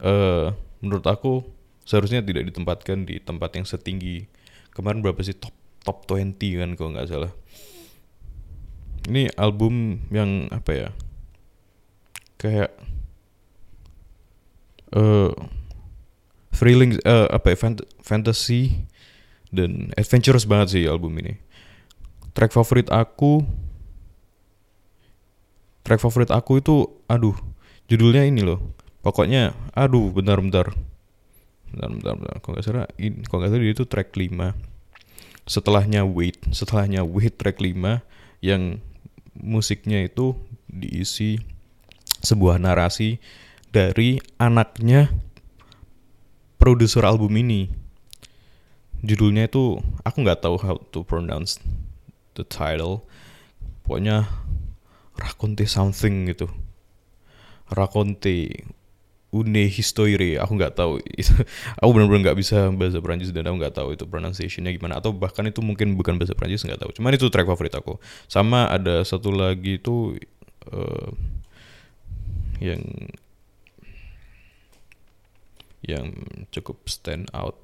uh, 0.02 0.50
menurut 0.82 1.06
aku 1.06 1.46
seharusnya 1.86 2.26
tidak 2.26 2.50
ditempatkan 2.50 3.06
di 3.06 3.22
tempat 3.22 3.54
yang 3.54 3.66
setinggi. 3.70 4.26
Kemarin 4.74 5.06
berapa 5.06 5.22
sih? 5.22 5.38
Top 5.38 5.54
top 5.82 6.06
20 6.10 6.62
kan 6.62 6.70
kalau 6.74 6.90
nggak 6.98 7.10
salah. 7.10 7.32
Ini 9.10 9.34
album 9.38 10.06
yang 10.14 10.50
apa 10.54 10.72
ya? 10.74 10.90
Kayak 12.38 12.70
uh, 14.94 15.34
thrilling 16.54 16.98
uh, 17.06 17.30
apa 17.30 17.54
ya? 17.54 17.58
Fant 17.58 17.78
fantasy 18.02 18.86
dan 19.50 19.90
adventurous 19.98 20.46
banget 20.46 20.78
sih 20.78 20.84
album 20.86 21.18
ini. 21.22 21.38
Track 22.32 22.56
favorit 22.56 22.88
aku 22.88 23.44
track 25.82 26.02
favorit 26.02 26.30
aku 26.30 26.62
itu 26.62 26.90
aduh 27.10 27.36
judulnya 27.88 28.28
ini 28.28 28.42
loh. 28.46 28.60
Pokoknya 29.02 29.56
aduh 29.74 30.14
bentar 30.14 30.38
bentar 30.40 30.70
bentar. 31.72 31.90
Bentar, 31.90 32.14
bentar. 32.20 32.36
kalau 32.44 32.60
nggak 32.60 32.66
salah 32.68 32.88
kalau 33.32 33.40
nggak 33.42 33.52
salah 33.56 33.64
itu 33.64 33.84
track 33.88 34.12
5 34.12 34.72
setelahnya 35.48 36.04
wait 36.04 36.38
setelahnya 36.52 37.02
wait 37.08 37.40
track 37.40 37.64
5 37.64 38.04
yang 38.44 38.84
musiknya 39.40 40.04
itu 40.06 40.36
diisi 40.68 41.40
sebuah 42.22 42.62
narasi 42.62 43.18
dari 43.74 44.22
anaknya 44.38 45.10
produser 46.62 47.08
album 47.08 47.34
ini. 47.42 47.72
Judulnya 49.02 49.50
itu 49.50 49.82
aku 50.06 50.18
nggak 50.22 50.46
tahu 50.46 50.56
how 50.62 50.78
to 50.94 51.02
pronounce 51.02 51.58
the 52.38 52.46
title. 52.46 53.02
Pokoknya 53.82 54.30
raconte 55.18 55.66
something 55.68 56.30
gitu. 56.30 56.48
Raconte 57.72 58.68
une 59.32 59.64
histoire 59.72 60.40
aku 60.44 60.52
nggak 60.60 60.76
tahu. 60.76 61.00
Itu 61.08 61.32
aku 61.80 61.90
benar-benar 61.96 62.32
nggak 62.32 62.38
bisa 62.40 62.68
bahasa 62.76 63.00
Prancis 63.00 63.32
dan 63.32 63.48
aku 63.48 63.56
nggak 63.64 63.76
tahu 63.76 63.90
itu 63.96 64.04
pronunciationnya 64.04 64.76
gimana. 64.76 65.00
Atau 65.00 65.16
bahkan 65.16 65.48
itu 65.48 65.64
mungkin 65.64 65.96
bukan 65.96 66.20
bahasa 66.20 66.36
Prancis 66.36 66.68
nggak 66.68 66.84
tahu. 66.84 66.92
Cuman 66.96 67.16
itu 67.16 67.32
track 67.32 67.48
favorit 67.48 67.74
aku. 67.76 67.96
Sama 68.28 68.68
ada 68.68 69.02
satu 69.08 69.32
lagi 69.32 69.80
itu 69.80 70.20
uh, 70.68 71.10
yang 72.60 72.84
yang 75.82 76.14
cukup 76.52 76.84
stand 76.86 77.32
out. 77.32 77.58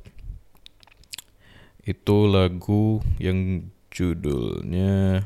Itu 1.83 2.27
lagu 2.27 2.99
yang 3.19 3.71
judulnya 3.91 5.23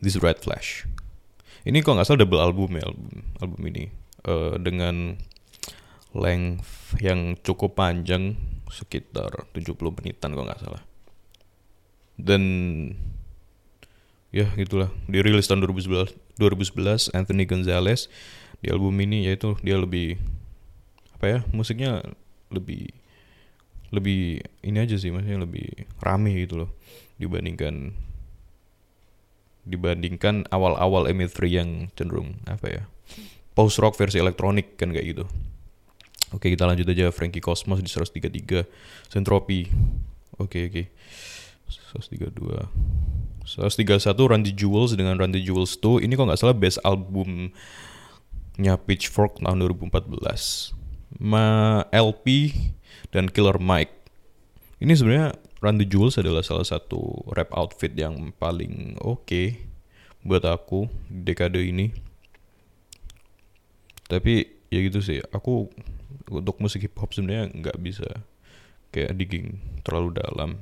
This 0.00 0.20
Red 0.20 0.44
Flash. 0.44 0.84
Ini 1.66 1.82
kok 1.82 1.98
nggak 1.98 2.06
salah 2.06 2.22
double 2.22 2.42
album 2.42 2.78
ya 2.78 2.84
album, 2.86 3.26
album 3.42 3.60
ini 3.66 3.84
uh, 4.28 4.54
dengan 4.60 5.18
length 6.14 6.94
yang 7.02 7.34
cukup 7.42 7.74
panjang 7.74 8.38
sekitar 8.70 9.50
70 9.56 9.74
menitan 9.76 10.36
kok 10.36 10.46
nggak 10.46 10.62
salah. 10.62 10.82
Dan 12.16 12.42
ya 14.34 14.46
gitulah 14.54 14.92
dirilis 15.08 15.48
tahun 15.48 15.64
2011 15.64 16.12
2011 16.36 17.16
Anthony 17.16 17.48
Gonzalez 17.48 18.12
di 18.60 18.68
album 18.68 18.92
ini 19.00 19.28
yaitu 19.28 19.56
dia 19.64 19.80
lebih 19.80 20.20
apa 21.16 21.26
ya 21.28 21.38
musiknya 21.56 22.04
lebih 22.52 22.92
lebih 23.94 24.44
ini 24.60 24.78
aja 24.82 24.98
sih 25.00 25.08
maksudnya 25.08 25.40
lebih 25.40 25.88
rame 26.02 26.36
gitu 26.36 26.66
loh 26.66 26.70
dibandingkan 27.16 27.96
dibandingkan 29.66 30.46
awal-awal 30.54 31.10
M3 31.10 31.36
yang 31.50 31.90
cenderung 31.98 32.38
apa 32.46 32.66
ya 32.70 32.82
post 33.58 33.82
rock 33.82 33.98
versi 33.98 34.22
elektronik 34.22 34.78
kan 34.78 34.94
kayak 34.94 35.06
gitu. 35.16 35.24
Oke 36.34 36.50
kita 36.54 36.66
lanjut 36.66 36.86
aja. 36.86 37.10
Frankie 37.10 37.42
Cosmos 37.42 37.82
di 37.82 37.90
133 37.90 39.10
Centropy 39.10 39.66
oke 40.38 40.58
oke. 40.70 40.82
132 41.66 42.30
131 43.46 44.30
Randy 44.30 44.52
Jewels 44.54 44.94
dengan 44.94 45.18
Randy 45.18 45.42
Jewels 45.42 45.74
2 45.78 46.06
ini 46.06 46.14
kok 46.14 46.26
nggak 46.30 46.38
salah 46.38 46.54
best 46.54 46.78
albumnya 46.86 47.54
Pitchfork 48.86 49.42
tahun 49.42 49.58
2014 49.66 50.74
Ma 51.22 51.82
LP 51.94 52.52
dan 53.14 53.30
Killer 53.30 53.56
Mike. 53.56 53.94
Ini 54.82 54.92
sebenarnya 54.92 55.32
Run 55.64 55.80
the 55.80 55.88
Jewels 55.88 56.20
adalah 56.20 56.44
salah 56.44 56.68
satu 56.68 57.24
rap 57.32 57.48
outfit 57.56 57.92
yang 57.96 58.32
paling 58.36 59.00
oke 59.00 59.24
okay 59.24 59.66
buat 60.26 60.42
aku 60.42 60.90
dekade 61.06 61.62
ini. 61.62 61.94
Tapi 64.10 64.50
ya 64.68 64.82
gitu 64.82 64.98
sih, 64.98 65.22
aku 65.30 65.70
untuk 66.26 66.58
musik 66.58 66.82
hip 66.82 66.98
hop 66.98 67.14
sebenarnya 67.14 67.54
nggak 67.54 67.78
bisa 67.78 68.06
kayak 68.90 69.14
digging 69.14 69.62
terlalu 69.86 70.18
dalam. 70.18 70.58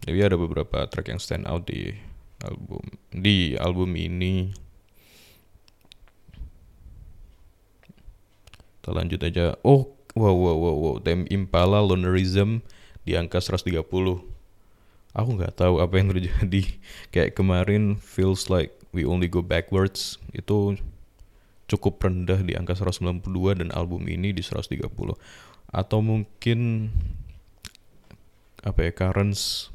Tapi 0.00 0.18
ada 0.24 0.40
beberapa 0.40 0.88
track 0.88 1.12
yang 1.12 1.20
stand 1.20 1.44
out 1.44 1.68
di 1.68 1.92
album 2.40 2.84
di 3.12 3.52
album 3.60 3.92
ini. 3.96 4.52
Kita 8.80 8.90
lanjut 8.96 9.20
aja. 9.20 9.52
Oh, 9.60 9.92
Wow, 10.16 10.32
wow, 10.32 10.56
wow, 10.56 10.76
wow. 10.80 10.96
Tem 10.96 11.28
Impala 11.28 11.84
Lonerism 11.84 12.64
di 13.06 13.14
angka 13.14 13.38
130. 13.38 13.86
Aku 15.16 15.30
nggak 15.38 15.54
tahu 15.56 15.80
apa 15.80 15.94
yang 15.96 16.10
terjadi. 16.12 16.62
Kayak 17.14 17.38
kemarin 17.38 17.96
feels 17.96 18.50
like 18.50 18.74
we 18.90 19.06
only 19.06 19.30
go 19.30 19.40
backwards. 19.40 20.18
Itu 20.34 20.76
cukup 21.70 22.02
rendah 22.02 22.42
di 22.42 22.54
angka 22.54 22.74
192 22.78 23.22
dan 23.62 23.68
album 23.74 24.06
ini 24.06 24.30
di 24.30 24.42
130 24.42 24.86
atau 25.66 25.98
mungkin 25.98 26.88
apa 28.62 28.86
ya 28.86 28.92
currents 28.94 29.74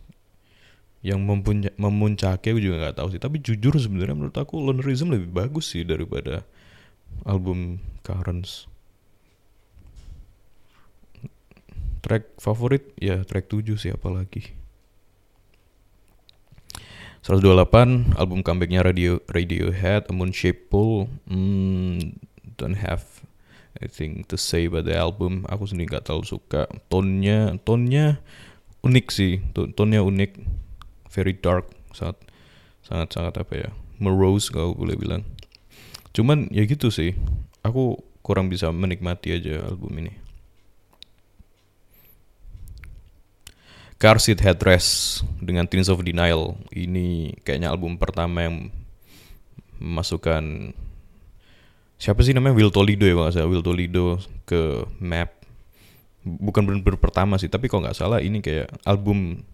yang 1.03 1.19
mempunya, 1.27 1.73
memuncaki 1.75 2.55
aku 2.55 2.61
juga 2.63 2.87
nggak 2.87 2.97
tahu 3.03 3.07
sih 3.11 3.19
tapi 3.19 3.43
jujur 3.43 3.75
sebenarnya 3.75 4.15
menurut 4.15 4.37
aku 4.39 4.61
Lonerism 4.61 5.11
lebih 5.11 5.33
bagus 5.33 5.75
sih 5.75 5.83
daripada 5.83 6.47
album 7.27 7.81
Currents 8.05 8.70
track 12.01 12.37
favorit? 12.41 12.89
Ya 12.97 13.21
track 13.21 13.47
7 13.47 13.77
sih 13.77 13.93
apalagi. 13.93 14.57
128 17.21 18.17
album 18.17 18.41
comebacknya 18.41 18.81
Radio 18.81 19.21
Radiohead 19.29 20.09
A 20.09 20.13
Moon 20.13 20.33
Shape 20.33 20.73
Pool 20.73 21.05
hmm, 21.29 22.17
don't 22.57 22.81
have 22.81 23.05
anything 23.77 24.25
to 24.25 24.35
say 24.41 24.65
about 24.65 24.89
the 24.89 24.97
album. 24.97 25.45
Aku 25.45 25.69
sendiri 25.69 25.93
nggak 25.93 26.09
terlalu 26.09 26.25
suka. 26.25 26.65
Tonnya 26.89 27.61
tonnya 27.61 28.17
unik 28.81 29.07
sih. 29.13 29.41
Tonnya 29.53 30.01
unik. 30.01 30.41
Very 31.13 31.37
dark. 31.37 31.69
Sangat 31.93 32.17
sangat 32.81 33.07
sangat 33.13 33.33
apa 33.37 33.53
ya? 33.53 33.69
Morose 34.01 34.49
kalau 34.49 34.73
boleh 34.73 34.97
bilang. 34.97 35.21
Cuman 36.17 36.49
ya 36.49 36.65
gitu 36.65 36.89
sih. 36.89 37.13
Aku 37.61 38.01
kurang 38.25 38.49
bisa 38.49 38.73
menikmati 38.73 39.33
aja 39.33 39.65
album 39.65 39.93
ini 39.97 40.20
Car 44.01 44.17
Seat 44.17 44.41
Headrest 44.41 45.21
dengan 45.37 45.69
Teens 45.69 45.85
of 45.85 46.01
Denial. 46.01 46.57
Ini 46.73 47.37
kayaknya 47.45 47.69
album 47.69 48.01
pertama 48.01 48.49
yang 48.49 48.73
memasukkan 49.77 50.73
siapa 52.01 52.25
sih 52.25 52.33
namanya? 52.33 52.57
Will 52.57 52.73
Toledo 52.73 53.05
ya 53.05 53.13
kalau 53.13 53.29
salah. 53.29 53.45
Will 53.45 53.61
Toledo 53.61 54.17
ke 54.49 54.89
map. 54.97 55.45
Bukan 56.25 56.65
benar-benar 56.65 56.97
pertama 56.97 57.37
sih 57.37 57.45
tapi 57.45 57.69
kok 57.69 57.77
nggak 57.77 57.93
salah 57.93 58.17
ini 58.25 58.41
kayak 58.41 58.73
album 58.89 59.45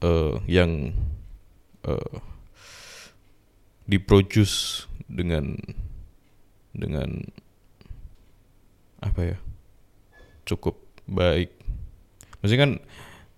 uh, 0.00 0.40
yang 0.48 0.96
uh, 1.84 2.16
diproduce 3.84 4.88
dengan 5.12 5.60
dengan 6.72 7.20
apa 9.04 9.36
ya? 9.36 9.36
Cukup 10.48 10.80
baik. 11.04 11.52
Maksudnya 12.40 12.64
kan 12.64 12.72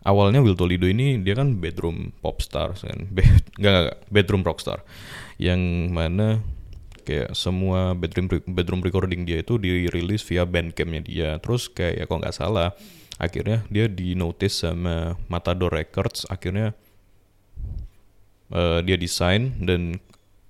awalnya 0.05 0.41
Will 0.41 0.57
Toledo 0.57 0.89
ini 0.89 1.21
dia 1.21 1.37
kan 1.37 1.61
bedroom 1.61 2.13
popstar 2.25 2.77
kan. 2.77 3.09
Be 3.15 3.25
enggak, 3.61 3.73
enggak 3.73 3.97
bedroom 4.09 4.43
rockstar 4.45 4.85
yang 5.41 5.61
mana 5.93 6.41
kayak 7.05 7.33
semua 7.33 7.97
bedroom 7.97 8.29
bedroom 8.29 8.85
recording 8.85 9.25
dia 9.25 9.41
itu 9.41 9.57
dirilis 9.57 10.25
via 10.25 10.45
bandcampnya 10.45 11.03
dia. 11.03 11.31
Terus 11.41 11.69
kayak 11.69 11.95
ya 11.97 12.05
kok 12.09 12.21
nggak 12.21 12.37
salah 12.37 12.71
akhirnya 13.21 13.65
dia 13.69 13.85
di 13.89 14.17
notice 14.17 14.65
sama 14.65 15.17
Matador 15.29 15.73
Records. 15.73 16.25
Akhirnya 16.29 16.73
uh, 18.53 18.81
dia 18.85 18.97
desain 18.97 19.53
dan 19.61 20.01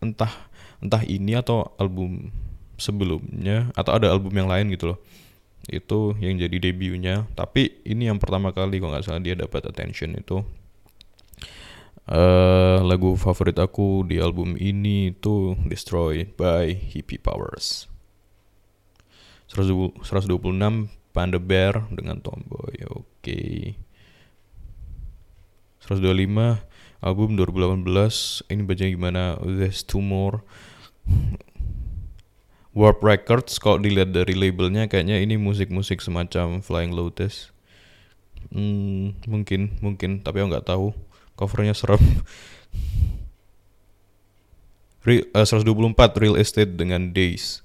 entah 0.00 0.32
entah 0.80 1.04
ini 1.04 1.36
atau 1.36 1.76
album 1.76 2.32
sebelumnya 2.80 3.68
atau 3.76 3.92
ada 3.92 4.08
album 4.08 4.32
yang 4.32 4.48
lain 4.48 4.72
gitu 4.72 4.96
loh 4.96 4.98
itu 5.68 6.16
yang 6.23 6.40
jadi 6.40 6.57
debutnya. 6.57 7.29
Tapi 7.37 7.85
ini 7.85 8.09
yang 8.09 8.16
pertama 8.16 8.55
kali 8.57 8.81
kok 8.81 8.88
nggak 8.88 9.05
salah 9.05 9.20
dia 9.20 9.37
dapat 9.37 9.68
attention 9.68 10.16
itu. 10.16 10.40
Uh, 12.11 12.83
lagu 12.83 13.14
favorit 13.14 13.55
aku 13.61 14.03
di 14.03 14.18
album 14.18 14.59
ini 14.59 15.14
itu 15.14 15.55
Destroy 15.68 16.25
by 16.25 16.73
Hippie 16.73 17.20
Powers. 17.20 17.87
126 19.51 19.99
Panda 21.11 21.38
Bear 21.42 21.90
dengan 21.90 22.23
Tomboy 22.23 22.87
oke. 22.87 23.03
okay. 23.18 23.75
125 25.83 26.62
album 27.03 27.29
2018 27.35 28.53
ini 28.53 28.62
bacanya 28.62 28.90
gimana? 28.94 29.23
There's 29.42 29.83
Two 29.83 30.05
More 30.05 30.46
Warp 32.70 33.02
Records 33.02 33.59
kalau 33.59 33.83
dilihat 33.83 34.14
dari 34.14 34.38
labelnya 34.38 34.87
kayaknya 34.87 35.18
ini 35.18 35.35
musik-musik 35.35 35.98
semacam 35.98 36.62
Flying 36.62 36.94
Lotus. 36.94 37.50
Hmm, 38.54 39.18
mungkin, 39.26 39.74
mungkin, 39.83 40.22
tapi 40.22 40.42
aku 40.42 40.54
nggak 40.54 40.70
tahu. 40.70 40.94
Covernya 41.35 41.74
serem. 41.74 41.98
Real, 45.06 45.24
uh, 45.33 45.48
124 45.48 45.96
Real 46.20 46.37
Estate 46.38 46.76
dengan 46.76 47.11
Days. 47.11 47.64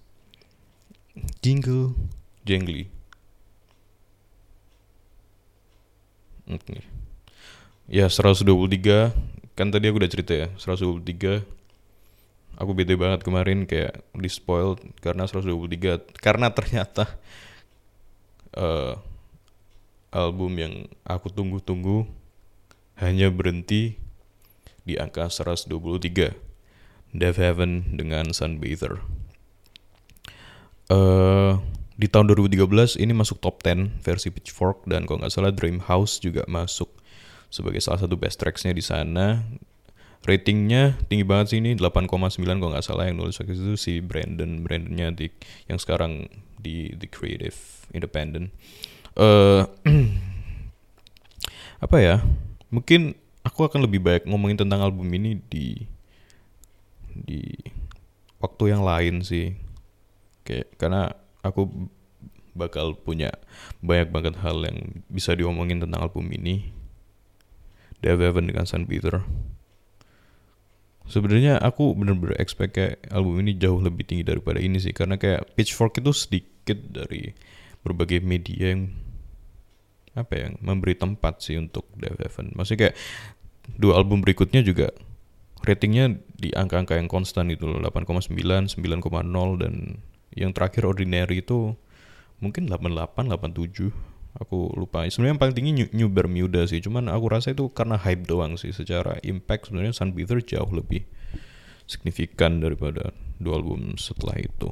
Jingle. 2.46 2.90
Okay. 6.46 6.86
Ya 7.90 8.06
123 8.06 8.46
kan 9.58 9.72
tadi 9.72 9.90
aku 9.90 9.98
udah 9.98 10.12
cerita 10.12 10.34
ya 10.36 10.48
123 10.62 11.42
aku 12.56 12.72
bete 12.72 12.96
banget 12.96 13.22
kemarin 13.22 13.68
kayak 13.68 14.04
di 14.16 14.30
spoil 14.32 14.80
karena 15.04 15.28
123 15.28 16.20
karena 16.20 16.48
ternyata 16.52 17.08
uh, 18.56 18.96
album 20.16 20.56
yang 20.56 20.74
aku 21.04 21.28
tunggu-tunggu 21.28 22.08
hanya 23.00 23.28
berhenti 23.28 24.00
di 24.88 24.96
angka 24.96 25.28
123 25.28 25.76
Death 27.16 27.40
Heaven 27.40 27.96
dengan 27.96 28.32
Sunbather. 28.32 29.04
Uh, 30.86 31.58
di 31.96 32.12
tahun 32.12 32.30
2013 32.30 33.00
ini 33.02 33.16
masuk 33.16 33.42
top 33.42 33.64
10 33.64 34.04
versi 34.04 34.30
Pitchfork 34.30 34.86
dan 34.86 35.08
kalau 35.10 35.24
nggak 35.24 35.34
salah 35.34 35.52
Dream 35.56 35.82
House 35.82 36.22
juga 36.22 36.46
masuk 36.46 36.92
sebagai 37.50 37.80
salah 37.80 38.04
satu 38.04 38.20
best 38.20 38.38
tracks-nya 38.38 38.76
di 38.76 38.84
sana 38.84 39.42
ratingnya 40.26 40.98
tinggi 41.06 41.22
banget 41.22 41.54
sih 41.54 41.60
ini 41.62 41.78
8,9 41.78 42.10
kalau 42.58 42.74
nggak 42.74 42.86
salah 42.86 43.06
yang 43.06 43.22
nulis 43.22 43.38
waktu 43.38 43.54
itu 43.54 43.78
si 43.78 43.94
Brandon 44.02 44.66
Brandonnya 44.66 45.14
di 45.14 45.30
yang 45.70 45.78
sekarang 45.78 46.26
di 46.58 46.90
The 46.98 47.06
Creative 47.06 47.54
Independent. 47.94 48.50
Uh, 49.14 49.70
apa 51.86 51.98
ya 52.02 52.26
mungkin 52.74 53.14
aku 53.46 53.70
akan 53.70 53.86
lebih 53.86 54.02
baik 54.02 54.26
ngomongin 54.26 54.66
tentang 54.66 54.82
album 54.82 55.06
ini 55.14 55.38
di 55.46 55.86
di 57.14 57.54
waktu 58.42 58.74
yang 58.74 58.82
lain 58.82 59.22
sih. 59.22 59.54
Kayak 60.42 60.74
karena 60.82 61.14
aku 61.46 61.70
bakal 62.58 62.98
punya 62.98 63.30
banyak 63.86 64.10
banget 64.10 64.42
hal 64.42 64.58
yang 64.66 65.06
bisa 65.06 65.38
diomongin 65.38 65.78
tentang 65.78 66.02
album 66.02 66.26
ini. 66.34 66.74
Dev 68.02 68.22
Evan 68.22 68.50
dengan 68.50 68.66
Sun 68.66 68.90
Peter 68.90 69.22
sebenarnya 71.10 71.62
aku 71.62 71.94
bener-bener 71.94 72.38
expect 72.42 72.78
kayak 72.78 72.96
album 73.14 73.42
ini 73.46 73.58
jauh 73.58 73.78
lebih 73.78 74.06
tinggi 74.06 74.26
daripada 74.26 74.58
ini 74.58 74.82
sih. 74.82 74.92
Karena 74.92 75.16
kayak 75.20 75.54
Pitchfork 75.54 76.02
itu 76.02 76.12
sedikit 76.12 76.78
dari 76.90 77.34
berbagai 77.86 78.22
media 78.26 78.74
yang 78.74 78.90
apa 80.16 80.34
ya 80.34 80.48
memberi 80.64 80.96
tempat 80.96 81.44
sih 81.44 81.60
untuk 81.60 81.86
Dev 82.00 82.18
Evan. 82.18 82.56
Maksudnya 82.56 82.90
kayak 82.90 82.96
dua 83.76 84.00
album 84.00 84.24
berikutnya 84.24 84.64
juga 84.64 84.90
ratingnya 85.66 86.18
di 86.38 86.54
angka-angka 86.56 86.96
yang 86.98 87.10
konstan 87.12 87.52
itu 87.52 87.68
loh. 87.68 87.82
8,9 87.82 88.32
9,0 88.80 89.62
dan 89.62 90.00
yang 90.36 90.52
terakhir 90.52 90.88
Ordinary 90.88 91.44
itu 91.44 91.76
mungkin 92.44 92.68
88 92.68 93.32
87 93.32 94.15
aku 94.36 94.72
lupa 94.76 95.08
sebenarnya 95.08 95.34
yang 95.36 95.42
paling 95.42 95.56
tinggi 95.56 95.72
New, 95.72 95.88
New 95.96 96.10
Bermuda 96.12 96.68
sih. 96.68 96.84
Cuman 96.84 97.08
aku 97.08 97.26
rasa 97.32 97.56
itu 97.56 97.72
karena 97.72 97.96
hype 97.96 98.28
doang 98.28 98.60
sih. 98.60 98.76
Secara 98.76 99.20
impact 99.24 99.72
sebenarnya 99.72 99.96
Sunbather 99.96 100.44
jauh 100.44 100.72
lebih 100.72 101.08
signifikan 101.88 102.60
daripada 102.60 103.16
dua 103.40 103.62
album 103.62 103.96
setelah 103.96 104.36
itu. 104.42 104.70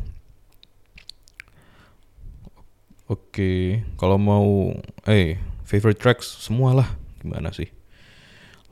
Oke 3.11 3.29
okay. 3.35 3.59
kalau 3.99 4.15
mau 4.15 4.71
eh 5.07 5.39
favorite 5.63 5.99
tracks 5.99 6.27
semualah. 6.47 6.87
Gimana 7.23 7.55
sih? 7.55 7.71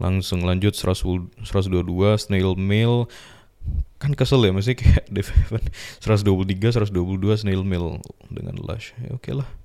Langsung 0.01 0.43
lanjut 0.43 0.73
122 0.73 1.37
Snail 2.17 2.57
Mail. 2.57 3.05
Kan 4.01 4.17
kesel 4.17 4.41
ya 4.41 4.51
masih 4.51 4.73
kayak 4.73 5.05
Dave 5.13 5.29
123 6.01 6.89
122 6.89 6.89
Snail 7.45 7.61
Mail 7.61 8.01
dengan 8.33 8.57
Lush. 8.57 8.97
Ya 8.97 9.13
oke 9.13 9.29
okay 9.29 9.35
lah 9.37 9.60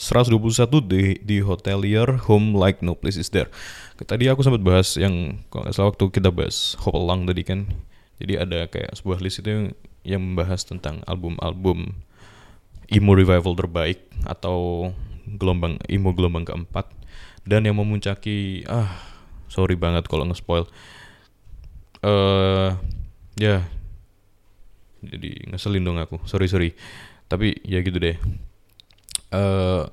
121 0.00 0.80
di 0.88 1.20
di 1.20 1.44
Hotelier 1.44 2.24
Home 2.24 2.56
Like 2.56 2.80
No 2.80 2.96
Place 2.96 3.20
Is 3.20 3.28
There. 3.28 3.52
Tadi 4.00 4.32
aku 4.32 4.40
sempat 4.40 4.64
bahas 4.64 4.96
yang 4.96 5.44
kalau 5.52 5.68
nggak 5.68 5.76
salah 5.76 5.92
waktu 5.92 6.08
kita 6.08 6.32
bahas 6.32 6.72
Hop 6.80 6.96
Along 6.96 7.28
tadi 7.28 7.44
kan. 7.44 7.68
Jadi 8.16 8.40
ada 8.40 8.64
kayak 8.64 8.96
sebuah 8.96 9.20
list 9.20 9.44
itu 9.44 9.48
yang, 9.52 9.64
yang 10.04 10.20
membahas 10.24 10.64
tentang 10.64 11.04
album-album 11.04 11.92
emo 12.88 13.12
revival 13.12 13.52
terbaik 13.52 14.00
atau 14.24 14.88
gelombang 15.28 15.76
emo 15.84 16.16
gelombang 16.16 16.48
keempat 16.48 16.88
dan 17.44 17.68
yang 17.68 17.76
memuncaki 17.76 18.64
ah 18.72 18.88
sorry 19.52 19.76
banget 19.76 20.08
kalau 20.08 20.24
nge-spoil. 20.24 20.64
Eh 22.00 22.08
uh, 22.08 22.72
ya 23.36 23.60
yeah, 23.60 23.62
jadi 25.04 25.48
ngeselin 25.52 25.84
dong 25.84 26.00
aku 26.00 26.20
sorry 26.24 26.48
sorry 26.48 26.72
tapi 27.28 27.56
ya 27.64 27.80
gitu 27.80 28.00
deh 28.00 28.16
uh, 29.34 29.86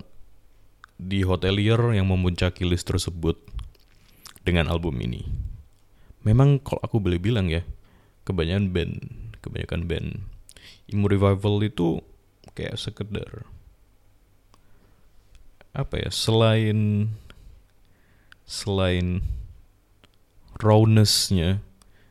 di 0.98 1.22
hotelier 1.22 1.78
yang 1.94 2.10
memuncaki 2.10 2.66
list 2.66 2.90
tersebut 2.90 3.38
dengan 4.42 4.70
album 4.70 4.98
ini. 5.02 5.26
Memang 6.26 6.60
kalau 6.60 6.82
aku 6.84 6.98
boleh 7.00 7.22
bilang 7.22 7.48
ya 7.48 7.64
kebanyakan 8.28 8.76
band 8.76 8.94
kebanyakan 9.40 9.82
band 9.88 10.08
emo 10.92 11.08
revival 11.08 11.64
itu 11.64 12.04
kayak 12.52 12.76
sekedar 12.76 13.48
apa 15.72 15.96
ya 15.96 16.10
selain 16.12 17.08
selain 18.44 19.24
rawnessnya 20.60 21.62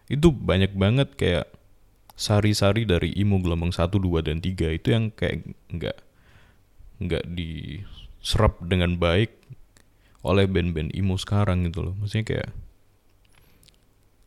itu 0.07 0.31
banyak 0.31 0.73
banget 0.73 1.13
kayak 1.19 1.51
sari-sari 2.17 2.89
dari 2.89 3.13
emo 3.13 3.43
gelombang 3.43 3.75
1, 3.75 3.91
2, 3.91 4.23
dan 4.25 4.39
3 4.41 4.79
itu 4.79 4.89
yang 4.89 5.11
kayak 5.13 5.45
nggak 5.69 6.06
nggak 7.03 7.25
diserap 7.33 8.59
dengan 8.65 8.97
baik 8.97 9.37
oleh 10.27 10.49
band-band 10.51 10.91
emo 10.97 11.15
sekarang 11.15 11.69
gitu 11.69 11.87
loh. 11.87 11.95
Maksudnya 12.01 12.27
kayak 12.27 12.51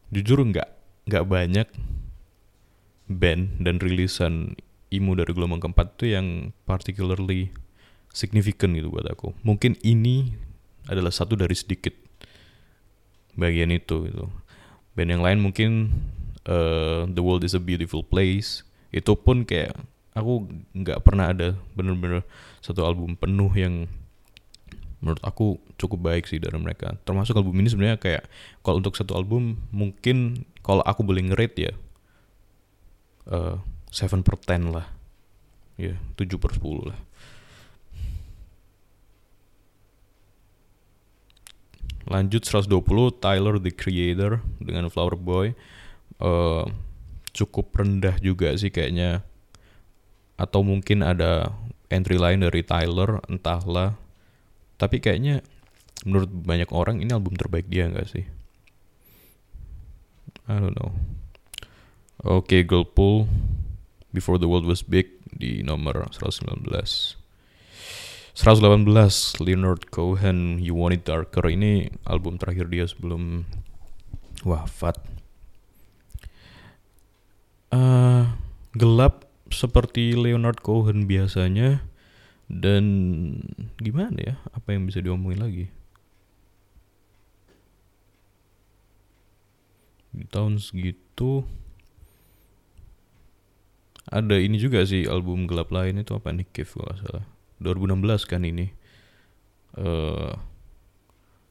jujur 0.10 0.42
nggak 0.42 0.70
nggak 1.10 1.26
banyak 1.26 1.68
band 3.10 3.62
dan 3.62 3.82
rilisan 3.82 4.56
emo 4.94 5.14
dari 5.18 5.34
gelombang 5.34 5.62
keempat 5.62 5.98
itu 5.98 6.14
yang 6.14 6.56
particularly 6.66 7.54
significant 8.14 8.78
gitu 8.78 8.90
buat 8.90 9.06
aku. 9.10 9.34
Mungkin 9.42 9.78
ini 9.82 10.34
adalah 10.90 11.14
satu 11.14 11.38
dari 11.38 11.54
sedikit 11.54 11.94
bagian 13.38 13.70
itu 13.74 14.10
gitu. 14.10 14.26
Band 14.98 15.10
yang 15.14 15.24
lain 15.24 15.40
mungkin 15.42 15.70
uh, 16.50 17.06
The 17.06 17.22
World 17.22 17.46
is 17.46 17.54
a 17.54 17.62
Beautiful 17.62 18.02
Place 18.02 18.66
itu 18.90 19.14
pun 19.14 19.46
kayak 19.46 19.78
aku 20.20 20.48
nggak 20.76 21.02
pernah 21.02 21.32
ada 21.32 21.56
bener-bener 21.74 22.28
satu 22.60 22.84
album 22.84 23.16
penuh 23.16 23.50
yang 23.56 23.88
menurut 25.00 25.20
aku 25.24 25.60
cukup 25.80 26.12
baik 26.12 26.28
sih 26.28 26.44
dari 26.44 26.60
mereka. 26.60 26.96
Termasuk 27.08 27.40
album 27.40 27.56
ini 27.60 27.72
sebenarnya 27.72 27.98
kayak 27.98 28.24
kalau 28.62 28.84
untuk 28.84 29.00
satu 29.00 29.16
album 29.16 29.64
mungkin 29.72 30.44
kalau 30.60 30.84
aku 30.84 31.02
boleh 31.08 31.24
ngerate 31.32 31.72
ya 31.72 31.74
uh, 33.32 33.58
eh, 33.92 33.96
7 33.96 34.24
per 34.24 34.36
10 34.36 34.76
lah. 34.76 34.88
Ya 35.80 35.96
7 36.20 36.36
per 36.36 36.52
10 36.52 36.92
lah. 36.92 37.00
Lanjut 42.10 42.42
120 42.42 43.22
Tyler 43.22 43.56
the 43.62 43.72
Creator 43.72 44.42
dengan 44.60 44.90
Flower 44.92 45.16
Boy. 45.16 45.54
Uh, 46.20 46.68
cukup 47.32 47.72
rendah 47.72 48.18
juga 48.20 48.52
sih 48.60 48.74
kayaknya 48.74 49.24
atau 50.40 50.64
mungkin 50.64 51.04
ada 51.04 51.52
entry 51.92 52.16
lain 52.16 52.48
dari 52.48 52.64
Tyler 52.64 53.20
entahlah. 53.28 54.00
Tapi 54.80 55.04
kayaknya 55.04 55.44
menurut 56.08 56.32
banyak 56.32 56.72
orang 56.72 57.04
ini 57.04 57.12
album 57.12 57.36
terbaik 57.36 57.68
dia 57.68 57.92
nggak 57.92 58.08
sih? 58.08 58.24
I 60.48 60.56
don't 60.64 60.72
know. 60.80 60.96
Oke 62.24 62.56
okay, 62.56 62.62
Girlpool 62.64 63.28
Before 64.16 64.40
the 64.40 64.48
World 64.48 64.66
Was 64.66 64.82
Big 64.82 65.20
di 65.30 65.62
nomor 65.62 66.08
119 66.10 66.48
118 68.34 69.44
Leonard 69.44 69.92
Cohen 69.92 70.64
You 70.64 70.72
Want 70.80 70.96
It 70.96 71.04
Darker. 71.04 71.44
Ini 71.44 71.92
album 72.08 72.40
terakhir 72.40 72.72
dia 72.72 72.88
sebelum 72.88 73.44
wafat. 74.48 74.96
Uh, 77.70 78.34
gelap 78.74 79.29
seperti 79.52 80.16
Leonard 80.16 80.62
Cohen 80.62 81.06
biasanya. 81.06 81.84
Dan 82.50 82.84
gimana 83.78 84.18
ya 84.18 84.36
apa 84.58 84.74
yang 84.74 84.90
bisa 84.90 85.06
diomongin 85.06 85.42
lagi? 85.46 85.66
Di 90.10 90.26
tahun 90.26 90.58
segitu 90.58 91.46
ada 94.10 94.42
ini 94.42 94.58
juga 94.58 94.82
sih 94.82 95.06
album 95.06 95.46
gelap 95.46 95.70
lain 95.70 96.02
itu 96.02 96.18
apa 96.18 96.34
nih 96.34 96.50
Cave 96.50 96.74
kalau 96.74 96.98
salah. 96.98 97.26
2016 97.62 98.26
kan 98.26 98.42
ini. 98.42 98.74
Eh 99.78 100.34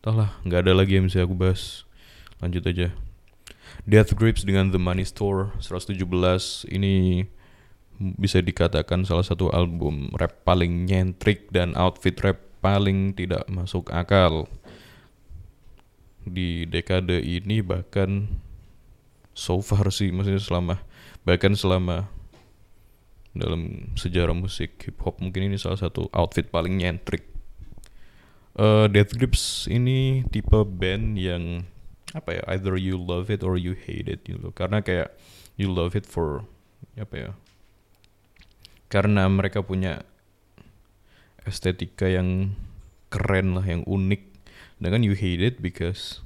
uh, 0.03 0.11
lah 0.11 0.35
nggak 0.43 0.67
ada 0.67 0.73
lagi 0.75 0.99
yang 0.99 1.07
bisa 1.07 1.23
aku 1.23 1.39
bahas. 1.39 1.87
Lanjut 2.43 2.67
aja. 2.67 2.91
Death 3.87 4.19
Grips 4.19 4.43
dengan 4.43 4.75
The 4.75 4.81
Money 4.83 5.07
Store 5.07 5.55
117 5.63 6.03
ini 6.75 7.27
bisa 7.99 8.39
dikatakan 8.39 9.03
salah 9.03 9.27
satu 9.27 9.51
album 9.51 10.15
rap 10.15 10.47
paling 10.47 10.87
nyentrik 10.87 11.51
dan 11.51 11.75
outfit 11.75 12.15
rap 12.23 12.39
paling 12.63 13.15
tidak 13.15 13.43
masuk 13.51 13.91
akal. 13.91 14.47
Di 16.23 16.69
dekade 16.71 17.19
ini 17.19 17.59
bahkan 17.59 18.31
so 19.35 19.59
far 19.59 19.91
sih 19.91 20.15
maksudnya 20.15 20.43
selama 20.43 20.77
bahkan 21.27 21.59
selama 21.59 22.07
dalam 23.35 23.95
sejarah 23.95 24.35
musik 24.35 24.79
hip 24.83 24.99
hop 25.03 25.19
mungkin 25.23 25.51
ini 25.51 25.57
salah 25.59 25.79
satu 25.79 26.07
outfit 26.15 26.47
paling 26.51 26.79
nyentrik. 26.79 27.27
Uh, 28.59 28.91
Death 28.91 29.15
Grips 29.15 29.71
ini 29.71 30.27
tipe 30.35 30.59
band 30.67 31.15
yang 31.19 31.67
apa 32.15 32.43
ya 32.43 32.43
either 32.55 32.75
you 32.75 32.99
love 32.99 33.31
it 33.31 33.47
or 33.47 33.55
you 33.59 33.75
hate 33.75 34.07
it 34.07 34.23
gitu. 34.23 34.55
Karena 34.55 34.83
kayak 34.83 35.15
you 35.59 35.71
love 35.71 35.99
it 35.99 36.07
for 36.07 36.47
apa 36.99 37.15
ya 37.15 37.31
karena 38.89 39.29
mereka 39.29 39.61
punya 39.61 40.05
estetika 41.45 42.09
yang 42.09 42.57
keren 43.09 43.57
lah 43.57 43.65
yang 43.65 43.85
unik. 43.85 44.23
Dan 44.79 44.89
kan 44.95 45.03
you 45.05 45.17
hate 45.17 45.41
it 45.43 45.61
because 45.61 46.21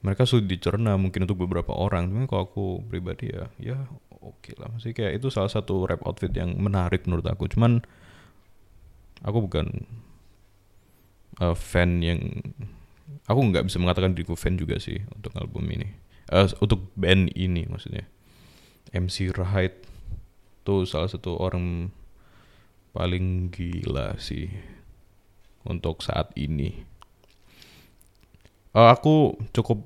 mereka 0.00 0.22
sulit 0.28 0.46
dicerna 0.46 0.94
mungkin 0.96 1.28
untuk 1.28 1.44
beberapa 1.44 1.72
orang. 1.76 2.12
Tapi 2.12 2.26
kalau 2.28 2.44
aku 2.48 2.66
pribadi 2.88 3.32
ya 3.32 3.50
ya 3.60 3.78
oke 4.20 4.40
okay 4.40 4.54
lah. 4.56 4.72
Masih 4.72 4.96
kayak 4.96 5.20
itu 5.20 5.28
salah 5.28 5.50
satu 5.52 5.88
rap 5.88 6.04
outfit 6.04 6.30
yang 6.32 6.56
menarik 6.56 7.04
menurut 7.04 7.26
aku. 7.28 7.50
Cuman 7.50 7.84
aku 9.24 9.38
bukan 9.44 9.66
uh, 11.42 11.56
fan 11.56 12.00
yang 12.00 12.20
aku 13.26 13.40
nggak 13.50 13.66
bisa 13.66 13.82
mengatakan 13.82 14.14
diriku 14.14 14.38
fan 14.38 14.54
juga 14.54 14.78
sih 14.78 15.02
untuk 15.12 15.34
album 15.34 15.66
ini. 15.72 15.88
Uh, 16.28 16.46
untuk 16.62 16.92
band 16.94 17.32
ini 17.34 17.66
maksudnya. 17.66 18.06
MC 18.88 19.34
Rahid 19.36 19.87
tuh 20.68 20.84
salah 20.84 21.08
satu 21.08 21.40
orang 21.40 21.88
paling 22.92 23.48
gila 23.48 24.20
sih 24.20 24.52
untuk 25.64 26.04
saat 26.04 26.28
ini 26.36 26.84
uh, 28.76 28.92
aku 28.92 29.40
cukup 29.56 29.80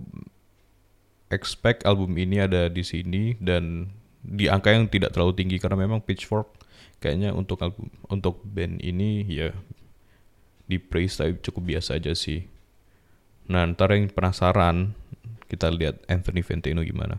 expect 1.30 1.86
album 1.86 2.18
ini 2.18 2.42
ada 2.42 2.66
di 2.66 2.82
sini 2.82 3.38
dan 3.38 3.94
di 4.26 4.50
angka 4.50 4.74
yang 4.74 4.90
tidak 4.90 5.14
terlalu 5.14 5.38
tinggi 5.38 5.62
karena 5.62 5.78
memang 5.78 6.02
Pitchfork 6.02 6.50
kayaknya 6.98 7.30
untuk 7.30 7.62
album 7.62 7.86
untuk 8.10 8.42
band 8.42 8.82
ini 8.82 9.22
ya 9.30 9.54
di 10.66 10.82
praise 10.82 11.14
tapi 11.14 11.38
cukup 11.38 11.78
biasa 11.78 12.02
aja 12.02 12.10
sih 12.18 12.50
Nah, 13.50 13.66
ntar 13.66 13.90
yang 13.90 14.06
penasaran, 14.10 14.94
kita 15.50 15.68
lihat 15.72 15.98
Anthony 16.06 16.46
Fantino 16.46 16.86
gimana. 16.86 17.18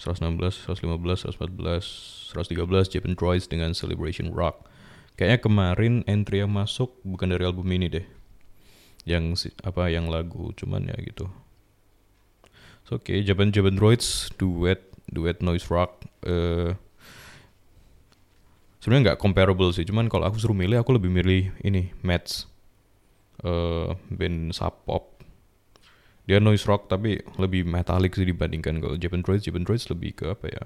116, 0.00 0.64
115, 0.64 1.28
114, 1.36 2.32
113 2.32 2.88
Japan 2.88 3.12
Droids 3.12 3.44
dengan 3.44 3.76
Celebration 3.76 4.32
Rock. 4.32 4.64
Kayaknya 5.20 5.38
kemarin 5.44 5.94
entry 6.08 6.40
yang 6.40 6.56
masuk 6.56 6.96
bukan 7.04 7.36
dari 7.36 7.44
album 7.44 7.68
ini 7.68 7.92
deh. 7.92 8.06
Yang 9.04 9.52
apa 9.60 9.92
yang 9.92 10.08
lagu 10.08 10.56
cuman 10.56 10.88
ya 10.88 10.96
gitu. 11.04 11.28
So, 12.88 12.96
Oke, 12.96 13.12
okay, 13.12 13.18
Japan 13.20 13.52
Japan 13.52 13.76
Droids 13.76 14.32
duet 14.40 14.90
duet 15.10 15.42
noise 15.42 15.66
rock 15.68 16.06
uh, 16.24 16.72
sebenarnya 18.80 19.12
nggak 19.12 19.20
comparable 19.20 19.74
sih 19.74 19.84
cuman 19.84 20.06
kalau 20.06 20.30
aku 20.30 20.40
suruh 20.40 20.56
milih 20.56 20.80
aku 20.80 20.96
lebih 20.96 21.10
milih 21.10 21.52
ini 21.66 21.92
Mets 22.00 22.46
uh, 23.44 23.92
band 24.08 24.54
sub 24.56 24.86
pop 24.86 25.19
dia 26.28 26.38
noise 26.38 26.66
rock 26.68 26.86
tapi 26.86 27.20
lebih 27.40 27.64
metalik 27.64 28.14
sih 28.14 28.28
dibandingkan 28.28 28.78
kalau 28.78 28.96
Japan 29.00 29.24
Droids. 29.24 29.44
Japan 29.44 29.64
Droids 29.64 29.88
lebih 29.88 30.16
ke 30.16 30.30
apa 30.30 30.46
ya? 30.46 30.64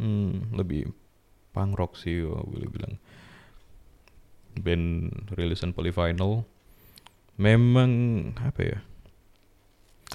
Hmm, 0.00 0.50
lebih 0.54 0.90
punk 1.54 1.78
rock 1.78 1.94
sih 1.94 2.24
oh, 2.26 2.42
boleh 2.42 2.68
bilang. 2.70 2.94
Band 4.58 5.12
rilisan 5.34 5.74
polyvinyl. 5.74 6.42
Memang 7.38 7.90
apa 8.38 8.60
ya? 8.62 8.78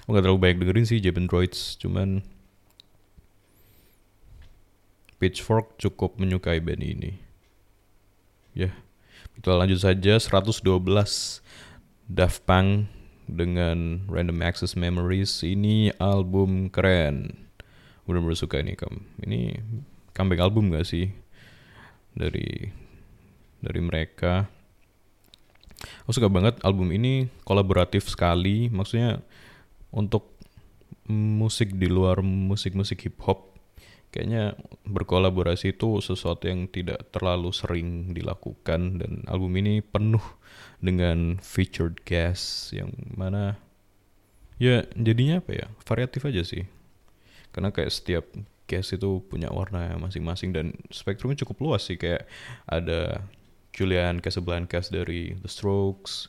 Aku 0.03 0.15
nggak 0.15 0.23
terlalu 0.25 0.41
banyak 0.41 0.57
dengerin 0.63 0.87
sih 0.87 0.99
Japan 1.03 1.27
Droids 1.27 1.75
cuman 1.77 2.23
Pitchfork 5.19 5.75
cukup 5.75 6.15
menyukai 6.15 6.63
band 6.63 6.79
ini. 6.79 7.19
Ya, 8.55 8.71
kita 9.35 9.51
lanjut 9.51 9.83
saja. 9.83 10.15
112 10.15 10.63
Daft 12.07 12.39
Punk 12.47 12.87
dengan 13.30 14.09
Random 14.09 14.41
Access 14.41 14.73
Memories. 14.73 15.45
Ini 15.45 15.93
album 16.01 16.73
keren. 16.73 17.45
Bener-bener 18.09 18.38
suka 18.38 18.57
nih 18.61 18.73
kam. 18.73 19.05
Ini 19.21 19.61
comeback 20.17 20.41
album 20.41 20.73
gak 20.73 20.89
sih 20.89 21.13
dari 22.17 22.73
dari 23.61 23.82
mereka? 23.86 24.49
Aku 26.03 26.11
suka 26.11 26.27
banget 26.27 26.57
album 26.65 26.89
ini 26.89 27.30
kolaboratif 27.45 28.09
sekali. 28.09 28.67
Maksudnya 28.73 29.21
untuk 29.93 30.36
musik 31.09 31.73
di 31.77 31.89
luar 31.89 32.21
musik-musik 32.21 33.01
hip 33.05 33.17
hop 33.25 33.49
kayaknya 34.09 34.57
berkolaborasi 34.89 35.77
itu 35.77 36.01
sesuatu 36.01 36.49
yang 36.49 36.65
tidak 36.69 37.09
terlalu 37.13 37.53
sering 37.53 38.13
dilakukan 38.13 39.01
dan 39.01 39.21
album 39.30 39.53
ini 39.57 39.86
penuh 39.86 40.21
dengan 40.80 41.39
featured 41.43 42.03
guest 42.07 42.71
yang 42.75 42.91
mana? 43.15 43.59
Ya 44.59 44.84
jadinya 44.95 45.39
apa 45.39 45.51
ya? 45.55 45.67
Variatif 45.84 46.27
aja 46.27 46.43
sih. 46.43 46.67
Karena 47.55 47.71
kayak 47.71 47.91
setiap 47.91 48.25
guest 48.69 48.95
itu 48.95 49.23
punya 49.27 49.49
warna 49.49 49.97
masing-masing 49.97 50.51
dan 50.51 50.75
spektrumnya 50.91 51.39
cukup 51.43 51.57
luas 51.63 51.88
sih. 51.88 51.95
Kayak 51.95 52.27
ada 52.67 53.23
Julian 53.73 54.19
Casablancas 54.19 54.91
dari 54.91 55.38
The 55.39 55.49
Strokes 55.49 56.27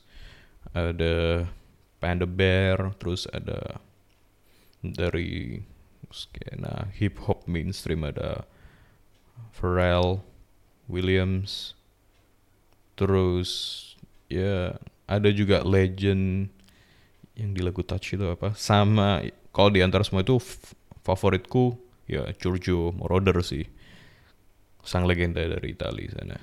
ada 0.76 1.46
Panda 1.98 2.26
Bear 2.28 2.94
terus 2.96 3.26
ada 3.30 3.80
dari 4.80 5.60
skena 6.10 6.90
hip 6.96 7.20
hop 7.26 7.46
mainstream 7.46 8.06
ada 8.06 8.46
Pharrell 9.54 10.22
Williams 10.90 11.74
terus 12.96 13.89
ya 14.30 14.78
ada 15.10 15.28
juga 15.34 15.66
legend 15.66 16.48
yang 17.34 17.50
di 17.50 17.60
lagu 17.60 17.82
Touch 17.82 18.14
itu 18.14 18.24
apa? 18.30 18.54
Sama 18.54 19.26
kalau 19.50 19.74
di 19.74 19.82
antara 19.82 20.06
semua 20.06 20.22
itu 20.22 20.38
favoritku 21.02 21.74
ya 22.06 22.30
Giorgio 22.38 22.94
Moroder 22.94 23.42
sih. 23.42 23.66
Sang 24.86 25.04
legenda 25.04 25.42
dari 25.44 25.74
Italia 25.74 26.08
sana. 26.14 26.38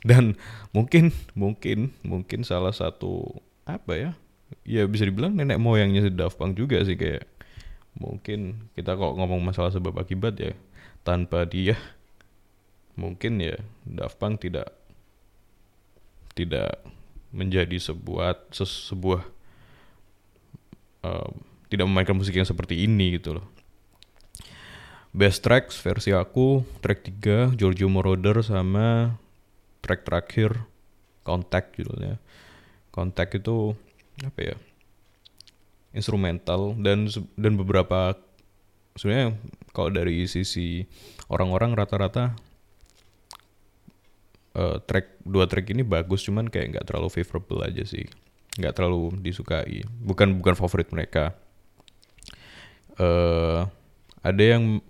Dan 0.00 0.34
mungkin 0.72 1.12
mungkin 1.36 1.92
mungkin 2.00 2.40
salah 2.42 2.72
satu 2.72 3.36
apa 3.68 3.92
ya? 3.94 4.10
Ya 4.66 4.88
bisa 4.88 5.06
dibilang 5.06 5.36
nenek 5.36 5.60
moyangnya 5.60 6.08
si 6.08 6.10
Daft 6.10 6.40
Punk 6.40 6.58
juga 6.58 6.82
sih 6.82 6.98
kayak 6.98 7.28
mungkin 7.94 8.70
kita 8.74 8.96
kok 8.96 9.14
ngomong 9.14 9.44
masalah 9.44 9.70
sebab 9.70 9.94
akibat 10.00 10.38
ya 10.40 10.54
tanpa 11.04 11.46
dia 11.46 11.78
mungkin 12.98 13.38
ya 13.38 13.60
Daft 13.86 14.18
Punk 14.18 14.42
tidak 14.42 14.72
tidak 16.34 16.80
menjadi 17.30 17.78
sebuah 17.78 18.50
sebuah 18.54 19.22
uh, 21.06 21.30
tidak 21.70 21.86
memainkan 21.86 22.18
musik 22.18 22.34
yang 22.34 22.48
seperti 22.48 22.84
ini 22.84 23.18
gitu 23.18 23.38
loh. 23.38 23.46
Best 25.10 25.42
tracks 25.42 25.78
versi 25.78 26.14
aku 26.14 26.62
track 26.82 27.06
3 27.22 27.58
Giorgio 27.58 27.90
Moroder 27.90 28.42
sama 28.46 29.18
track 29.82 30.06
terakhir 30.06 30.70
Contact 31.20 31.76
judulnya. 31.76 32.16
Contact 32.90 33.38
itu 33.38 33.74
apa 34.24 34.40
ya? 34.40 34.56
instrumental 35.90 36.78
dan 36.78 37.10
dan 37.34 37.58
beberapa 37.58 38.14
sebenarnya 38.94 39.34
kalau 39.74 39.90
dari 39.90 40.22
sisi 40.30 40.86
orang-orang 41.26 41.74
rata-rata 41.74 42.38
uh, 44.56 44.78
track 44.82 45.22
dua 45.22 45.46
track 45.46 45.70
ini 45.70 45.86
bagus 45.86 46.24
cuman 46.26 46.48
kayak 46.48 46.76
nggak 46.76 46.86
terlalu 46.86 47.08
favorable 47.12 47.62
aja 47.62 47.84
sih. 47.86 48.06
Nggak 48.58 48.74
terlalu 48.74 49.14
disukai. 49.22 49.86
Bukan 49.86 50.38
bukan 50.42 50.54
favorit 50.58 50.90
mereka. 50.90 51.36
Uh, 53.00 53.70
ada 54.20 54.42
yang 54.42 54.84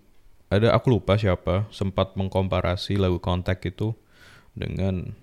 ada 0.50 0.74
aku 0.74 0.98
lupa 0.98 1.14
siapa 1.14 1.70
sempat 1.70 2.18
mengkomparasi 2.18 2.98
lagu 2.98 3.22
Contact 3.22 3.62
itu 3.70 3.94
dengan 4.58 5.14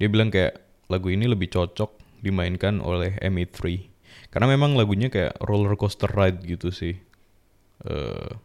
dia 0.00 0.08
bilang 0.08 0.32
kayak 0.32 0.56
lagu 0.88 1.12
ini 1.12 1.28
lebih 1.28 1.52
cocok 1.52 2.22
dimainkan 2.24 2.80
oleh 2.80 3.20
ME3 3.20 3.84
karena 4.32 4.46
memang 4.48 4.72
lagunya 4.76 5.12
kayak 5.12 5.36
roller 5.44 5.76
coaster 5.76 6.08
ride 6.08 6.40
gitu 6.44 6.72
sih. 6.72 6.96
Uh, 7.84 8.40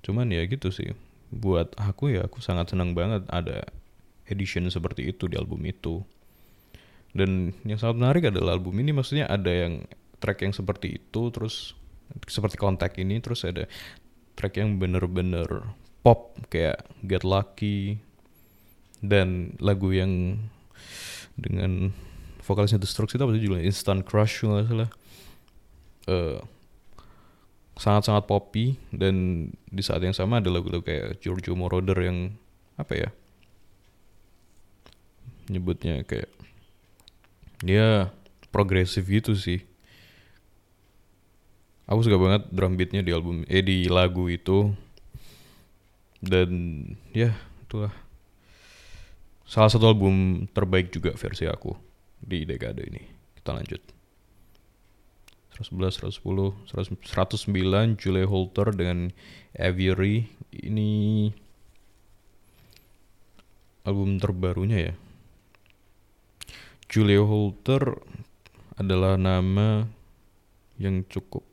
cuman 0.00 0.32
ya 0.32 0.44
gitu 0.48 0.72
sih. 0.72 0.96
Buat 1.30 1.76
aku 1.76 2.16
ya 2.16 2.26
aku 2.26 2.40
sangat 2.40 2.72
senang 2.72 2.96
banget 2.96 3.22
ada 3.28 3.68
edition 4.30 4.70
seperti 4.70 5.10
itu 5.10 5.26
di 5.26 5.36
album 5.36 5.62
itu. 5.66 6.02
Dan 7.10 7.50
yang 7.66 7.76
sangat 7.76 7.98
menarik 7.98 8.22
adalah 8.30 8.54
album 8.54 8.78
ini 8.78 8.94
maksudnya 8.94 9.26
ada 9.26 9.50
yang 9.50 9.84
track 10.22 10.46
yang 10.46 10.54
seperti 10.54 11.02
itu 11.02 11.22
terus 11.34 11.74
seperti 12.30 12.54
kontak 12.54 12.94
ini 13.02 13.18
terus 13.18 13.42
ada 13.42 13.66
track 14.38 14.62
yang 14.62 14.78
bener-bener 14.78 15.74
pop 16.06 16.38
kayak 16.46 16.86
Get 17.02 17.26
Lucky 17.26 17.98
dan 19.00 19.56
lagu 19.58 19.90
yang 19.90 20.44
dengan 21.34 21.90
vokalisnya 22.44 22.78
The 22.78 22.88
Strokes 22.88 23.16
itu 23.16 23.22
apa 23.24 23.32
sih 23.36 23.42
judulnya? 23.42 23.64
Instant 23.64 24.02
Crush 24.04 24.44
nggak 24.44 24.68
salah. 24.68 24.90
Uh, 26.08 26.40
sangat-sangat 27.80 28.28
poppy 28.28 28.76
dan 28.92 29.48
di 29.72 29.80
saat 29.80 30.04
yang 30.04 30.12
sama 30.12 30.42
ada 30.42 30.52
lagu-lagu 30.52 30.84
kayak 30.84 31.24
Giorgio 31.24 31.56
Moroder 31.56 31.96
yang 31.96 32.36
apa 32.76 32.92
ya 32.92 33.08
nyebutnya 35.50 36.06
kayak 36.06 36.30
dia 37.66 38.14
progresif 38.54 39.04
gitu 39.10 39.34
sih 39.34 39.66
aku 41.90 42.06
suka 42.06 42.16
banget 42.16 42.42
drum 42.54 42.78
beatnya 42.78 43.02
di 43.02 43.10
album 43.10 43.42
eh 43.50 43.66
di 43.66 43.90
lagu 43.90 44.30
itu 44.30 44.70
dan 46.22 46.50
ya 47.10 47.34
itulah 47.66 47.90
salah 49.50 49.66
satu 49.66 49.90
album 49.90 50.46
terbaik 50.54 50.94
juga 50.94 51.10
versi 51.18 51.50
aku 51.50 51.74
di 52.22 52.46
dekade 52.46 52.86
ini. 52.86 53.02
Kita 53.34 53.50
lanjut. 53.50 53.82
111, 55.58 56.14
110, 56.22 56.54
109 56.70 57.98
Julia 57.98 58.24
Holter 58.30 58.72
dengan 58.72 59.10
Aviary 59.58 60.30
ini 60.54 61.28
album 63.84 64.22
terbarunya 64.22 64.78
ya. 64.88 64.94
Julia 66.90 67.22
Holter 67.22 68.02
adalah 68.74 69.14
nama 69.14 69.86
yang 70.74 71.06
cukup 71.06 71.46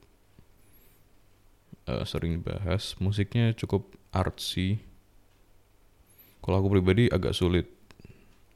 uh, 1.86 2.02
sering 2.10 2.42
dibahas. 2.42 2.98
Musiknya 2.98 3.54
cukup 3.54 3.94
artsy. 4.10 4.82
Kalau 6.42 6.58
aku 6.58 6.74
pribadi 6.74 7.06
agak 7.14 7.38
sulit 7.38 7.70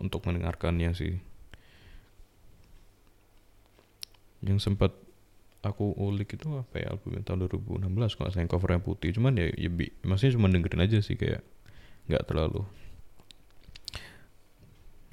untuk 0.01 0.25
mendengarkannya 0.25 0.97
sih 0.97 1.21
yang 4.41 4.57
sempat 4.57 4.89
aku 5.61 5.93
ulik 5.93 6.33
itu 6.33 6.49
apa 6.57 6.81
ya 6.81 6.97
album 6.97 7.21
tahun 7.21 7.45
2016 7.45 8.17
kalau 8.17 8.29
saya 8.33 8.49
covernya 8.49 8.81
putih 8.81 9.13
cuman 9.13 9.37
ya, 9.37 9.53
ya 9.53 9.69
bi, 9.69 9.93
maksudnya 10.01 10.33
cuma 10.41 10.49
dengerin 10.49 10.81
aja 10.81 10.97
sih 11.05 11.13
kayak 11.13 11.45
nggak 12.09 12.25
terlalu 12.25 12.65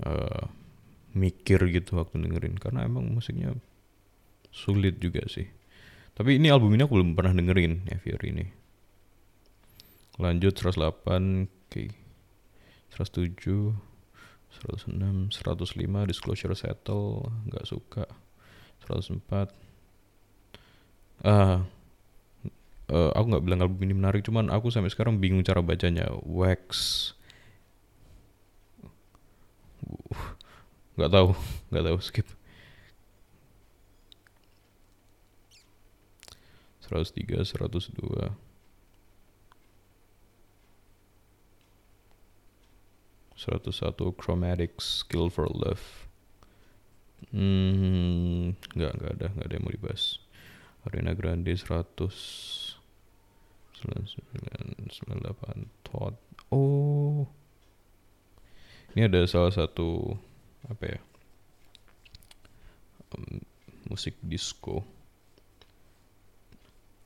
uh, 0.09 0.49
mikir 1.19 1.59
gitu 1.75 1.99
waktu 1.99 2.23
dengerin 2.23 2.55
karena 2.57 2.87
emang 2.87 3.11
musiknya 3.11 3.53
sulit 4.55 5.03
juga 5.03 5.27
sih. 5.27 5.51
Tapi 6.15 6.39
ini 6.39 6.51
album 6.51 6.75
ini 6.75 6.83
aku 6.83 6.99
belum 6.99 7.15
pernah 7.15 7.35
dengerin 7.35 7.87
ya 7.91 7.99
Fear 7.99 8.23
ini. 8.27 8.47
Lanjut 10.19 10.55
108 10.59 10.79
oke 10.83 10.99
okay. 11.71 11.95
107 12.91 13.75
106 14.51 15.31
105 15.31 16.11
Disclosure 16.11 16.55
Settle 16.59 17.31
nggak 17.47 17.67
suka. 17.67 18.07
104 18.83 19.55
uh, 21.23 21.63
uh, 22.91 23.11
aku 23.15 23.27
nggak 23.31 23.45
bilang 23.45 23.61
album 23.63 23.79
ini 23.87 23.95
menarik 23.95 24.25
cuman 24.27 24.51
aku 24.51 24.75
sampai 24.75 24.91
sekarang 24.91 25.23
bingung 25.23 25.47
cara 25.47 25.63
bacanya. 25.63 26.11
Wax 26.27 27.15
nggak 30.99 31.13
tahu 31.15 31.31
nggak 31.71 31.85
tahu 31.87 31.99
skip 32.03 32.29
103 36.91 37.47
102 37.47 38.35
101 43.39 44.19
Chromatics 44.19 45.07
Skill 45.07 45.31
for 45.31 45.47
Love 45.47 46.09
Hmm, 47.35 48.55
nggak 48.73 48.93
nggak 48.95 49.13
ada 49.19 49.27
nggak 49.35 49.47
ada 49.51 49.55
yang 49.59 49.65
mau 49.67 49.75
dibahas. 49.75 50.23
Arena 50.87 51.13
Grande 51.13 51.53
100 51.53 52.79
99 53.79 55.67
Todd. 55.87 56.15
Oh. 56.51 57.27
Ini 58.97 59.07
ada 59.07 59.23
salah 59.29 59.53
satu 59.55 60.19
apa 60.67 60.85
ya? 60.97 60.99
Um, 63.15 63.39
musik 63.87 64.19
disco. 64.21 64.83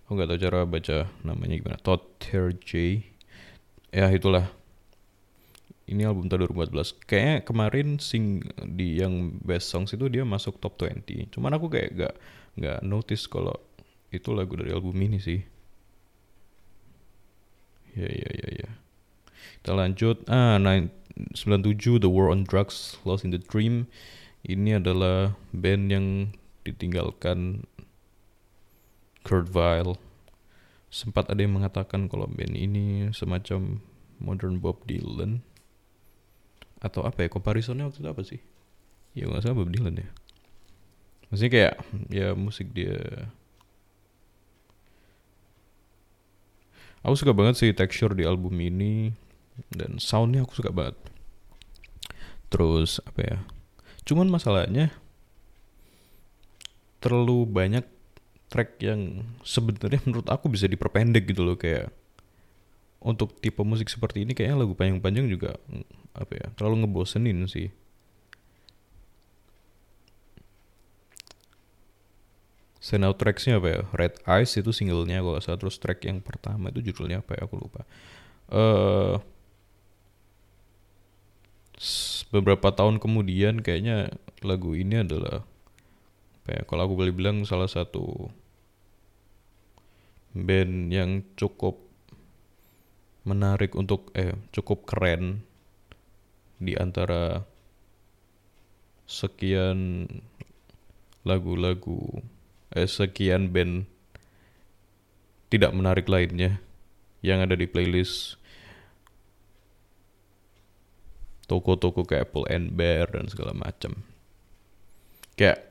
Aku 0.08 0.16
nggak 0.16 0.34
tahu 0.34 0.40
cara 0.40 0.58
baca 0.64 0.96
namanya 1.22 1.54
gimana. 1.60 1.78
Todd 1.80 2.04
J 2.64 3.00
ya 3.92 4.08
itulah. 4.08 4.48
Ini 5.82 6.08
album 6.08 6.30
tahun 6.30 6.48
2014 6.48 7.04
kayaknya 7.04 7.36
kemarin 7.44 7.88
sing 8.00 8.40
di 8.56 9.02
yang 9.02 9.36
best 9.44 9.68
songs 9.68 9.92
itu 9.92 10.08
dia 10.08 10.24
masuk 10.24 10.56
top 10.62 10.78
20 10.78 11.28
cuman 11.34 11.58
aku 11.58 11.68
kayak 11.68 11.90
gak 11.98 12.14
nggak 12.56 12.78
notice 12.86 13.28
kalau 13.28 13.52
itu 14.12 14.30
lagu 14.32 14.56
dari 14.56 14.72
album 14.72 14.96
ini 15.00 15.18
sih. 15.20 15.40
Ya 17.92 18.08
ya 18.08 18.30
ya 18.32 18.48
ya. 18.62 18.70
Kita 19.60 19.72
lanjut. 19.76 20.24
Ah 20.28 20.56
97 21.14 22.00
The 22.00 22.10
War 22.10 22.32
on 22.32 22.44
Drugs 22.44 22.96
Lost 23.04 23.24
in 23.24 23.30
the 23.32 23.40
Dream. 23.40 23.88
Ini 24.42 24.82
adalah 24.82 25.38
band 25.54 25.92
yang 25.92 26.06
ditinggalkan 26.66 27.66
Kurt 29.22 29.46
Vile 29.50 29.98
sempat 30.92 31.32
ada 31.32 31.40
yang 31.40 31.56
mengatakan 31.56 32.04
kalau 32.04 32.28
band 32.28 32.52
ini 32.52 33.08
semacam 33.16 33.80
modern 34.20 34.60
Bob 34.60 34.84
Dylan. 34.84 35.40
Atau 36.84 37.06
apa 37.08 37.24
ya 37.24 37.28
comparisonnya 37.32 37.88
waktu 37.88 38.04
itu 38.04 38.10
apa 38.12 38.22
sih? 38.28 38.40
Ya 39.16 39.24
nggak 39.24 39.40
salah 39.40 39.56
Bob 39.56 39.72
Dylan 39.72 40.04
ya. 40.04 40.08
Maksudnya 41.32 41.50
kayak 41.50 41.74
ya 42.12 42.28
musik 42.36 42.76
dia. 42.76 43.00
Aku 47.00 47.16
suka 47.16 47.32
banget 47.32 47.58
sih 47.58 47.72
texture 47.72 48.12
di 48.12 48.28
album 48.28 48.54
ini 48.60 49.16
dan 49.72 50.00
soundnya 50.00 50.44
aku 50.44 50.56
suka 50.58 50.72
banget 50.72 50.96
terus 52.52 53.00
apa 53.04 53.20
ya 53.20 53.38
cuman 54.04 54.28
masalahnya 54.28 54.92
terlalu 57.02 57.48
banyak 57.48 57.84
track 58.52 58.78
yang 58.84 59.24
sebenarnya 59.42 60.00
menurut 60.04 60.28
aku 60.28 60.52
bisa 60.52 60.68
diperpendek 60.68 61.24
gitu 61.32 61.42
loh 61.42 61.56
kayak 61.56 61.88
untuk 63.02 63.34
tipe 63.42 63.58
musik 63.64 63.90
seperti 63.90 64.22
ini 64.22 64.36
kayaknya 64.36 64.62
lagu 64.62 64.76
panjang-panjang 64.76 65.26
juga 65.26 65.58
apa 66.14 66.32
ya 66.36 66.46
terlalu 66.54 66.84
ngebosenin 66.86 67.48
sih 67.48 67.72
Standout 72.82 73.14
tracks-nya 73.14 73.62
apa 73.62 73.68
ya? 73.70 73.80
Red 73.94 74.26
Eyes 74.26 74.58
itu 74.58 74.74
singlenya 74.74 75.22
kalau 75.22 75.38
saya 75.38 75.54
terus 75.54 75.78
track 75.78 76.02
yang 76.02 76.18
pertama 76.18 76.66
itu 76.74 76.90
judulnya 76.90 77.22
apa 77.22 77.38
ya? 77.38 77.46
Aku 77.46 77.54
lupa. 77.54 77.86
Uh, 78.50 79.22
beberapa 82.30 82.70
tahun 82.70 83.02
kemudian 83.02 83.60
kayaknya 83.60 84.14
lagu 84.42 84.74
ini 84.74 85.02
adalah 85.02 85.42
ya? 86.46 86.62
Kalau 86.66 86.82
aku 86.86 86.94
boleh 86.94 87.14
bilang 87.14 87.42
salah 87.42 87.70
satu 87.70 88.30
band 90.32 90.88
yang 90.88 91.26
cukup 91.36 91.76
menarik 93.22 93.78
untuk 93.78 94.10
eh 94.18 94.34
cukup 94.50 94.88
keren 94.88 95.46
di 96.58 96.74
antara 96.74 97.46
sekian 99.06 100.08
lagu-lagu 101.22 102.22
eh, 102.74 102.88
sekian 102.88 103.52
band 103.52 103.86
tidak 105.52 105.70
menarik 105.76 106.08
lainnya 106.08 106.58
yang 107.22 107.44
ada 107.44 107.54
di 107.54 107.68
playlist 107.68 108.41
toko-toko 111.52 112.08
kayak 112.08 112.32
Apple 112.32 112.48
and 112.48 112.72
Bear 112.72 113.04
dan 113.12 113.28
segala 113.28 113.52
macam. 113.52 114.00
Kayak 115.36 115.68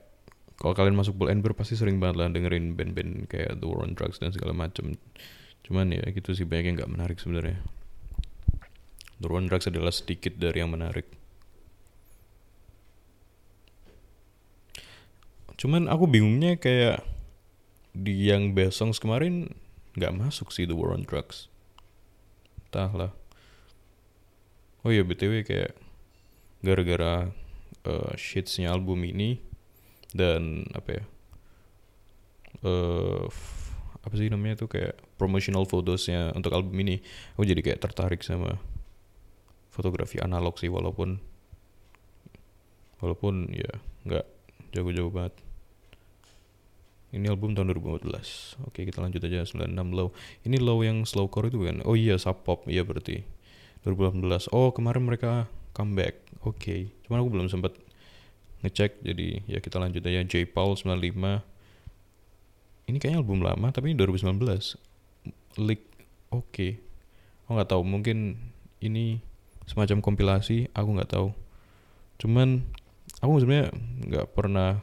kalau 0.61 0.77
kalian 0.77 0.93
masuk 0.93 1.17
Pull 1.17 1.33
and 1.33 1.41
Bear 1.41 1.57
pasti 1.57 1.73
sering 1.73 1.97
banget 1.97 2.21
lah 2.21 2.29
dengerin 2.29 2.77
band-band 2.77 3.25
kayak 3.25 3.57
The 3.57 3.65
War 3.65 3.81
on 3.81 3.97
Drugs 3.97 4.21
dan 4.21 4.29
segala 4.29 4.53
macam. 4.53 4.93
Cuman 5.65 5.89
ya 5.89 6.05
gitu 6.13 6.37
sih 6.37 6.45
banyak 6.45 6.69
yang 6.69 6.75
nggak 6.77 6.93
menarik 6.93 7.17
sebenarnya. 7.17 7.65
The 9.17 9.25
War 9.25 9.41
on 9.41 9.49
Drugs 9.49 9.65
adalah 9.65 9.89
sedikit 9.89 10.37
dari 10.37 10.61
yang 10.61 10.69
menarik. 10.69 11.09
Cuman 15.57 15.89
aku 15.89 16.05
bingungnya 16.05 16.61
kayak 16.61 17.01
di 17.97 18.29
yang 18.29 18.53
best 18.53 18.77
songs 18.77 19.01
kemarin 19.01 19.57
nggak 19.97 20.13
masuk 20.13 20.53
sih 20.53 20.69
The 20.69 20.77
War 20.77 20.93
on 20.93 21.09
Drugs. 21.09 21.49
Entahlah. 22.69 23.17
Oh 24.81 24.89
iya 24.89 25.05
btw 25.05 25.45
kayak 25.45 25.77
gara-gara 26.65 27.29
uh, 27.85 28.13
shitsnya 28.17 28.73
album 28.73 29.05
ini 29.05 29.37
dan 30.13 30.65
apa 30.73 30.89
ya 31.01 31.03
uh, 32.65 33.25
apa 34.01 34.13
sih 34.17 34.33
namanya 34.33 34.65
tuh 34.65 34.69
kayak 34.73 34.97
promotional 35.21 35.69
photosnya 35.69 36.33
untuk 36.33 36.49
album 36.57 36.73
ini 36.81 36.97
aku 37.37 37.45
jadi 37.45 37.61
kayak 37.61 37.81
tertarik 37.81 38.25
sama 38.25 38.57
fotografi 39.69 40.17
analog 40.17 40.57
sih 40.57 40.67
walaupun 40.67 41.21
walaupun 43.01 43.49
ya 43.53 43.71
nggak 44.05 44.25
jago-jago 44.73 45.09
banget. 45.13 45.35
Ini 47.11 47.27
album 47.27 47.51
tahun 47.51 47.75
2014 47.75 48.71
oke 48.71 48.79
kita 48.87 49.03
lanjut 49.03 49.19
aja 49.27 49.43
96 49.43 49.67
low. 49.91 50.15
Ini 50.47 50.57
low 50.63 50.79
yang 50.79 51.03
slowcore 51.03 51.51
itu 51.51 51.59
kan 51.67 51.83
oh 51.83 51.93
iya 51.93 52.15
sub 52.15 52.41
pop 52.47 52.65
iya 52.71 52.87
berarti 52.87 53.21
2018 53.83 54.53
oh 54.53 54.69
kemarin 54.69 55.03
mereka 55.05 55.49
comeback. 55.73 56.21
Oke. 56.45 56.57
Okay. 56.57 56.81
cuman 57.07 57.17
aku 57.25 57.29
belum 57.33 57.47
sempat 57.49 57.73
ngecek 58.61 59.01
jadi 59.01 59.41
ya 59.49 59.59
kita 59.61 59.81
lanjut 59.81 60.05
aja. 60.05 60.21
J. 60.21 60.45
Paul 60.45 60.77
95 60.77 61.41
ini 62.89 62.97
kayaknya 62.97 63.19
album 63.23 63.41
lama 63.41 63.67
tapi 63.73 63.93
ini 63.93 63.97
2019 63.97 64.37
leak. 65.57 65.81
Oke. 66.29 66.45
Okay. 66.45 66.71
aku 67.45 67.51
nggak 67.57 67.69
tahu 67.73 67.83
mungkin 67.83 68.37
ini 68.81 69.21
semacam 69.65 70.01
kompilasi 70.01 70.69
aku 70.77 70.89
nggak 70.97 71.11
tahu. 71.17 71.33
Cuman 72.21 72.61
aku 73.17 73.41
sebenarnya 73.41 73.73
nggak 74.05 74.27
pernah 74.37 74.81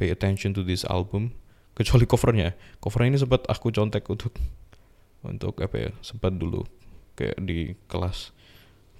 pay 0.00 0.08
attention 0.08 0.56
to 0.56 0.64
this 0.64 0.88
album 0.88 1.36
kecuali 1.76 2.08
covernya. 2.08 2.56
Covernya 2.80 3.16
ini 3.16 3.20
sempat 3.20 3.44
aku 3.52 3.68
contek 3.68 4.08
untuk 4.08 4.32
untuk 5.22 5.60
apa 5.60 5.76
ya 5.78 5.90
sempat 6.02 6.34
dulu 6.34 6.66
kayak 7.22 7.38
di 7.38 7.78
kelas 7.86 8.34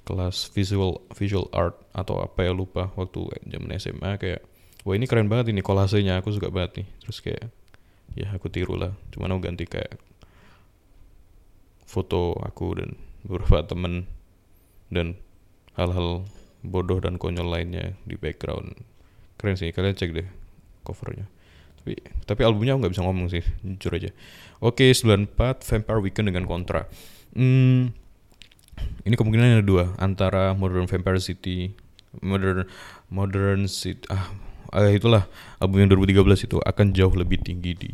kelas 0.06 0.50
visual 0.54 1.02
visual 1.14 1.46
art 1.50 1.78
atau 1.94 2.22
apa 2.22 2.46
ya 2.46 2.52
lupa 2.54 2.90
waktu 2.94 3.34
zaman 3.46 3.70
SMA 3.78 4.18
kayak 4.18 4.42
wah 4.82 4.94
ini 4.94 5.06
keren 5.06 5.30
banget 5.30 5.50
ini 5.50 5.62
kolasenya 5.62 6.22
aku 6.22 6.30
suka 6.34 6.50
banget 6.50 6.82
nih. 6.82 6.86
Terus 7.06 7.18
kayak 7.22 7.44
ya 8.14 8.28
aku 8.30 8.46
tiru 8.46 8.78
lah 8.78 8.94
cuman 9.10 9.34
aku 9.34 9.40
ganti 9.42 9.64
kayak 9.64 9.96
foto 11.88 12.36
aku 12.38 12.78
dan 12.78 12.94
beberapa 13.26 13.62
temen 13.70 14.06
dan 14.92 15.16
hal-hal 15.78 16.28
bodoh 16.62 17.02
dan 17.02 17.18
konyol 17.18 17.50
lainnya 17.50 17.98
di 18.06 18.14
background. 18.18 18.78
Keren 19.38 19.58
sih 19.58 19.74
kalian 19.74 19.98
cek 19.98 20.10
deh 20.14 20.28
covernya. 20.86 21.26
Tapi 21.82 21.98
tapi 22.26 22.40
albumnya 22.46 22.78
aku 22.78 22.86
nggak 22.86 22.94
bisa 22.94 23.02
ngomong 23.06 23.26
sih 23.30 23.42
jujur 23.66 23.98
aja. 23.98 24.10
Oke 24.62 24.90
94 24.94 25.66
Vampire 25.66 26.00
Weekend 26.02 26.26
dengan 26.30 26.46
Kontra. 26.46 26.86
Hmm, 27.34 27.90
ini 29.02 29.14
kemungkinan 29.18 29.60
ada 29.60 29.64
dua 29.64 29.84
antara 29.98 30.52
Modern 30.54 30.86
Vampire 30.86 31.20
City 31.20 31.74
Modern 32.20 32.68
Modern 33.08 33.66
City 33.66 34.04
ah 34.08 34.30
eh, 34.76 34.96
itulah 34.96 35.28
album 35.60 35.84
yang 35.84 35.90
2013 35.92 36.48
itu 36.48 36.56
akan 36.60 36.86
jauh 36.96 37.12
lebih 37.12 37.40
tinggi 37.44 37.72
di 37.76 37.92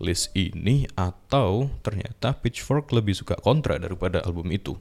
list 0.00 0.32
ini 0.32 0.88
atau 0.96 1.68
ternyata 1.84 2.32
Pitchfork 2.32 2.90
lebih 2.90 3.12
suka 3.12 3.36
kontra 3.36 3.76
daripada 3.76 4.24
album 4.24 4.48
itu. 4.50 4.74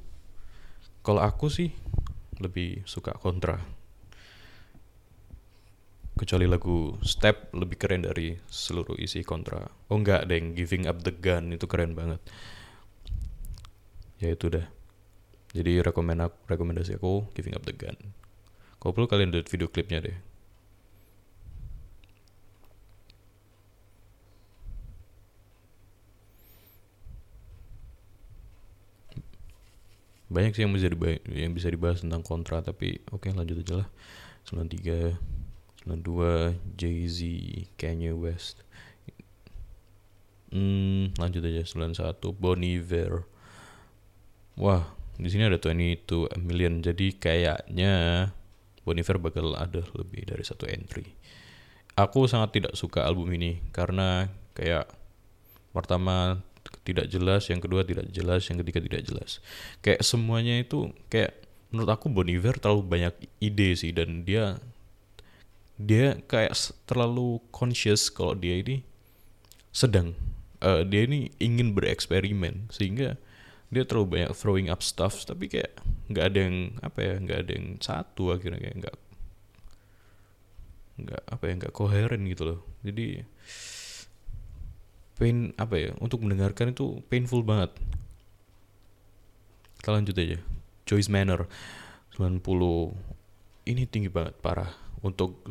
Kalau 1.03 1.19
aku 1.19 1.51
sih 1.51 1.75
lebih 2.39 2.87
suka 2.87 3.13
kontra. 3.19 3.59
Kecuali 6.15 6.47
lagu 6.47 6.99
Step 7.03 7.51
lebih 7.55 7.79
keren 7.79 8.03
dari 8.07 8.35
seluruh 8.47 8.95
isi 8.99 9.23
kontra. 9.23 9.63
Oh 9.91 9.99
enggak, 9.99 10.27
deng, 10.27 10.55
Giving 10.55 10.87
Up 10.87 11.03
the 11.03 11.15
Gun 11.15 11.55
itu 11.55 11.67
keren 11.67 11.95
banget. 11.95 12.19
Ya 14.19 14.35
itu 14.35 14.51
dah. 14.51 14.67
Jadi 15.49 15.81
rekomend 15.81 16.21
aku, 16.21 16.37
rekomendasi 16.45 17.01
aku 17.01 17.25
Giving 17.33 17.57
Up 17.57 17.65
the 17.65 17.73
Gun. 17.73 17.97
Kalau 18.77 18.93
perlu 18.93 19.09
kalian 19.09 19.33
lihat 19.33 19.49
video 19.49 19.67
klipnya 19.67 19.99
deh. 19.99 20.17
Banyak 30.29 30.53
sih 30.53 30.61
yang 30.61 30.73
bisa 30.77 30.85
dibahas, 30.85 31.17
yang 31.33 31.57
bisa 31.57 31.73
dibahas 31.73 32.05
tentang 32.05 32.21
kontra 32.21 32.61
tapi 32.61 33.01
oke 33.09 33.25
okay, 33.25 33.31
lanjut 33.33 33.65
aja 33.65 33.73
lah. 33.81 33.89
93 34.45 35.17
92 35.89 36.77
Jay-Z 36.77 37.19
Kanye 37.81 38.13
West 38.13 38.61
Hmm, 40.49 41.13
lanjut 41.21 41.45
aja 41.45 41.61
91 41.61 42.33
Bon 42.33 42.57
Iver. 42.57 43.21
Wah, 44.57 44.97
di 45.19 45.29
sini 45.29 45.45
ada 45.45 45.59
22 45.59 46.31
million 46.41 46.79
jadi 46.79 47.07
kayaknya 47.19 47.93
Bonifer 48.87 49.19
bakal 49.21 49.53
ada 49.53 49.83
lebih 49.93 50.25
dari 50.25 50.41
satu 50.41 50.65
entry 50.65 51.05
aku 51.99 52.25
sangat 52.25 52.55
tidak 52.55 52.73
suka 52.79 53.03
album 53.03 53.35
ini 53.35 53.59
karena 53.75 54.31
kayak 54.55 54.87
pertama 55.75 56.39
tidak 56.83 57.05
jelas, 57.09 57.45
yang 57.49 57.61
kedua 57.61 57.85
tidak 57.85 58.09
jelas, 58.09 58.49
yang 58.49 58.57
ketiga 58.65 58.79
tidak 58.81 59.01
jelas. 59.05 59.31
Kayak 59.85 60.01
semuanya 60.01 60.57
itu 60.57 60.89
kayak 61.07 61.37
menurut 61.69 61.89
aku 61.93 62.09
Bon 62.09 62.25
Iver 62.25 62.57
terlalu 62.57 62.81
banyak 62.85 63.13
ide 63.37 63.77
sih 63.77 63.93
dan 63.93 64.25
dia 64.25 64.57
dia 65.79 66.17
kayak 66.25 66.57
terlalu 66.89 67.39
conscious 67.53 68.09
kalau 68.09 68.33
dia 68.33 68.59
ini 68.59 68.81
sedang 69.69 70.17
uh, 70.65 70.81
dia 70.81 71.05
ini 71.05 71.29
ingin 71.37 71.77
bereksperimen 71.77 72.73
sehingga 72.73 73.15
dia 73.69 73.85
terlalu 73.85 74.17
banyak 74.17 74.31
throwing 74.33 74.67
up 74.73 74.81
stuff 74.81 75.21
tapi 75.29 75.45
kayak 75.45 75.77
nggak 76.09 76.25
ada 76.33 76.39
yang 76.49 76.57
apa 76.81 76.99
ya 77.05 77.13
nggak 77.21 77.39
ada 77.45 77.51
yang 77.53 77.67
satu 77.77 78.33
akhirnya 78.33 78.57
kayak 78.57 78.75
nggak 78.81 78.97
nggak 80.99 81.23
apa 81.29 81.43
ya 81.45 81.53
nggak 81.61 81.73
koheren 81.73 82.21
gitu 82.27 82.43
loh. 82.49 82.59
Jadi 82.81 83.23
pain 85.21 85.51
apa 85.59 85.75
ya 85.77 85.89
untuk 86.01 86.25
mendengarkan 86.25 86.73
itu 86.73 86.99
painful 87.07 87.45
banget. 87.45 87.71
Kita 89.79 89.95
lanjut 89.95 90.17
aja. 90.17 90.41
Joyce 90.89 91.13
Manor 91.13 91.45
90 92.17 92.41
ini 93.69 93.83
tinggi 93.85 94.09
banget 94.09 94.33
parah. 94.41 94.73
Untuk 94.99 95.47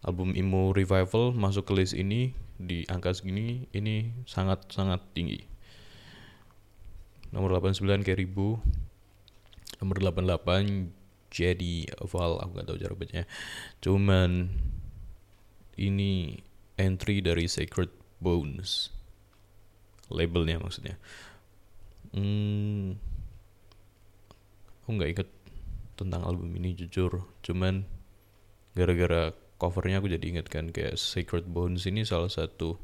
album 0.00 0.32
emo 0.32 0.72
revival 0.72 1.36
masuk 1.36 1.68
ke 1.68 1.72
list 1.76 1.92
ini 1.92 2.32
di 2.56 2.88
angka 2.88 3.12
segini 3.12 3.68
ini 3.76 4.24
sangat 4.24 4.68
sangat 4.72 5.04
tinggi 5.12 5.49
nomor 7.30 7.58
89 7.58 8.06
kayak 8.06 8.20
ribu. 8.20 8.58
Nomor 9.80 9.96
88 10.02 10.92
jadi 11.30 11.86
Oval 12.02 12.42
aku 12.42 12.50
gak 12.58 12.66
tahu 12.68 12.78
cara 12.82 12.94
bacanya. 12.98 13.26
Cuman 13.80 14.50
ini 15.78 16.36
entry 16.76 17.22
dari 17.24 17.46
Sacred 17.46 17.88
Bones. 18.18 18.92
Labelnya 20.10 20.58
maksudnya. 20.58 20.98
Hmm, 22.10 22.98
aku 24.82 24.88
nggak 24.98 25.10
inget 25.14 25.28
tentang 25.94 26.26
album 26.26 26.50
ini 26.58 26.74
jujur. 26.74 27.24
Cuman 27.46 27.86
gara-gara 28.74 29.30
covernya 29.60 30.02
aku 30.02 30.10
jadi 30.10 30.24
inget 30.24 30.50
kan 30.50 30.74
kayak 30.74 30.98
Sacred 30.98 31.46
Bones 31.46 31.86
ini 31.86 32.02
salah 32.02 32.32
satu 32.32 32.74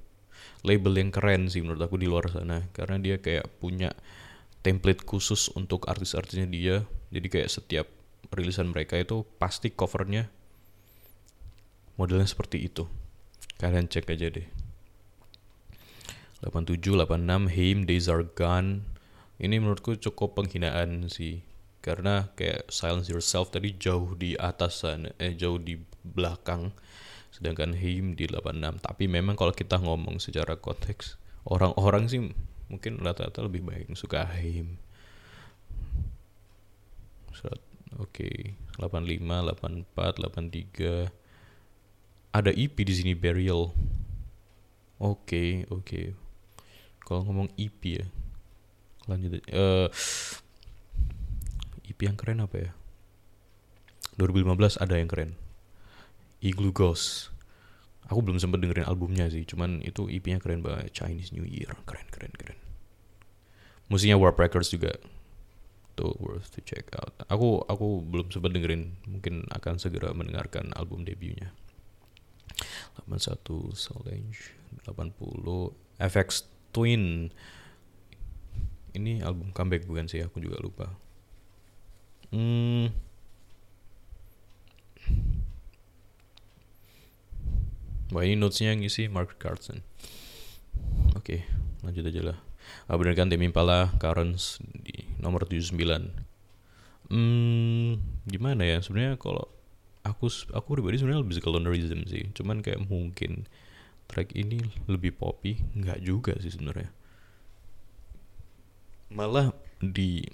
label 0.63 0.95
yang 1.01 1.11
keren 1.11 1.49
sih 1.51 1.65
menurut 1.65 1.83
aku 1.83 1.99
di 1.99 2.07
luar 2.07 2.31
sana. 2.31 2.71
Karena 2.71 3.03
dia 3.03 3.19
kayak 3.19 3.59
punya 3.59 3.91
template 4.67 5.07
khusus 5.07 5.47
untuk 5.55 5.87
artis-artisnya 5.87 6.51
dia. 6.51 6.83
Jadi 7.15 7.27
kayak 7.31 7.51
setiap 7.55 7.87
rilisan 8.35 8.75
mereka 8.75 8.99
itu 8.99 9.23
pasti 9.39 9.71
covernya 9.71 10.27
modelnya 11.95 12.27
seperti 12.27 12.67
itu. 12.67 12.91
Kalian 13.63 13.87
cek 13.87 14.11
aja 14.11 14.27
deh. 14.27 14.51
87, 16.43 16.83
86, 16.83 17.47
Him, 17.55 17.87
Days 17.87 18.11
Are 18.11 18.27
Gone 18.27 18.83
ini 19.39 19.63
menurutku 19.63 19.95
cukup 20.03 20.35
penghinaan 20.35 21.07
sih. 21.07 21.47
Karena 21.79 22.35
kayak 22.35 22.67
Silence 22.67 23.07
Yourself 23.07 23.55
tadi 23.55 23.71
jauh 23.79 24.19
di 24.19 24.35
atas 24.35 24.83
sana 24.83 25.15
eh 25.23 25.39
jauh 25.39 25.63
di 25.63 25.79
belakang. 26.03 26.75
Sedangkan 27.31 27.79
Him 27.79 28.19
di 28.19 28.27
86 28.27 28.83
tapi 28.83 29.07
memang 29.07 29.39
kalau 29.39 29.55
kita 29.55 29.79
ngomong 29.79 30.19
secara 30.19 30.59
konteks 30.59 31.15
orang-orang 31.47 32.11
sih 32.11 32.21
mungkin 32.67 32.99
rata-rata 32.99 33.45
lebih 33.47 33.63
baik 33.63 33.95
suka 33.95 34.27
Him 34.27 34.81
Oke, 37.97 38.53
okay. 38.77 38.83
85, 38.83 39.25
84, 39.25 40.21
83 40.29 41.09
ada 42.37 42.53
EP 42.53 42.77
di 42.77 42.93
sini 42.93 43.17
Burial. 43.17 43.73
Oke, 43.73 45.01
okay, 45.01 45.51
oke. 45.73 45.81
Okay. 45.81 46.07
Kalau 47.01 47.25
ngomong 47.25 47.49
EP 47.57 47.81
ya. 47.81 48.05
Lanjut 49.09 49.39
uh, 49.39 49.41
eh, 49.49 49.89
EP 51.89 51.99
yang 52.05 52.21
keren 52.21 52.45
apa 52.45 52.69
ya? 52.69 52.71
2015 54.21 54.83
ada 54.83 55.01
yang 55.01 55.09
keren. 55.09 55.33
Igloo 56.45 56.77
Ghost. 56.77 57.36
Aku 58.07 58.23
belum 58.23 58.39
sempat 58.39 58.63
dengerin 58.63 58.87
albumnya 58.87 59.27
sih, 59.27 59.43
cuman 59.43 59.83
itu 59.83 60.07
EP-nya 60.07 60.39
keren 60.39 60.63
banget. 60.63 60.95
Chinese 60.95 61.35
New 61.35 61.43
Year, 61.43 61.75
keren 61.85 62.07
keren 62.11 62.31
keren. 62.39 62.59
Musiknya 63.91 64.19
Warp 64.19 64.39
Records 64.39 64.71
juga 64.71 64.95
tuh 65.97 66.13
worth 66.21 66.53
to 66.55 66.61
check 66.63 66.87
out. 66.95 67.17
Aku 67.27 67.65
aku 67.67 68.05
belum 68.05 68.31
sempat 68.31 68.53
dengerin, 68.55 68.95
mungkin 69.09 69.49
akan 69.51 69.81
segera 69.81 70.15
mendengarkan 70.15 70.71
album 70.77 71.03
debutnya. 71.03 71.51
81 73.05 73.77
Solange 73.77 74.57
80 74.89 75.13
FX 76.01 76.49
Twin 76.73 77.29
ini 78.97 79.21
album 79.21 79.53
comeback 79.53 79.85
bukan 79.85 80.09
sih 80.09 80.25
aku 80.25 80.41
juga 80.41 80.57
lupa 80.61 80.97
hmm. 82.33 82.89
Wah 88.15 88.23
ini 88.23 88.39
notesnya 88.39 88.71
yang 88.75 88.87
ngisi 88.87 89.11
Mark 89.11 89.35
Carson 89.43 89.83
Oke 91.17 91.41
okay, 91.41 91.41
lanjut 91.83 92.07
aja 92.07 92.23
lah. 92.23 92.39
Ah, 92.87 92.99
Bener 92.99 93.15
kan 93.19 93.31
Tim 93.31 93.43
Impala 93.43 93.95
Currents 93.99 94.63
di 94.63 95.07
nomor 95.19 95.47
79 95.49 96.27
Hmm, 97.07 98.03
gimana 98.27 98.67
ya? 98.67 98.83
Sebenarnya 98.83 99.15
kalau 99.15 99.47
aku 100.03 100.27
aku 100.51 100.67
pribadi 100.79 100.99
sebenarnya 100.99 101.23
lebih 101.23 101.39
suka 101.39 101.49
lonerism 101.55 102.03
sih. 102.07 102.31
Cuman 102.35 102.63
kayak 102.67 102.83
mungkin 102.83 103.47
track 104.11 104.35
ini 104.35 104.59
lebih 104.91 105.15
poppy. 105.15 105.59
Nggak 105.79 106.03
juga 106.03 106.35
sih 106.43 106.51
sebenarnya. 106.51 106.91
Malah 109.15 109.55
di 109.79 110.27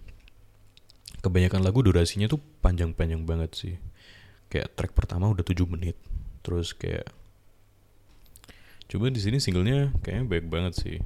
kebanyakan 1.20 1.60
lagu 1.60 1.84
durasinya 1.84 2.24
tuh 2.24 2.40
panjang-panjang 2.64 3.28
banget 3.28 3.50
sih. 3.52 3.74
Kayak 4.48 4.72
track 4.72 4.92
pertama 4.96 5.28
udah 5.28 5.44
7 5.44 5.68
menit. 5.68 6.00
Terus 6.40 6.72
kayak 6.72 7.08
coba 8.92 9.08
di 9.08 9.24
sini 9.24 9.40
singlenya 9.40 9.88
kayaknya 10.04 10.28
baik 10.28 10.52
banget 10.52 10.76
sih. 10.76 10.96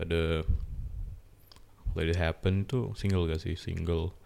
Ada 0.00 0.40
Let 1.92 2.08
It 2.08 2.16
Happen 2.16 2.64
tuh 2.64 2.96
single 2.96 3.28
gak 3.28 3.44
sih? 3.44 3.52
Single. 3.52 4.16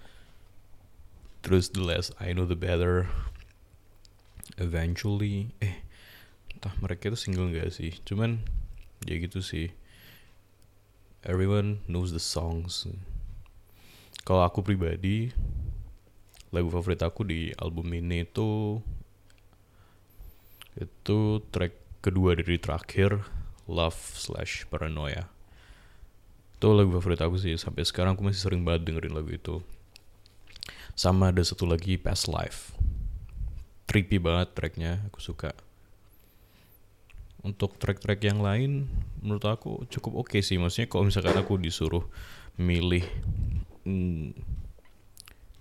Terus 1.42 1.74
The 1.74 1.82
Less 1.82 2.14
I 2.22 2.30
Know 2.30 2.46
The 2.46 2.54
Better. 2.54 3.10
Eventually. 4.62 5.50
Eh 5.58 5.82
entah 6.54 6.70
mereka 6.78 7.10
itu 7.10 7.18
single 7.18 7.50
gak 7.50 7.74
sih? 7.74 7.98
Cuman 8.06 8.46
ya 9.02 9.18
gitu 9.18 9.42
sih. 9.42 9.74
Everyone 11.26 11.82
knows 11.90 12.14
the 12.14 12.22
songs. 12.22 12.86
Kalau 14.22 14.46
aku 14.46 14.62
pribadi 14.62 15.34
lagu 16.54 16.70
favorit 16.70 17.02
aku 17.02 17.26
di 17.26 17.50
album 17.58 17.90
ini 17.90 18.22
itu 18.22 18.78
itu 20.78 21.18
track 21.50 21.89
kedua 22.00 22.36
dari 22.36 22.56
terakhir 22.56 23.24
Love 23.70 24.00
slash 24.18 24.66
Paranoia. 24.66 25.30
Itu 26.58 26.74
lagu 26.74 26.90
favorit 26.98 27.22
aku 27.22 27.38
sih. 27.38 27.54
Sampai 27.54 27.86
sekarang 27.86 28.18
aku 28.18 28.26
masih 28.26 28.50
sering 28.50 28.66
banget 28.66 28.90
dengerin 28.90 29.14
lagu 29.14 29.30
itu. 29.30 29.62
Sama 30.98 31.30
ada 31.30 31.40
satu 31.40 31.64
lagi 31.64 31.94
Past 31.96 32.26
Life. 32.26 32.74
Trippy 33.86 34.18
banget 34.18 34.52
tracknya 34.58 35.06
aku 35.06 35.22
suka. 35.22 35.54
Untuk 37.40 37.80
track-track 37.80 38.20
yang 38.26 38.44
lain 38.44 38.90
menurut 39.24 39.44
aku 39.48 39.70
cukup 39.88 40.26
oke 40.26 40.34
okay 40.34 40.42
sih. 40.44 40.60
Maksudnya 40.60 40.90
kalau 40.90 41.08
misalkan 41.08 41.38
aku 41.38 41.56
disuruh 41.56 42.04
milih 42.60 43.06
hmm, 43.88 44.36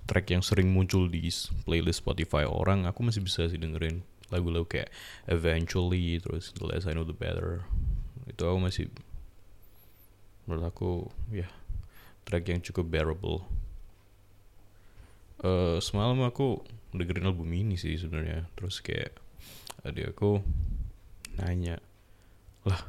track 0.10 0.34
yang 0.34 0.42
sering 0.42 0.74
muncul 0.74 1.06
di 1.06 1.30
playlist 1.64 2.02
Spotify 2.02 2.44
orang 2.50 2.90
aku 2.90 3.06
masih 3.06 3.22
bisa 3.22 3.46
sih 3.46 3.62
dengerin 3.62 4.02
lagu-lagu 4.30 4.66
kayak 4.66 4.90
Eventually 5.26 6.18
terus 6.22 6.54
The 6.54 6.66
Less 6.66 6.86
I 6.86 6.94
Know 6.94 7.06
The 7.06 7.18
Better. 7.18 7.66
Itu 8.30 8.46
aku 8.46 8.60
masih 8.62 8.86
menurut 10.46 10.66
aku 10.66 10.92
ya 11.30 11.50
track 12.26 12.50
yang 12.50 12.62
cukup 12.62 12.90
bearable. 12.90 13.46
Uh, 15.40 15.80
semalam 15.80 16.20
aku 16.26 16.62
dengerin 16.94 17.30
album 17.30 17.50
ini 17.54 17.78
sih 17.78 17.98
sebenarnya. 17.98 18.50
Terus 18.58 18.82
kayak 18.82 19.18
adik 19.86 20.14
aku 20.14 20.44
nanya 21.40 21.80
lah 22.68 22.84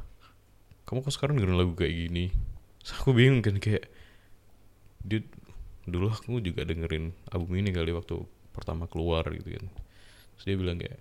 kamu 0.83 1.07
kok 1.07 1.15
sekarang 1.15 1.39
dengerin 1.39 1.55
lagu 1.55 1.73
kayak 1.73 1.95
gini? 1.95 2.35
Terus 2.83 2.91
aku 2.99 3.15
bingung 3.15 3.39
kan 3.39 3.55
kayak 3.63 3.87
dia 5.01 5.23
dulu 5.87 6.11
aku 6.11 6.43
juga 6.43 6.67
dengerin 6.67 7.15
album 7.31 7.57
ini 7.57 7.71
kali 7.71 7.95
waktu 7.95 8.21
pertama 8.51 8.91
keluar 8.91 9.23
gitu 9.31 9.55
kan. 9.55 9.65
Terus 10.35 10.45
dia 10.45 10.57
bilang 10.59 10.77
kayak 10.77 10.99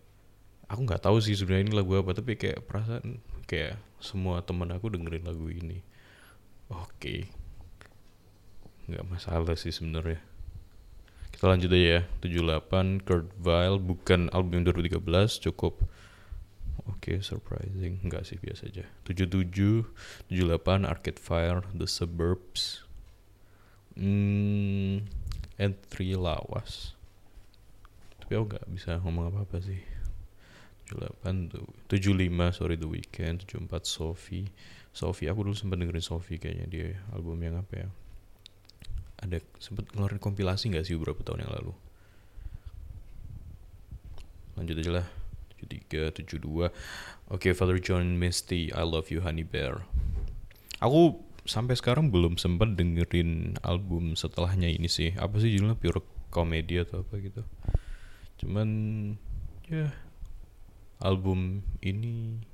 aku 0.70 0.86
nggak 0.86 1.02
tahu 1.02 1.18
sih 1.18 1.34
sebenarnya 1.34 1.66
ini 1.66 1.74
lagu 1.74 1.98
apa 1.98 2.14
tapi 2.14 2.38
kayak 2.38 2.62
perasaan 2.70 3.18
kayak 3.50 3.74
semua 3.98 4.38
teman 4.46 4.70
aku 4.70 4.86
dengerin 4.94 5.26
lagu 5.26 5.50
ini 5.50 5.82
oke 6.70 6.86
okay. 6.94 7.26
nggak 8.86 9.04
masalah 9.10 9.58
sih 9.58 9.74
sebenarnya 9.74 10.22
kita 11.34 11.50
lanjut 11.50 11.74
aja 11.74 11.88
ya 11.98 12.00
78 12.22 13.02
Kurt 13.02 13.26
Vile 13.34 13.78
bukan 13.82 14.30
album 14.30 14.62
2013 14.62 15.02
cukup 15.50 15.82
Oke, 16.88 17.20
surprising. 17.20 18.00
Enggak 18.00 18.24
sih, 18.24 18.40
biasa 18.40 18.66
aja. 18.66 18.88
77, 19.04 19.84
78, 20.32 20.88
Arcade 20.88 21.20
Fire, 21.20 21.62
The 21.76 21.84
Suburbs. 21.84 22.88
Hmm, 23.94 25.04
3 25.60 26.16
Lawas. 26.16 26.96
Tapi 28.24 28.32
aku 28.32 28.44
nggak 28.56 28.66
bisa 28.72 28.96
ngomong 29.04 29.28
apa-apa 29.28 29.60
sih. 29.60 29.99
78 30.90 31.54
tuh 31.54 31.66
75 31.86 32.58
sorry 32.58 32.74
The 32.74 32.88
Weeknd 32.90 33.46
74 33.46 33.86
Sophie. 33.86 34.50
Sophie 34.90 35.30
aku 35.30 35.46
dulu 35.46 35.54
sempat 35.54 35.78
dengerin 35.78 36.02
Sophie 36.02 36.42
kayaknya 36.42 36.66
dia 36.66 36.86
album 37.14 37.38
yang 37.38 37.62
apa 37.62 37.86
ya? 37.86 37.88
Ada 39.22 39.38
sempat 39.62 39.86
ngeluarin 39.94 40.18
kompilasi 40.18 40.74
nggak 40.74 40.82
sih 40.82 40.98
beberapa 40.98 41.22
tahun 41.22 41.46
yang 41.46 41.52
lalu? 41.54 41.72
Lanjut 44.58 44.76
aja 44.82 44.92
lah. 45.02 45.06
73 45.60 46.24
72 46.24 46.40
oke 46.48 46.72
okay, 47.28 47.52
Father 47.52 47.76
John 47.76 48.16
Misty 48.16 48.72
I 48.72 48.82
Love 48.82 49.12
You 49.14 49.22
Honey 49.22 49.44
Bear. 49.44 49.84
Aku 50.80 51.20
sampai 51.44 51.76
sekarang 51.76 52.08
belum 52.08 52.40
sempat 52.40 52.74
dengerin 52.74 53.60
album 53.62 54.16
setelahnya 54.16 54.72
ini 54.72 54.88
sih. 54.88 55.12
Apa 55.20 55.38
sih 55.38 55.52
judulnya? 55.52 55.76
Pure 55.76 56.00
komedi 56.32 56.80
atau 56.80 57.04
apa 57.04 57.14
gitu. 57.20 57.44
Cuman 58.40 58.68
ya 59.68 59.86
yeah, 59.86 59.92
album 61.00 61.64
ini. 61.80 62.44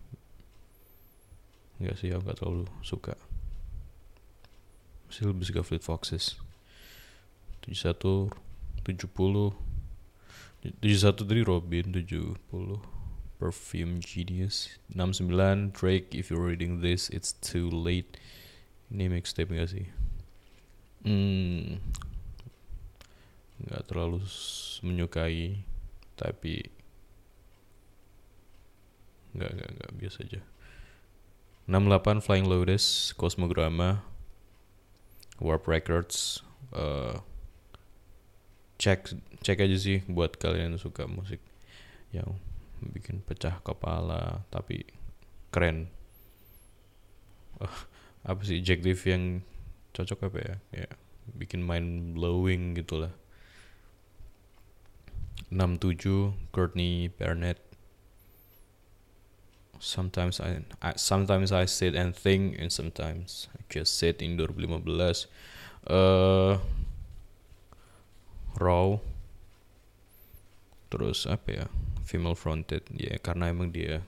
Nggak 1.83 1.97
sih 2.01 2.09
aku 2.15 2.23
nggak 2.25 2.39
terlalu 2.41 2.65
suka. 2.81 3.15
Masih 5.11 5.31
lebih 5.31 5.47
suka 5.47 5.63
Fleet 5.67 5.85
Foxes. 5.85 6.39
71 7.67 8.31
70 8.87 9.55
71 10.63 11.31
dari 11.31 11.43
Robin 11.43 11.85
70 11.91 12.39
Perfume 13.37 14.01
Genius. 14.01 14.79
69 14.95 15.75
Drake 15.75 16.15
If 16.15 16.31
you're 16.31 16.43
reading 16.43 16.81
this 16.81 17.11
it's 17.11 17.35
too 17.35 17.69
late. 17.69 18.17
Ini 18.87 19.11
mixtape 19.11 19.51
gak 19.51 19.75
sih? 19.75 19.87
Hmm. 21.03 21.83
Nggak 23.63 23.83
terlalu 23.91 24.23
menyukai 24.87 25.67
tapi 26.17 26.76
nggak 29.37 29.53
nggak 29.53 29.71
nggak. 29.77 29.91
Biasa 30.01 30.19
aja. 30.25 30.41
68 31.67 32.23
Flying 32.23 32.47
Lotus 32.47 33.11
Cosmograma 33.19 34.07
Warp 35.43 35.67
Records 35.67 36.47
uh, 36.71 37.19
cek 38.79 39.19
cek 39.43 39.59
aja 39.59 39.77
sih 39.77 39.99
buat 40.07 40.39
kalian 40.39 40.79
yang 40.79 40.81
suka 40.81 41.11
musik 41.11 41.43
yang 42.15 42.39
bikin 42.81 43.19
pecah 43.25 43.59
kepala 43.61 44.47
tapi 44.49 44.87
keren. 45.51 45.91
Uh, 47.59 47.79
apa 48.31 48.43
sih 48.43 48.63
Jack 48.63 48.83
Liv 48.87 48.99
yang 49.07 49.43
cocok 49.95 50.31
apa 50.31 50.39
ya? 50.39 50.55
Ya 50.87 50.89
bikin 51.35 51.67
mind 51.67 52.15
blowing 52.15 52.79
gitulah. 52.79 53.11
67 55.51 56.35
Courtney 56.51 57.11
Barnett 57.11 57.63
sometimes 59.81 60.41
I, 60.41 60.65
I 60.83 60.95
sometimes 60.97 61.53
I 61.53 61.67
sit 61.67 61.95
and 61.95 62.15
think 62.15 62.59
and 62.59 62.73
sometimes 62.73 63.49
I 63.55 63.63
just 63.69 63.99
sit 63.99 64.23
in 64.23 64.37
2015 64.37 65.29
uh, 65.89 66.59
raw. 68.59 68.99
Terus 70.91 71.27
apa 71.27 71.49
ya? 71.51 71.67
Female 72.07 72.39
fronted. 72.39 72.87
Ya 72.95 73.19
karena 73.19 73.51
emang 73.51 73.75
dia 73.75 74.03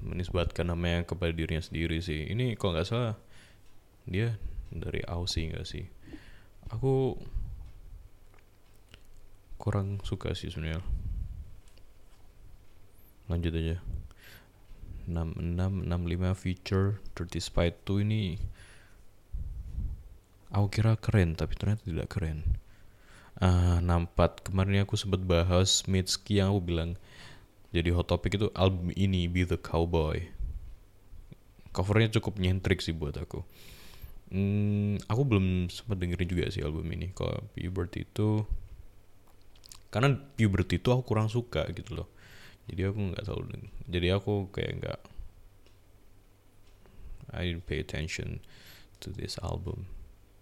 menisbatkan 0.00 0.68
namanya 0.68 1.04
kepada 1.04 1.32
dirinya 1.32 1.60
sendiri 1.60 2.00
sih. 2.00 2.28
Ini 2.28 2.56
kok 2.56 2.72
nggak 2.72 2.88
salah 2.88 3.16
dia 4.08 4.36
dari 4.72 5.04
Aussie 5.08 5.52
nggak 5.52 5.66
sih? 5.66 5.84
Aku 6.70 7.18
kurang 9.60 10.00
suka 10.06 10.32
sih 10.32 10.48
sebenarnya 10.48 10.80
lanjut 13.30 13.54
aja. 13.54 13.78
66 15.06 15.86
65 15.86 16.34
feature 16.34 16.98
Dirty 17.14 17.40
Spy 17.40 17.70
2 17.86 18.04
ini. 18.04 18.24
Aku 20.50 20.66
kira 20.66 20.98
keren 20.98 21.38
tapi 21.38 21.54
ternyata 21.54 21.86
tidak 21.86 22.10
keren. 22.10 22.58
Uh, 23.38 23.78
64 23.80 24.50
kemarin 24.50 24.82
aku 24.82 24.98
sempat 24.98 25.22
bahas 25.22 25.86
Mitski 25.86 26.42
yang 26.42 26.52
aku 26.52 26.60
bilang 26.60 26.90
jadi 27.70 27.94
hot 27.94 28.10
topic 28.10 28.34
itu 28.36 28.50
album 28.58 28.90
ini 28.98 29.30
Be 29.30 29.46
the 29.46 29.56
Cowboy. 29.56 30.26
Covernya 31.70 32.18
cukup 32.18 32.42
nyentrik 32.42 32.82
sih 32.82 32.90
buat 32.90 33.14
aku. 33.14 33.46
Hmm, 34.34 34.98
aku 35.06 35.22
belum 35.22 35.70
sempat 35.70 36.02
dengerin 36.02 36.26
juga 36.26 36.50
sih 36.50 36.66
album 36.66 36.86
ini. 36.90 37.14
Kalau 37.14 37.46
Puberty 37.54 38.02
itu 38.02 38.42
karena 39.94 40.18
Puberty 40.34 40.82
itu 40.82 40.90
aku 40.90 41.02
kurang 41.06 41.30
suka 41.30 41.66
gitu 41.70 42.02
loh 42.02 42.08
jadi 42.68 42.92
aku 42.92 43.00
nggak 43.14 43.24
tahu. 43.24 43.40
Jadi 43.88 44.08
aku 44.12 44.52
kayak 44.52 44.72
nggak 44.82 45.00
I 47.30 47.54
didn't 47.54 47.66
pay 47.70 47.78
attention 47.78 48.42
to 49.00 49.14
this 49.14 49.38
album. 49.40 49.86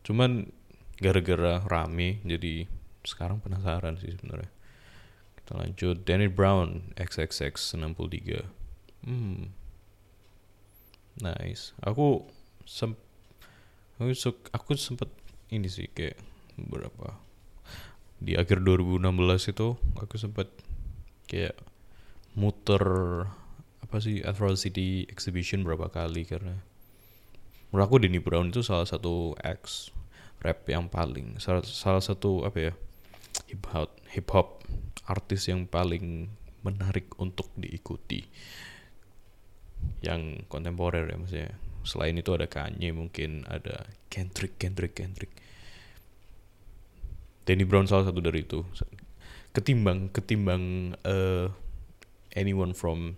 Cuman 0.02 0.50
gara-gara 0.98 1.62
rame 1.68 2.24
jadi 2.24 2.66
sekarang 3.04 3.44
penasaran 3.44 4.00
sih 4.00 4.16
sebenarnya. 4.16 4.50
Kita 5.38 5.52
lanjut. 5.56 5.96
Danny 6.02 6.28
Brown 6.28 6.92
XXX 6.96 7.76
63 7.76 9.06
hmm. 9.06 9.52
Nice. 11.18 11.74
Aku 11.82 12.30
sem 12.62 12.94
aku, 13.98 14.12
aku 14.54 14.70
sempet 14.78 15.10
ini 15.50 15.66
sih 15.66 15.90
kayak 15.90 16.18
berapa? 16.58 17.18
Di 18.18 18.34
akhir 18.34 18.66
2016 18.66 19.54
itu 19.54 19.78
aku 19.98 20.14
sempat 20.18 20.50
kayak 21.30 21.54
muter 22.38 22.84
apa 23.82 23.96
sih 23.98 24.22
Atrocity 24.22 25.10
Exhibition 25.10 25.66
berapa 25.66 25.90
kali 25.90 26.22
karena 26.22 26.62
menurut 27.68 27.84
aku 27.84 27.96
Denny 27.98 28.22
Brown 28.22 28.54
itu 28.54 28.62
salah 28.62 28.86
satu 28.86 29.34
ex 29.42 29.90
rap 30.38 30.62
yang 30.70 30.86
paling 30.86 31.42
salah, 31.42 31.66
salah 31.66 31.98
satu 31.98 32.46
apa 32.46 32.70
ya 32.70 32.72
hip 33.50 33.64
hop 33.74 33.90
hip 34.14 34.28
hop 34.30 34.62
artis 35.10 35.50
yang 35.50 35.66
paling 35.66 36.30
menarik 36.62 37.10
untuk 37.18 37.50
diikuti 37.58 38.22
yang 40.02 40.46
kontemporer 40.46 41.10
ya 41.10 41.16
maksudnya. 41.18 41.50
Selain 41.86 42.12
itu 42.18 42.34
ada 42.36 42.44
Kanye 42.44 42.92
mungkin 42.92 43.48
ada 43.48 43.88
Kendrick 44.12 44.60
Kendrick 44.60 44.92
Kendrick. 44.92 45.32
Danny 47.48 47.64
Brown 47.64 47.88
salah 47.88 48.04
satu 48.04 48.20
dari 48.20 48.44
itu. 48.44 48.60
Ketimbang 49.56 50.12
ketimbang 50.12 50.92
uh, 51.08 51.48
anyone 52.34 52.76
from 52.76 53.16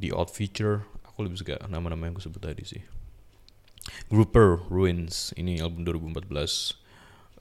the 0.00 0.12
odd 0.12 0.28
feature 0.28 0.84
aku 1.06 1.24
lebih 1.24 1.40
suka 1.40 1.56
nama-nama 1.72 2.08
yang 2.08 2.14
aku 2.16 2.24
sebut 2.28 2.42
tadi 2.42 2.64
sih 2.66 2.82
Grouper 4.10 4.66
Ruins 4.68 5.32
ini 5.38 5.62
album 5.62 5.86
2014 5.86 6.26
uh, 6.26 6.44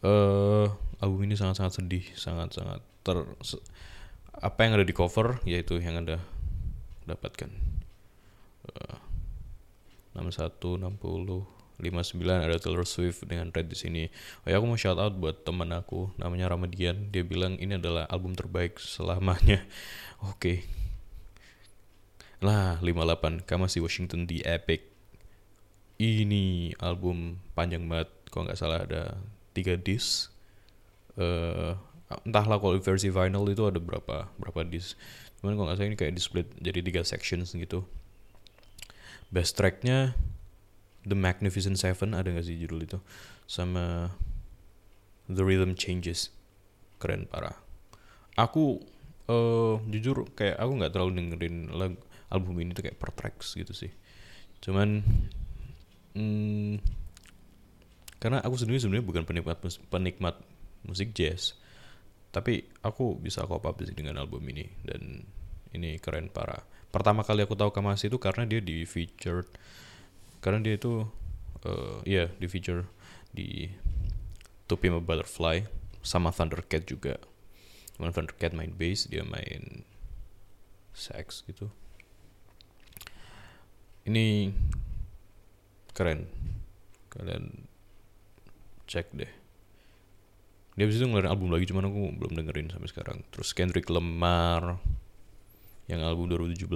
eh, 0.06 0.68
album 1.02 1.20
ini 1.26 1.36
sangat-sangat 1.36 1.84
sedih 1.84 2.06
sangat-sangat 2.16 2.80
ter 3.04 3.18
apa 4.36 4.60
yang 4.64 4.78
ada 4.80 4.86
di 4.86 4.94
cover 4.96 5.40
yaitu 5.44 5.80
yang 5.82 6.00
anda 6.00 6.22
dapatkan 7.04 7.50
uh, 8.72 8.98
61 10.16 10.56
60 10.60 11.56
59 11.76 12.24
ada 12.24 12.56
Taylor 12.56 12.88
Swift 12.88 13.28
dengan 13.28 13.52
Red 13.52 13.68
di 13.68 13.76
sini. 13.76 14.04
Oh 14.44 14.48
ya 14.48 14.64
aku 14.64 14.66
mau 14.68 14.80
shout 14.80 14.96
out 14.96 15.20
buat 15.20 15.44
teman 15.44 15.76
aku 15.76 16.08
namanya 16.16 16.48
Ramadian. 16.56 17.12
Dia 17.12 17.28
bilang 17.28 17.60
ini 17.60 17.76
adalah 17.76 18.08
album 18.08 18.32
terbaik 18.32 18.80
selamanya. 18.80 19.60
Oke, 20.32 20.40
okay, 20.40 20.58
lah 22.46 22.78
58 22.86 23.50
Kamasi 23.50 23.82
Washington 23.82 24.30
di 24.30 24.46
Epic. 24.46 24.86
Ini 25.98 26.76
album 26.84 27.40
panjang 27.56 27.88
banget 27.88 28.12
Kalau 28.28 28.44
nggak 28.46 28.60
salah 28.60 28.84
ada 28.84 29.16
tiga 29.56 29.80
disc 29.80 30.28
uh, 31.16 31.72
Entahlah 32.28 32.60
kalau 32.60 32.76
versi 32.84 33.08
vinyl 33.08 33.48
itu 33.48 33.64
ada 33.64 33.80
berapa 33.80 34.28
Berapa 34.36 34.68
disc 34.68 35.00
Cuman 35.40 35.56
kalau 35.56 35.66
nggak 35.72 35.78
salah 35.80 35.90
ini 35.94 35.98
kayak 35.98 36.14
di 36.18 36.22
split 36.22 36.48
jadi 36.58 36.80
tiga 36.82 37.02
sections 37.06 37.54
gitu. 37.54 37.86
Best 39.30 39.54
tracknya 39.54 40.18
The 41.06 41.14
Magnificent 41.14 41.78
Seven 41.78 42.18
ada 42.18 42.34
nggak 42.34 42.50
sih 42.50 42.58
judul 42.58 42.82
itu? 42.82 42.98
Sama 43.46 44.10
The 45.30 45.46
Rhythm 45.46 45.78
Changes. 45.78 46.34
Keren 46.98 47.30
parah. 47.30 47.62
Aku 48.42 48.82
uh, 49.30 49.78
jujur 49.86 50.26
kayak 50.34 50.58
aku 50.58 50.72
nggak 50.82 50.92
terlalu 50.98 51.12
dengerin 51.22 51.70
lagu 51.78 52.02
album 52.36 52.60
ini 52.60 52.76
tuh 52.76 52.84
kayak 52.84 53.00
per 53.00 53.16
tracks 53.16 53.56
gitu 53.56 53.72
sih. 53.72 53.92
Cuman 54.60 55.00
hmm, 56.20 56.84
karena 58.20 58.44
aku 58.44 58.60
sendiri 58.60 58.84
sebenarnya 58.84 59.08
bukan 59.08 59.24
penikmat 59.24 59.58
mus 59.64 59.80
penikmat 59.88 60.36
musik 60.84 61.16
jazz 61.16 61.56
tapi 62.36 62.68
aku 62.84 63.16
bisa 63.16 63.48
kok 63.48 63.64
sih 63.88 63.96
dengan 63.96 64.20
album 64.20 64.44
ini 64.52 64.68
dan 64.84 65.24
ini 65.72 65.96
keren 66.04 66.28
parah. 66.28 66.60
Pertama 66.92 67.24
kali 67.24 67.48
aku 67.48 67.56
tahu 67.56 67.72
Kamasi 67.72 68.12
itu 68.12 68.20
karena 68.20 68.44
dia 68.44 68.60
di 68.60 68.84
featured 68.84 69.48
karena 70.44 70.60
dia 70.60 70.76
itu 70.76 71.08
uh, 71.64 72.04
ya 72.04 72.28
yeah, 72.28 72.28
di 72.36 72.48
feature 72.52 72.84
di 73.32 73.72
To 74.68 74.76
Pimp 74.76 75.00
a 75.00 75.02
Butterfly 75.04 75.64
sama 76.04 76.36
Thundercat 76.36 76.84
juga. 76.84 77.16
Cuman 77.96 78.12
Thundercat 78.12 78.52
main 78.52 78.76
bass 78.76 79.08
dia 79.08 79.24
main 79.24 79.88
sax 80.92 81.48
gitu 81.48 81.72
ini 84.06 84.54
keren. 85.92 86.30
Kalian 87.10 87.66
cek 88.86 89.10
deh. 89.18 89.32
Dia 90.76 90.84
abis 90.84 91.00
itu 91.00 91.08
ngeluarin 91.08 91.32
album 91.32 91.50
lagi 91.56 91.66
cuman 91.72 91.88
aku 91.88 92.02
belum 92.20 92.34
dengerin 92.36 92.70
sampai 92.70 92.90
sekarang. 92.92 93.18
Terus 93.32 93.56
Kendrick 93.56 93.88
Lamar 93.88 94.78
yang 95.88 96.04
album 96.04 96.28
2017 96.30 96.68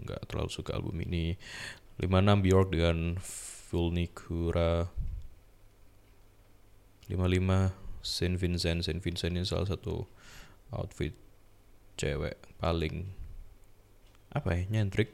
nggak 0.00 0.20
terlalu 0.26 0.50
suka 0.50 0.76
album 0.76 0.98
ini. 1.06 1.38
56 2.00 2.44
Bjork 2.44 2.68
dengan 2.72 3.20
Vulnicura 3.70 4.88
55 7.06 8.02
Saint 8.02 8.36
Vincent. 8.36 8.80
Saint 8.82 9.00
Vincent 9.00 9.32
ini 9.36 9.46
salah 9.46 9.68
satu 9.68 10.08
outfit 10.74 11.14
cewek 12.00 12.38
paling 12.56 13.12
apa 14.30 14.56
ya 14.56 14.62
nyentrik 14.70 15.12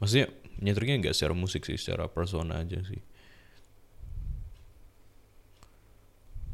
maksudnya 0.00 0.32
nyetriknya 0.60 1.08
nggak 1.08 1.16
secara 1.16 1.36
musik 1.36 1.64
sih 1.68 1.76
secara 1.76 2.08
persona 2.10 2.60
aja 2.60 2.80
sih. 2.84 3.00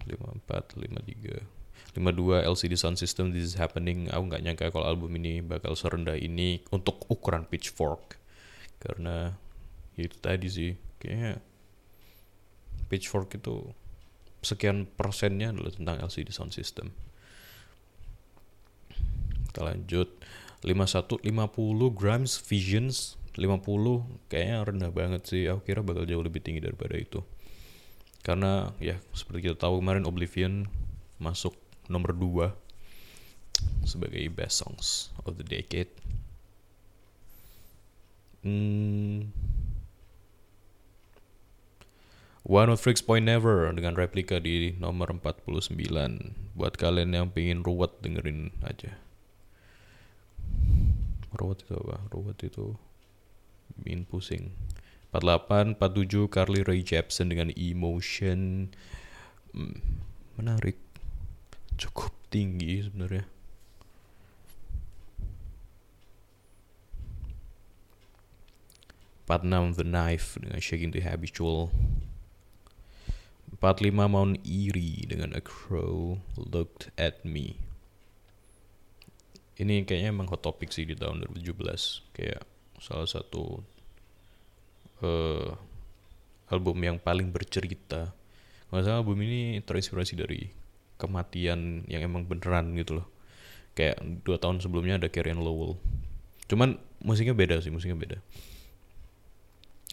54 0.06 0.78
53 0.78 1.56
52 1.98 2.44
LCD 2.44 2.76
sound 2.76 3.00
system 3.00 3.32
this 3.32 3.42
is 3.42 3.56
happening. 3.56 4.06
Aku 4.12 4.28
nggak 4.28 4.42
nyangka 4.44 4.66
kalau 4.70 4.86
album 4.86 5.16
ini 5.16 5.40
bakal 5.40 5.72
serendah 5.72 6.14
ini 6.14 6.60
untuk 6.70 7.02
ukuran 7.08 7.48
pitchfork. 7.48 8.20
Karena 8.78 9.32
itu 9.96 10.14
tadi 10.20 10.46
sih 10.46 10.70
kayaknya 11.00 11.40
pitchfork 12.92 13.40
itu 13.40 13.72
sekian 14.44 14.84
persennya 14.84 15.50
adalah 15.50 15.72
tentang 15.72 15.96
LCD 16.04 16.30
sound 16.30 16.52
system. 16.52 16.92
Kita 19.50 19.64
lanjut. 19.64 20.12
51 20.64 21.22
50 21.22 21.94
grams 21.94 22.40
visions 22.42 23.14
50 23.36 24.32
kayaknya 24.32 24.56
rendah 24.64 24.90
banget 24.92 25.22
sih. 25.28 25.44
Aku 25.46 25.62
kira 25.62 25.84
bakal 25.84 26.08
jauh 26.08 26.24
lebih 26.24 26.40
tinggi 26.40 26.64
daripada 26.64 26.96
itu. 26.96 27.20
Karena 28.24 28.72
ya 28.82 28.98
seperti 29.12 29.52
kita 29.52 29.56
tahu 29.60 29.78
kemarin 29.84 30.08
Oblivion 30.08 30.66
masuk 31.20 31.54
nomor 31.86 32.16
2 32.16 32.50
sebagai 33.86 34.24
best 34.32 34.64
songs 34.64 35.14
of 35.22 35.38
the 35.38 35.46
decade. 35.46 35.92
Hmm, 38.42 39.30
One 42.46 42.70
of 42.70 42.78
Freaks 42.78 43.02
Point 43.02 43.26
Never 43.26 43.66
dengan 43.74 43.98
replika 43.98 44.38
di 44.38 44.78
nomor 44.78 45.10
49 45.18 45.74
buat 46.54 46.78
kalian 46.78 47.10
yang 47.10 47.26
pengen 47.34 47.66
ruwet 47.66 47.98
dengerin 48.06 48.54
aja. 48.62 48.94
Ruwet 51.34 51.66
itu 51.66 51.74
apa? 51.74 52.06
Ruwet 52.14 52.38
itu 52.46 52.78
bikin 53.80 54.06
pusing. 54.06 54.54
48, 55.10 55.80
47 55.80 56.28
Carly 56.28 56.60
Rae 56.60 56.84
Jepsen 56.84 57.32
dengan 57.32 57.48
Emotion 57.56 58.68
hmm, 59.56 59.78
menarik. 60.36 60.76
Cukup 61.76 62.12
tinggi 62.28 62.84
sebenarnya. 62.84 63.24
Empat 69.26 69.42
enam 69.42 69.74
The 69.74 69.82
Knife 69.82 70.38
dengan 70.38 70.60
Shaking 70.62 70.94
the 70.94 71.02
Habitual. 71.02 71.74
Empat 73.50 73.82
lima 73.82 74.06
Mount 74.06 74.38
Erie 74.46 75.08
dengan 75.08 75.34
A 75.34 75.42
Crow 75.42 76.22
Looked 76.36 76.94
at 76.94 77.24
Me. 77.26 77.58
Ini 79.56 79.88
kayaknya 79.88 80.12
emang 80.12 80.28
hot 80.28 80.44
topic 80.44 80.68
sih 80.68 80.84
di 80.84 80.92
tahun 80.92 81.24
2017 81.32 82.12
Kayak 82.12 82.44
salah 82.80 83.08
satu 83.08 83.62
uh, 85.02 85.50
album 86.50 86.76
yang 86.82 86.96
paling 87.00 87.32
bercerita. 87.32 88.12
Nggak 88.70 88.82
salah 88.86 88.98
album 89.02 89.18
ini 89.22 89.62
terinspirasi 89.62 90.14
dari 90.18 90.50
kematian 90.96 91.84
yang 91.90 92.02
emang 92.04 92.24
beneran 92.24 92.74
gitu 92.78 93.02
loh. 93.02 93.08
Kayak 93.76 94.00
dua 94.24 94.40
tahun 94.40 94.64
sebelumnya 94.64 94.96
ada 94.96 95.12
Karen 95.12 95.40
Lowell. 95.40 95.76
Cuman 96.48 96.80
musiknya 97.02 97.36
beda 97.36 97.60
sih 97.60 97.68
musiknya 97.68 97.98
beda. 97.98 98.18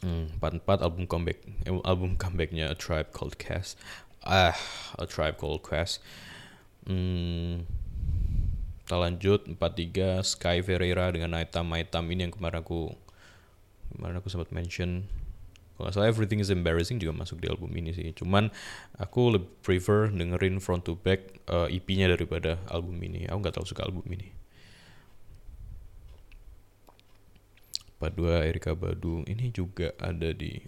Hmm, 0.04 0.28
empat 0.36 0.60
empat 0.60 0.80
album 0.84 1.08
comeback 1.08 1.40
eh, 1.64 1.72
album 1.88 2.20
comebacknya 2.20 2.68
A 2.68 2.76
Tribe 2.76 3.08
Called 3.16 3.40
Quest 3.40 3.80
ah 4.20 4.52
A 5.00 5.08
Tribe 5.08 5.40
Called 5.40 5.64
Quest 5.64 6.04
hmm, 6.84 7.64
kita 8.84 9.00
lanjut 9.00 9.48
43 9.48 10.28
Sky 10.28 10.60
Ferreira 10.60 11.08
dengan 11.08 11.32
Night 11.32 11.56
Time 11.56 12.12
ini 12.12 12.28
yang 12.28 12.36
kemarin 12.36 12.60
aku 12.60 12.92
kemarin 13.96 14.20
aku 14.20 14.28
sempat 14.28 14.52
mention. 14.52 15.08
Kalau 15.80 15.90
salah 15.90 16.12
Everything 16.12 16.44
is 16.44 16.52
Embarrassing 16.52 17.00
juga 17.00 17.16
masuk 17.16 17.40
di 17.40 17.48
album 17.48 17.72
ini 17.80 17.96
sih. 17.96 18.12
Cuman 18.12 18.52
aku 19.00 19.40
lebih 19.40 19.50
prefer 19.64 20.12
dengerin 20.12 20.60
front 20.60 20.84
to 20.84 21.00
back 21.00 21.32
uh, 21.48 21.66
eh, 21.72 21.80
EP-nya 21.80 22.12
daripada 22.12 22.60
album 22.68 23.00
ini. 23.02 23.24
Aku 23.32 23.40
nggak 23.40 23.56
tahu 23.56 23.66
suka 23.66 23.88
album 23.88 24.04
ini. 24.12 24.36
42 28.04 28.52
Erika 28.52 28.76
Badu. 28.76 29.24
Ini 29.24 29.48
juga 29.56 29.96
ada 29.96 30.36
di 30.36 30.60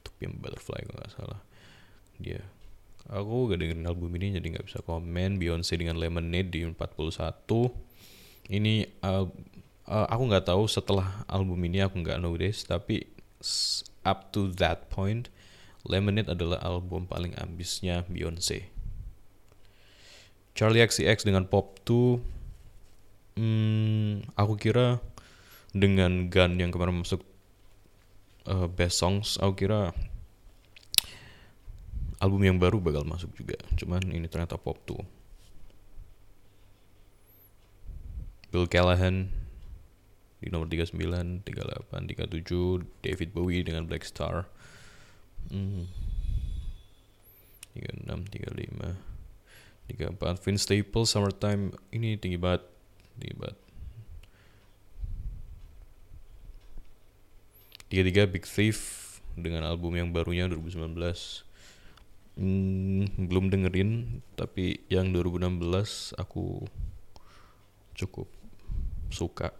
Tupian 0.00 0.40
Butterfly 0.40 0.88
kalau 0.88 0.98
nggak 1.04 1.12
salah. 1.12 1.40
Dia 2.16 2.40
aku 3.06 3.50
gak 3.52 3.58
dengerin 3.62 3.86
album 3.86 4.10
ini 4.18 4.38
jadi 4.38 4.46
nggak 4.56 4.66
bisa 4.66 4.82
komen. 4.82 5.38
Beyonce 5.38 5.78
dengan 5.78 5.96
Lemonade 5.98 6.50
di 6.50 6.66
41 6.66 7.86
ini 8.50 8.86
uh, 9.02 9.26
uh, 9.90 10.06
aku 10.10 10.22
nggak 10.30 10.46
tahu 10.46 10.66
setelah 10.70 11.26
album 11.26 11.58
ini 11.66 11.82
aku 11.82 12.02
nggak 12.02 12.20
notice 12.22 12.66
tapi 12.66 13.06
up 14.06 14.30
to 14.30 14.50
that 14.54 14.90
point 14.90 15.30
Lemonade 15.86 16.30
adalah 16.30 16.58
album 16.62 17.06
paling 17.06 17.34
ambisnya 17.38 18.02
Beyonce 18.10 18.66
Charlie 20.56 20.82
XCX 20.82 21.26
dengan 21.26 21.46
Pop 21.46 21.78
2 21.86 23.38
hmm, 23.38 24.34
aku 24.34 24.54
kira 24.58 24.98
dengan 25.76 26.32
Gun 26.32 26.56
yang 26.58 26.72
kemarin 26.72 27.02
masuk 27.02 27.22
uh, 28.48 28.66
best 28.66 28.98
songs 28.98 29.38
aku 29.38 29.66
kira 29.66 29.94
album 32.20 32.40
yang 32.44 32.56
baru 32.56 32.80
bakal 32.80 33.04
masuk 33.04 33.32
juga. 33.36 33.56
Cuman 33.76 34.00
ini 34.12 34.26
ternyata 34.30 34.56
Pop 34.56 34.80
2 34.88 35.04
Bill 38.54 38.66
Callahan 38.70 39.28
di 40.40 40.48
nomor 40.52 40.68
39, 40.68 41.44
38, 41.44 42.08
37 42.28 42.84
David 43.02 43.28
Bowie 43.32 43.64
dengan 43.64 43.84
Black 43.88 44.04
Star. 44.04 44.46
Hmm. 45.50 45.88
36, 47.76 48.08
35 48.32 48.96
34 49.86 50.42
Vince 50.42 50.62
Staples 50.66 51.08
Summertime. 51.12 51.70
Ini 51.94 52.18
tinggi 52.18 52.40
banget 52.40 52.66
tinggi 53.20 53.36
banget. 53.38 53.58
33 57.92 58.32
Big 58.34 58.44
Thief 58.48 58.78
dengan 59.38 59.62
album 59.62 59.94
yang 59.94 60.10
barunya 60.10 60.50
2019 60.50 61.45
hmm, 62.36 63.28
belum 63.28 63.48
dengerin 63.48 64.20
tapi 64.36 64.84
yang 64.92 65.10
2016 65.12 66.16
aku 66.20 66.64
cukup 67.96 68.28
suka. 69.08 69.52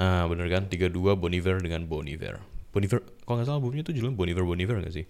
Ah 0.00 0.24
bener 0.28 0.48
kan? 0.48 0.68
32 0.68 0.92
Boniver 1.16 1.60
dengan 1.60 1.84
Boniver 1.84 2.40
Boniver 2.70 3.02
kalau 3.26 3.42
nggak 3.42 3.48
salah 3.50 3.58
albumnya 3.58 3.82
tuh 3.82 3.94
judulnya 3.96 4.16
Boniver 4.16 4.44
Boniver 4.46 4.78
nggak 4.78 4.94
sih? 4.94 5.06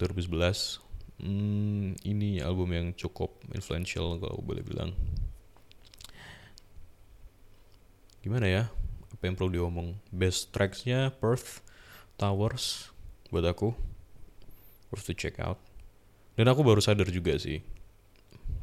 2011 0.00 0.80
hmm, 1.20 2.00
ini 2.08 2.40
album 2.40 2.72
yang 2.72 2.86
cukup 2.96 3.36
influential 3.52 4.16
kalau 4.16 4.40
boleh 4.40 4.64
bilang. 4.64 4.96
Gimana 8.20 8.46
ya? 8.48 8.62
Apa 9.12 9.28
yang 9.28 9.36
perlu 9.36 9.52
diomong? 9.52 9.96
Best 10.08 10.52
tracksnya 10.52 11.12
Perth 11.20 11.60
Towers 12.16 12.92
buat 13.28 13.44
aku 13.46 13.89
worth 14.90 15.06
to 15.06 15.14
check 15.14 15.38
out. 15.38 15.58
Dan 16.34 16.50
aku 16.50 16.62
baru 16.62 16.82
sadar 16.82 17.08
juga 17.10 17.38
sih. 17.38 17.62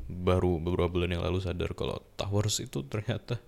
Baru 0.07 0.59
beberapa 0.59 0.87
bulan 0.87 1.19
yang 1.19 1.23
lalu 1.23 1.43
sadar 1.43 1.75
kalau 1.75 1.99
Towers 2.15 2.63
itu 2.63 2.83
ternyata 2.87 3.39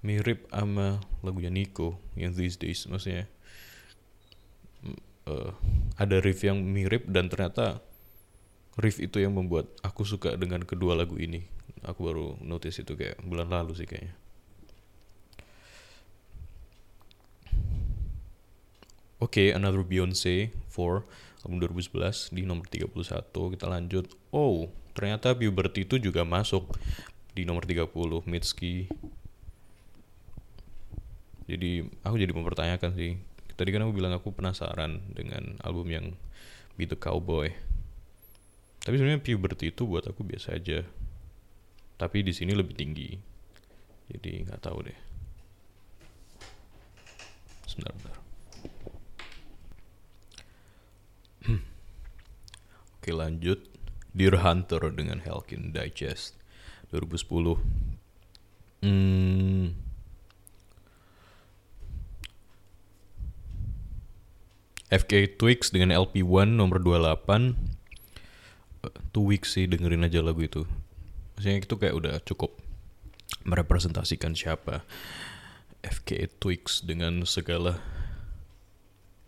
mirip 0.00 0.48
sama 0.48 1.02
lagunya 1.20 1.52
Nico 1.52 2.00
yang 2.16 2.32
These 2.32 2.58
Days 2.60 2.86
maksudnya. 2.86 3.26
Uh, 5.28 5.52
ada 6.00 6.16
riff 6.24 6.40
yang 6.40 6.64
mirip 6.64 7.04
dan 7.04 7.28
ternyata 7.28 7.84
riff 8.80 8.96
itu 8.96 9.20
yang 9.20 9.36
membuat 9.36 9.68
aku 9.84 10.08
suka 10.08 10.34
dengan 10.40 10.64
kedua 10.64 10.96
lagu 10.96 11.20
ini. 11.20 11.44
Aku 11.84 12.08
baru 12.08 12.36
notice 12.40 12.80
itu 12.80 12.96
kayak 12.96 13.20
bulan 13.24 13.52
lalu 13.52 13.76
sih 13.76 13.88
kayaknya. 13.88 14.16
Oke, 19.20 19.36
okay, 19.36 19.48
Another 19.52 19.84
Beyonce 19.84 20.48
for 20.72 21.04
album 21.44 21.62
2011 21.62 22.36
di 22.36 22.42
nomor 22.44 22.68
31. 22.68 23.54
Kita 23.56 23.66
lanjut. 23.66 24.06
Oh, 24.32 24.68
ternyata 24.92 25.32
Puberty 25.32 25.88
itu 25.88 25.96
juga 25.96 26.24
masuk 26.26 26.76
di 27.32 27.48
nomor 27.48 27.64
30 27.64 27.88
Mitski. 28.28 28.90
Jadi 31.50 31.82
aku 32.04 32.14
jadi 32.20 32.30
mempertanyakan 32.30 32.94
sih. 32.94 33.18
Tadi 33.56 33.70
kan 33.74 33.84
aku 33.84 33.92
bilang 33.92 34.14
aku 34.14 34.32
penasaran 34.32 35.02
dengan 35.12 35.58
album 35.64 35.88
yang 35.90 36.06
Be 36.78 36.86
the 36.86 36.96
Cowboy. 36.96 37.52
Tapi 38.80 38.94
sebenarnya 38.96 39.20
Puberty 39.20 39.72
itu 39.72 39.84
buat 39.84 40.06
aku 40.06 40.24
biasa 40.24 40.56
aja. 40.56 40.84
Tapi 42.00 42.24
di 42.24 42.32
sini 42.32 42.56
lebih 42.56 42.76
tinggi. 42.76 43.12
Jadi 44.08 44.48
nggak 44.48 44.60
tahu 44.64 44.88
deh. 44.88 44.98
Sebentar, 47.68 47.92
bentar. 47.96 48.19
Oke 53.00 53.16
lanjut. 53.16 53.64
Deer 54.12 54.44
Hunter 54.44 54.92
dengan 54.92 55.22
Helkin 55.22 55.70
Digest 55.70 56.34
2010 56.90 57.62
hmm. 58.82 59.70
FK 64.90 65.38
Twix 65.38 65.70
dengan 65.70 65.94
LP1 65.94 66.58
nomor 66.58 66.82
28 66.82 67.54
Two 69.12 69.28
weeks 69.28 69.54
sih 69.54 69.68
dengerin 69.68 70.08
aja 70.08 70.24
lagu 70.24 70.40
itu. 70.40 70.64
Maksudnya 71.36 71.60
itu 71.60 71.76
kayak 71.76 71.96
udah 71.96 72.14
cukup 72.24 72.56
merepresentasikan 73.44 74.32
siapa 74.32 74.84
FK 75.84 76.32
Twix 76.40 76.80
dengan 76.80 77.24
segala 77.28 77.76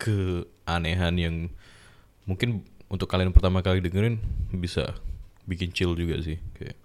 keanehan 0.01 1.15
yang 1.21 1.35
mungkin 2.25 2.65
untuk 2.93 3.09
kalian 3.09 3.33
pertama 3.33 3.65
kali 3.65 3.81
dengerin 3.81 4.21
bisa 4.53 4.93
bikin 5.49 5.73
chill 5.73 5.97
juga 5.97 6.21
sih 6.21 6.37
kayak 6.53 6.77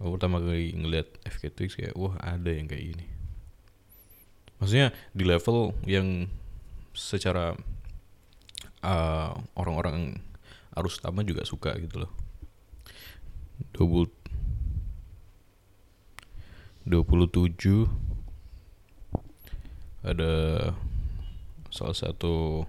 aku 0.00 0.16
pertama 0.16 0.40
kali 0.40 0.72
ngeliat 0.72 1.04
FK 1.28 1.52
Twix 1.52 1.76
kayak 1.76 1.92
wah 2.00 2.16
ada 2.16 2.48
yang 2.48 2.64
kayak 2.64 2.96
gini. 2.96 3.06
Maksudnya 4.56 4.96
di 5.12 5.24
level 5.28 5.76
yang 5.84 6.32
secara 6.96 7.52
uh, 8.80 9.36
orang-orang 9.52 10.16
arus 10.80 10.96
utama 10.96 11.20
juga 11.20 11.44
suka 11.44 11.76
gitu 11.76 12.08
loh. 12.08 12.12
20 13.76 14.08
27 16.88 17.84
ada 20.06 20.32
salah 21.74 21.96
satu 21.98 22.62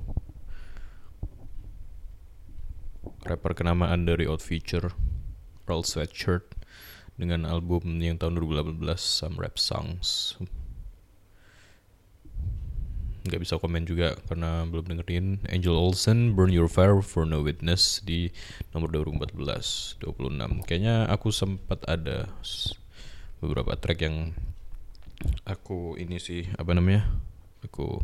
rapper 3.28 3.52
kenamaan 3.52 4.08
dari 4.08 4.24
Odd 4.24 4.40
Future, 4.40 4.96
Roll 5.68 5.84
Sweatshirt 5.84 6.56
dengan 7.20 7.44
album 7.44 8.00
yang 8.00 8.16
tahun 8.16 8.40
2018 8.40 8.80
Some 8.96 9.36
Rap 9.36 9.60
Songs. 9.60 10.40
Gak 13.28 13.44
bisa 13.44 13.60
komen 13.60 13.84
juga 13.84 14.16
karena 14.32 14.64
belum 14.64 14.88
dengerin. 14.88 15.44
Angel 15.52 15.76
Olsen 15.76 16.32
Burn 16.32 16.56
Your 16.56 16.72
Fire 16.72 17.04
for 17.04 17.28
No 17.28 17.44
Witness 17.44 18.00
di 18.08 18.32
nomor 18.72 18.88
2014 18.96 20.00
26 20.00 20.64
kayaknya 20.64 21.12
aku 21.12 21.28
sempat 21.36 21.84
ada 21.84 22.32
beberapa 23.44 23.76
track 23.76 24.08
yang 24.08 24.32
aku 25.44 26.00
ini 26.00 26.24
sih 26.24 26.48
apa 26.56 26.72
namanya 26.72 27.04
aku 27.66 28.00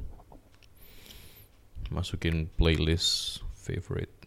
masukin 1.88 2.50
playlist 2.60 3.40
favorite 3.56 4.23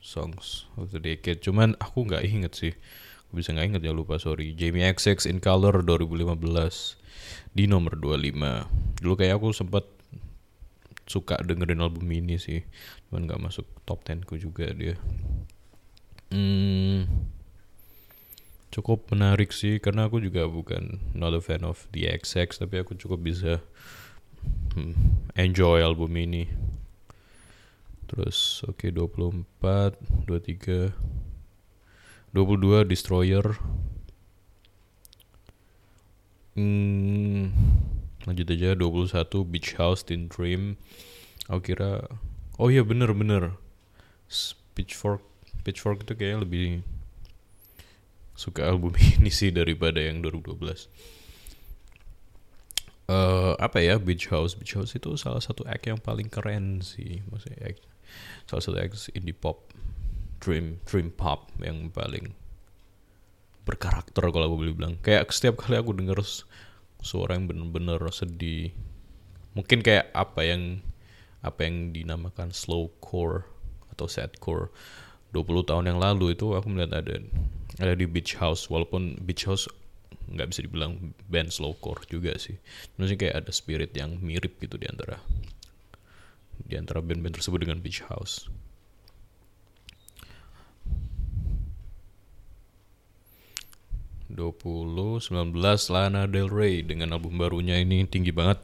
songs 0.00 0.66
of 0.74 0.90
the 0.90 1.00
decade. 1.00 1.44
Cuman 1.44 1.76
aku 1.78 2.08
nggak 2.08 2.24
inget 2.24 2.52
sih. 2.56 2.74
Aku 3.28 3.38
bisa 3.38 3.54
nggak 3.54 3.76
inget 3.76 3.82
ya 3.86 3.92
lupa 3.94 4.18
sorry. 4.18 4.56
Jamie 4.56 4.84
XX 4.88 5.28
in 5.28 5.38
Color 5.38 5.84
2015 5.86 6.98
di 7.54 7.68
nomor 7.68 7.98
25 7.98 9.02
dulu 9.04 9.14
kayak 9.18 9.38
aku 9.38 9.52
sempat 9.52 9.84
suka 11.04 11.38
dengerin 11.42 11.84
album 11.84 12.08
ini 12.10 12.40
sih. 12.40 12.64
Cuman 13.08 13.28
nggak 13.28 13.40
masuk 13.40 13.68
top 13.86 14.02
10 14.02 14.26
ku 14.26 14.34
juga 14.40 14.72
dia. 14.74 14.98
Hmm, 16.30 17.10
cukup 18.70 19.10
menarik 19.10 19.50
sih 19.50 19.82
karena 19.82 20.06
aku 20.06 20.22
juga 20.22 20.46
bukan 20.46 21.02
not 21.10 21.34
a 21.34 21.42
fan 21.42 21.66
of 21.66 21.90
the 21.90 22.06
XX 22.06 22.46
tapi 22.54 22.78
aku 22.78 22.94
cukup 22.94 23.18
bisa 23.18 23.58
hmm, 24.78 24.94
enjoy 25.34 25.82
album 25.82 26.14
ini 26.14 26.46
Terus 28.10 28.66
oke 28.66 28.90
okay, 28.90 28.90
24, 28.90 29.94
23, 30.26 30.90
22 32.34 32.90
Destroyer. 32.90 33.46
Hmm, 36.58 37.54
lanjut 38.26 38.46
aja 38.50 38.74
21 38.74 39.46
Beach 39.46 39.78
House 39.78 40.02
Teen 40.02 40.26
Dream. 40.26 40.74
Aku 41.46 41.62
kira 41.62 42.10
oh 42.60 42.68
iya 42.68 42.84
bener 42.84 43.14
bener 43.16 43.56
Pitchfork 44.76 45.24
Pitchfork 45.64 46.04
itu 46.04 46.12
kayaknya 46.12 46.44
lebih 46.44 46.64
suka 48.36 48.68
album 48.68 48.92
ini 49.16 49.32
sih 49.32 49.48
daripada 49.48 49.96
yang 50.00 50.20
2012 50.20 50.60
uh, 53.08 53.56
apa 53.56 53.78
ya 53.80 53.96
Beach 53.96 54.28
House 54.28 54.52
Beach 54.56 54.76
House 54.76 54.92
itu 54.92 55.16
salah 55.16 55.40
satu 55.40 55.64
act 55.64 55.88
yang 55.88 55.96
paling 55.96 56.28
keren 56.28 56.84
sih 56.84 57.24
maksudnya 57.32 57.72
act 57.72 57.80
salah 58.48 58.62
satu 58.62 58.78
ex 58.80 59.08
indie 59.14 59.36
pop 59.36 59.70
dream 60.40 60.80
dream 60.88 61.12
pop 61.12 61.52
yang 61.60 61.92
paling 61.92 62.32
berkarakter 63.68 64.24
kalau 64.32 64.46
aku 64.50 64.56
boleh 64.56 64.74
bilang. 64.74 64.94
Kayak 65.04 65.30
setiap 65.30 65.60
kali 65.60 65.76
aku 65.78 65.94
denger 65.94 66.20
suara 67.00 67.36
yang 67.36 67.48
bener-bener 67.48 68.00
sedih 68.12 68.72
mungkin 69.56 69.82
kayak 69.82 70.14
apa 70.14 70.46
yang 70.46 70.84
apa 71.40 71.64
yang 71.64 71.90
dinamakan 71.96 72.52
slow 72.52 72.92
core 73.00 73.48
atau 73.90 74.06
sad 74.06 74.36
core 74.38 74.68
20 75.32 75.68
tahun 75.68 75.84
yang 75.88 75.98
lalu 75.98 76.36
itu 76.36 76.52
aku 76.52 76.68
melihat 76.68 77.00
ada 77.00 77.22
ada 77.78 77.94
di 77.94 78.04
Beach 78.04 78.36
House. 78.36 78.66
Walaupun 78.66 79.22
Beach 79.22 79.46
House 79.46 79.70
nggak 80.30 80.50
bisa 80.50 80.60
dibilang 80.66 81.14
band 81.30 81.50
slow 81.50 81.74
core 81.78 82.02
juga 82.10 82.34
sih. 82.36 82.58
Maksudnya 82.98 83.18
kayak 83.18 83.36
ada 83.46 83.50
spirit 83.54 83.90
yang 83.94 84.18
mirip 84.20 84.58
gitu 84.58 84.76
di 84.76 84.86
antara 84.90 85.22
di 86.64 86.74
antara 86.76 87.00
band-band 87.00 87.40
tersebut 87.40 87.64
dengan 87.64 87.80
Beach 87.80 88.04
House. 88.08 88.48
sembilan 95.20 95.50
belas 95.52 95.90
Lana 95.90 96.24
Del 96.24 96.48
Rey 96.48 96.80
dengan 96.86 97.12
album 97.12 97.36
barunya 97.36 97.76
ini 97.76 98.06
tinggi 98.08 98.32
banget. 98.32 98.62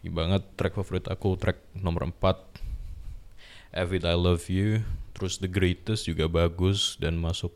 Tinggi 0.00 0.12
banget. 0.12 0.42
Track 0.58 0.74
favorit 0.74 1.06
aku 1.06 1.38
track 1.38 1.58
nomor 1.78 2.08
4 2.10 3.76
Every 3.76 4.00
I 4.02 4.16
Love 4.16 4.48
You. 4.50 4.82
Terus 5.14 5.38
The 5.42 5.50
Greatest 5.50 6.06
juga 6.06 6.26
bagus 6.26 6.96
dan 6.98 7.18
masuk 7.18 7.54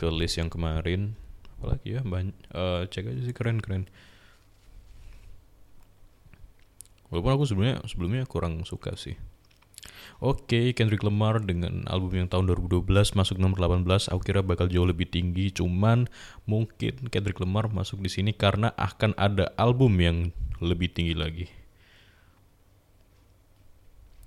ke 0.00 0.08
list 0.10 0.40
yang 0.40 0.48
kemarin. 0.50 1.14
Apalagi 1.58 1.98
ya? 1.98 2.02
Banyak 2.02 2.36
uh, 2.54 2.86
cek 2.88 3.10
aja 3.12 3.22
sih 3.22 3.34
keren 3.36 3.62
keren 3.62 3.86
Walaupun 7.14 7.30
aku 7.38 7.44
sebenarnya 7.46 7.78
sebelumnya 7.86 8.26
kurang 8.26 8.66
suka 8.66 8.98
sih. 8.98 9.14
Oke, 10.18 10.50
okay, 10.50 10.66
Kendrick 10.74 11.06
Lamar 11.06 11.38
dengan 11.46 11.86
album 11.86 12.18
yang 12.18 12.26
tahun 12.26 12.50
2012 12.50 12.90
masuk 13.14 13.38
nomor 13.38 13.62
18, 13.62 14.10
aku 14.10 14.20
kira 14.26 14.42
bakal 14.42 14.66
jauh 14.66 14.82
lebih 14.82 15.06
tinggi. 15.06 15.54
Cuman 15.54 16.10
mungkin 16.42 17.06
Kendrick 17.14 17.38
Lamar 17.38 17.70
masuk 17.70 18.02
di 18.02 18.10
sini 18.10 18.34
karena 18.34 18.74
akan 18.74 19.14
ada 19.14 19.54
album 19.54 19.94
yang 20.02 20.34
lebih 20.58 20.90
tinggi 20.90 21.14
lagi. 21.14 21.46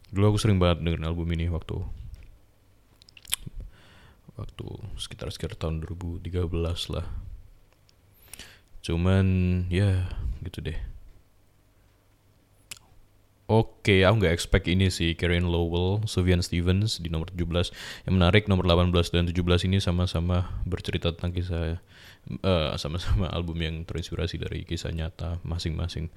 Dulu 0.07 0.31
aku 0.31 0.39
sering 0.39 0.55
banget 0.55 0.87
dengerin 0.87 1.11
album 1.11 1.27
ini 1.35 1.51
waktu 1.51 1.83
waktu 4.39 4.67
sekitar 4.95 5.27
sekitar 5.27 5.59
tahun 5.59 5.83
2013 5.83 6.23
lah. 6.95 7.03
Cuman 8.79 9.25
ya 9.67 10.07
gitu 10.47 10.63
deh. 10.63 10.79
Oke, 13.47 14.03
aku 14.03 14.19
nggak 14.19 14.35
expect 14.35 14.67
ini 14.67 14.91
sih. 14.91 15.15
Karen 15.15 15.47
Lowell, 15.47 16.03
Sufjan 16.03 16.43
Stevens 16.43 16.99
di 16.99 17.07
nomor 17.07 17.31
17. 17.31 17.71
Yang 18.03 18.13
menarik 18.19 18.43
nomor 18.51 18.67
18 18.67 18.91
dan 19.15 19.23
17 19.23 19.71
ini 19.71 19.79
sama-sama 19.79 20.51
bercerita 20.67 21.15
tentang 21.15 21.31
kisah 21.31 21.79
uh, 22.43 22.75
sama-sama 22.75 23.31
album 23.37 23.63
yang 23.63 23.87
terinspirasi 23.87 24.35
dari 24.43 24.67
kisah 24.67 24.91
nyata 24.91 25.39
masing-masing 25.47 26.11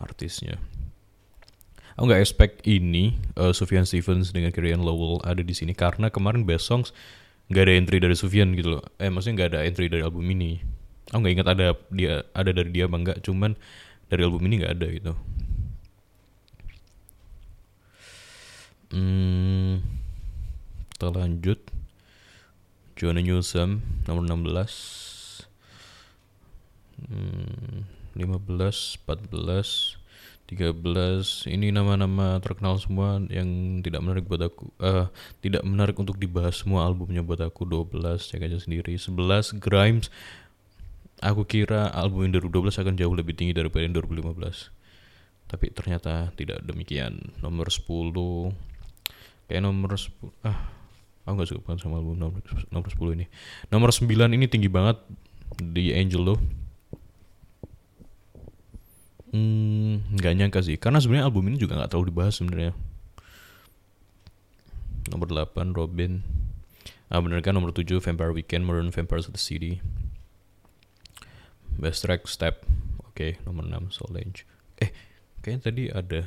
artisnya. 0.00 0.56
Aku 2.00 2.08
nggak 2.08 2.24
expect 2.24 2.64
ini 2.64 3.20
uh, 3.36 3.52
Sufjan 3.52 3.84
Stevens 3.84 4.32
dengan 4.32 4.48
Karen 4.48 4.80
Lowell 4.80 5.20
ada 5.28 5.44
di 5.44 5.52
sini 5.52 5.76
karena 5.76 6.08
kemarin 6.08 6.48
Best 6.48 6.64
Songs 6.64 6.96
nggak 7.52 7.60
ada 7.68 7.72
entry 7.76 8.00
dari 8.00 8.16
Sufyan 8.16 8.56
gitu 8.56 8.80
loh. 8.80 8.82
Eh 8.96 9.12
maksudnya 9.12 9.44
nggak 9.44 9.50
ada 9.52 9.60
entry 9.68 9.92
dari 9.92 10.00
album 10.00 10.24
ini. 10.32 10.64
Aku 11.12 11.20
nggak 11.20 11.34
ingat 11.44 11.48
ada 11.52 11.76
dia 11.92 12.24
ada 12.32 12.50
dari 12.56 12.72
dia 12.72 12.88
apa 12.88 12.96
enggak 12.96 13.18
cuman 13.20 13.52
dari 14.08 14.24
album 14.24 14.48
ini 14.48 14.64
nggak 14.64 14.74
ada 14.80 14.88
gitu 14.88 15.12
hmm, 18.94 19.82
kita 20.94 21.08
lanjut. 21.10 21.58
Joanna 23.00 23.24
Newsom 23.24 23.80
nomor 24.04 24.28
16 24.28 25.48
hmm, 27.08 27.88
15 28.12 29.00
14 29.08 29.96
13 30.50 31.48
ini 31.48 31.72
nama-nama 31.72 32.42
terkenal 32.44 32.76
semua 32.76 33.22
yang 33.32 33.80
tidak 33.80 34.02
menarik 34.02 34.26
buat 34.26 34.42
aku. 34.50 34.68
Uh, 34.82 35.06
tidak 35.40 35.62
menarik 35.62 35.94
untuk 35.96 36.18
dibahas 36.18 36.60
semua 36.60 36.84
albumnya 36.84 37.22
buat 37.22 37.38
aku. 37.40 37.62
12 37.64 37.94
cek 38.18 38.42
aja 38.42 38.58
sendiri. 38.58 38.98
11 38.98 39.62
Grimes. 39.62 40.10
Aku 41.22 41.46
kira 41.46 41.88
album 41.94 42.26
yang 42.26 42.42
2012 42.42 42.82
akan 42.82 42.94
jauh 42.98 43.14
lebih 43.14 43.38
tinggi 43.38 43.54
daripada 43.54 43.86
yang 43.86 43.94
2015 43.94 44.80
tapi 45.50 45.66
ternyata 45.74 46.30
tidak 46.38 46.62
demikian. 46.62 47.34
Nomor 47.42 47.66
10 47.74 48.69
kayak 49.50 49.66
nomor 49.66 49.98
10 49.98 50.14
ah 50.46 50.70
aku 51.26 51.34
gak 51.42 51.50
suka 51.50 51.60
banget 51.66 51.82
sama 51.82 51.98
album 51.98 52.14
nomor, 52.22 52.38
nomor 52.70 52.86
10 52.86 53.18
ini 53.18 53.26
nomor 53.66 53.90
9 53.90 54.06
ini 54.06 54.46
tinggi 54.46 54.70
banget 54.70 55.02
di 55.58 55.90
Angel 55.90 56.22
loh 56.22 56.38
Hmm, 59.30 60.02
nggak 60.18 60.34
nyangka 60.34 60.58
sih, 60.58 60.74
karena 60.74 60.98
sebenarnya 60.98 61.30
album 61.30 61.46
ini 61.46 61.56
juga 61.62 61.78
nggak 61.78 61.94
terlalu 61.94 62.10
dibahas 62.10 62.34
sebenarnya. 62.34 62.74
Nomor 65.14 65.30
8 65.30 65.70
Robin. 65.70 66.18
Ah 67.10 67.22
bener 67.22 67.38
kan 67.38 67.54
nomor 67.54 67.70
7 67.70 68.02
Vampire 68.02 68.34
Weekend 68.34 68.66
Modern 68.66 68.90
Vampires 68.90 69.30
of 69.30 69.34
the 69.34 69.42
City. 69.42 69.78
Best 71.78 72.02
Track 72.02 72.26
Step. 72.26 72.66
Oke, 73.06 73.14
okay, 73.14 73.30
nomor 73.46 73.70
6 73.70 74.02
Solange. 74.02 74.42
Eh, 74.82 74.90
kayaknya 75.46 75.62
tadi 75.62 75.82
ada 75.94 76.26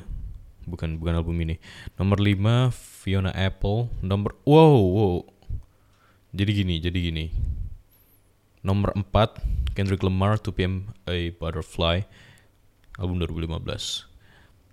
bukan 0.64 1.00
bukan 1.00 1.20
album 1.20 1.36
ini. 1.40 1.56
Nomor 1.96 2.18
5 2.20 2.72
Fiona 2.74 3.32
Apple, 3.32 3.92
nomor 4.00 4.36
wow, 4.48 4.76
wow. 4.76 5.16
Jadi 6.34 6.50
gini, 6.50 6.74
jadi 6.82 6.98
gini. 6.98 7.26
Nomor 8.64 8.96
4 8.96 9.76
Kendrick 9.76 10.02
Lamar 10.02 10.40
2 10.40 10.50
PM 10.56 10.88
A 11.04 11.30
Butterfly 11.36 12.06
album 12.98 13.18
2015. 13.22 14.06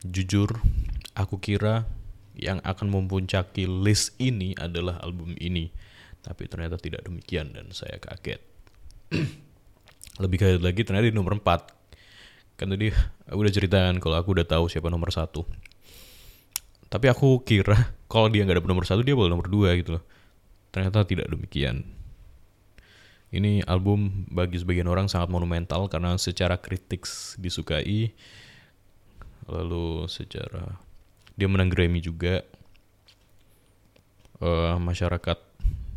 Jujur, 0.06 0.50
aku 1.14 1.38
kira 1.38 1.86
yang 2.38 2.58
akan 2.66 2.90
mempuncaki 2.90 3.70
list 3.70 4.18
ini 4.18 4.58
adalah 4.58 4.98
album 5.02 5.38
ini. 5.38 5.70
Tapi 6.22 6.46
ternyata 6.46 6.78
tidak 6.78 7.06
demikian 7.06 7.54
dan 7.54 7.70
saya 7.74 7.98
kaget. 7.98 8.42
Lebih 10.24 10.38
kaget 10.38 10.62
lagi 10.62 10.82
ternyata 10.86 11.10
di 11.10 11.18
nomor 11.18 11.38
4. 11.38 12.58
Kan 12.58 12.70
tadi 12.70 12.94
aku 13.26 13.40
udah 13.42 13.54
ceritakan 13.54 13.98
kalau 13.98 14.22
aku 14.22 14.38
udah 14.38 14.46
tahu 14.46 14.70
siapa 14.70 14.90
nomor 14.94 15.10
satu. 15.10 15.46
Tapi 16.92 17.08
aku 17.08 17.40
kira 17.48 17.96
kalau 18.12 18.28
dia 18.28 18.44
nggak 18.44 18.60
dapet 18.60 18.70
nomor 18.70 18.84
satu 18.84 19.02
dia 19.02 19.16
boleh 19.16 19.32
nomor 19.32 19.48
dua 19.48 19.80
gitu 19.80 19.98
loh. 19.98 20.04
Ternyata 20.76 21.08
tidak 21.08 21.32
demikian. 21.32 21.88
Ini 23.32 23.64
album 23.64 24.28
bagi 24.28 24.60
sebagian 24.60 24.92
orang 24.92 25.08
sangat 25.08 25.32
monumental 25.32 25.88
karena 25.88 26.20
secara 26.20 26.60
kritik 26.60 27.08
disukai. 27.40 28.12
Lalu 29.48 30.12
secara 30.12 30.76
dia 31.40 31.48
menang 31.48 31.72
Grammy 31.72 32.04
juga. 32.04 32.44
Uh, 34.42 34.74
masyarakat 34.82 35.38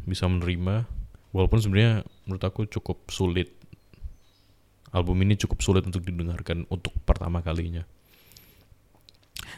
bisa 0.04 0.28
menerima 0.28 0.84
walaupun 1.32 1.58
sebenarnya 1.64 2.04
menurut 2.28 2.44
aku 2.44 2.68
cukup 2.68 3.08
sulit 3.08 3.56
album 4.92 5.16
ini 5.24 5.34
cukup 5.40 5.64
sulit 5.64 5.82
untuk 5.88 6.04
didengarkan 6.04 6.68
untuk 6.68 6.92
pertama 7.08 7.40
kalinya 7.40 7.88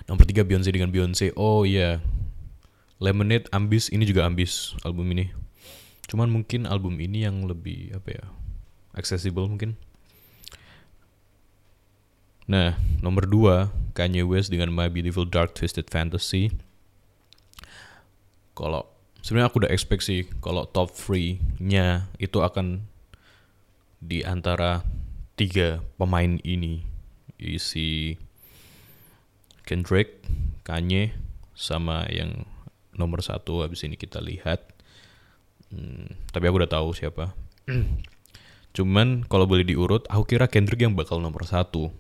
nomor 0.07 0.25
tiga 0.27 0.43
Beyonce 0.47 0.71
dengan 0.71 0.91
Beyonce 0.91 1.35
oh 1.35 1.67
iya 1.67 1.79
yeah. 1.79 1.95
Lemonade 2.97 3.45
ambis 3.53 3.93
ini 3.93 4.09
juga 4.09 4.25
ambis 4.25 4.73
album 4.81 5.05
ini 5.13 5.29
Cuman 6.07 6.31
mungkin 6.31 6.71
album 6.71 7.03
ini 7.03 7.27
yang 7.27 7.47
lebih 7.47 7.91
apa 7.99 8.09
ya 8.15 8.25
accessible 8.95 9.47
mungkin. 9.51 9.75
Nah, 12.47 12.79
nomor 13.03 13.27
dua 13.27 13.75
Kanye 13.99 14.23
West 14.23 14.55
dengan 14.55 14.71
My 14.71 14.87
Beautiful 14.87 15.27
Dark 15.27 15.59
Twisted 15.59 15.91
Fantasy. 15.91 16.55
Kalau 18.55 18.87
sebenarnya 19.19 19.51
aku 19.51 19.67
udah 19.67 19.73
expect 19.75 20.07
sih 20.07 20.31
kalau 20.39 20.63
top 20.71 20.95
3-nya 20.95 22.07
itu 22.23 22.39
akan 22.39 22.87
di 23.99 24.23
antara 24.23 24.87
tiga 25.35 25.83
pemain 25.99 26.39
ini 26.47 26.87
isi 27.37 28.15
Kendrick, 29.67 30.23
Kanye, 30.63 31.13
sama 31.53 32.07
yang 32.09 32.47
nomor 32.97 33.21
satu 33.21 33.61
habis 33.61 33.85
ini 33.85 33.99
kita 33.99 34.23
lihat 34.25 34.77
Hmm, 35.71 36.07
tapi 36.31 36.47
aku 36.47 36.63
udah 36.63 36.71
tahu 36.71 36.95
siapa. 36.95 37.35
Cuman 38.77 39.27
kalau 39.27 39.49
boleh 39.49 39.67
diurut, 39.67 40.07
aku 40.07 40.37
kira 40.37 40.47
Kendrick 40.47 40.79
yang 40.79 40.95
bakal 40.95 41.19
nomor 41.19 41.43
satu. 41.43 41.91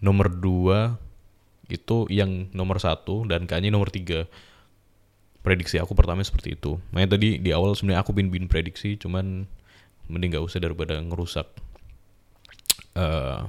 Nomor 0.00 0.32
dua 0.32 0.96
itu 1.68 2.08
yang 2.08 2.48
nomor 2.56 2.80
satu 2.80 3.28
dan 3.28 3.44
kayaknya 3.44 3.76
nomor 3.76 3.92
tiga. 3.92 4.24
Prediksi 5.40 5.80
aku 5.80 5.92
pertama 5.96 6.24
seperti 6.24 6.56
itu. 6.56 6.80
Makanya 6.92 7.16
tadi 7.16 7.40
di 7.40 7.50
awal 7.52 7.72
sebenarnya 7.76 8.04
aku 8.04 8.12
bin 8.12 8.28
bin 8.28 8.48
prediksi, 8.48 8.96
cuman 8.96 9.48
mending 10.08 10.36
gak 10.36 10.44
usah 10.44 10.60
daripada 10.60 11.00
ngerusak 11.00 11.48
uh, 12.96 13.48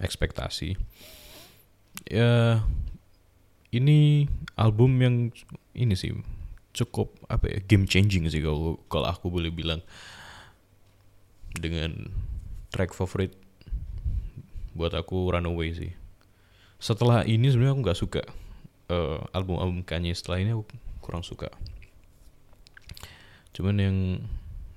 ekspektasi. 0.00 0.76
Ya 2.06 2.62
ini 3.74 4.30
album 4.54 4.94
yang 5.02 5.16
ini 5.74 5.94
sih 5.98 6.14
cukup 6.72 7.10
apa 7.26 7.50
ya 7.50 7.58
game 7.66 7.90
changing 7.90 8.30
sih 8.30 8.38
kalau 8.38 8.78
kalau 8.86 9.10
aku 9.10 9.28
boleh 9.28 9.50
bilang 9.50 9.82
dengan 11.58 12.12
track 12.70 12.94
favorit 12.94 13.34
buat 14.78 14.94
aku 14.94 15.34
Runaway 15.34 15.74
sih. 15.74 15.92
Setelah 16.78 17.26
ini 17.26 17.50
sebenarnya 17.50 17.74
aku 17.74 17.82
nggak 17.82 17.98
suka 17.98 18.22
uh, 18.94 19.18
album-album 19.34 19.82
Kanye 19.82 20.14
setelah 20.14 20.38
ini 20.38 20.54
aku 20.54 20.64
kurang 21.02 21.26
suka. 21.26 21.50
Cuman 23.50 23.76
yang 23.82 23.96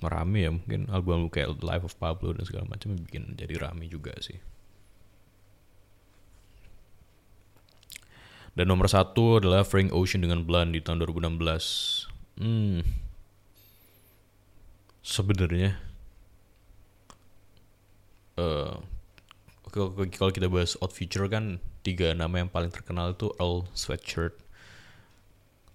rame 0.01 0.39
ya 0.41 0.49
mungkin 0.49 0.89
album-album 0.89 1.29
kayak 1.29 1.61
Life 1.61 1.85
of 1.85 1.93
Pablo 2.01 2.33
dan 2.33 2.49
segala 2.49 2.65
macam 2.65 2.97
bikin 2.97 3.37
jadi 3.37 3.61
rame 3.61 3.85
juga 3.85 4.17
sih. 4.17 4.41
Dan 8.51 8.67
nomor 8.67 8.91
satu 8.91 9.39
adalah 9.39 9.63
Frank 9.63 9.95
Ocean 9.95 10.19
dengan 10.19 10.43
Blonde 10.43 10.75
di 10.75 10.83
tahun 10.83 10.99
2016. 11.07 12.11
Hmm. 12.35 12.83
Sebenarnya 15.01 15.79
uh, 18.35 18.75
kalau 20.11 20.31
kita 20.35 20.51
bahas 20.51 20.75
Odd 20.83 20.91
Future 20.91 21.31
kan 21.31 21.63
tiga 21.81 22.11
nama 22.11 22.43
yang 22.43 22.51
paling 22.51 22.69
terkenal 22.69 23.15
itu 23.15 23.31
Earl 23.39 23.71
Sweatshirt, 23.71 24.35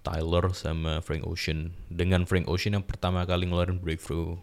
Tyler 0.04 0.52
sama 0.52 1.00
Frank 1.00 1.24
Ocean. 1.24 1.72
Dengan 1.88 2.28
Frank 2.28 2.44
Ocean 2.44 2.76
yang 2.76 2.84
pertama 2.84 3.24
kali 3.24 3.48
ngeluarin 3.48 3.80
Breakthrough 3.80 4.36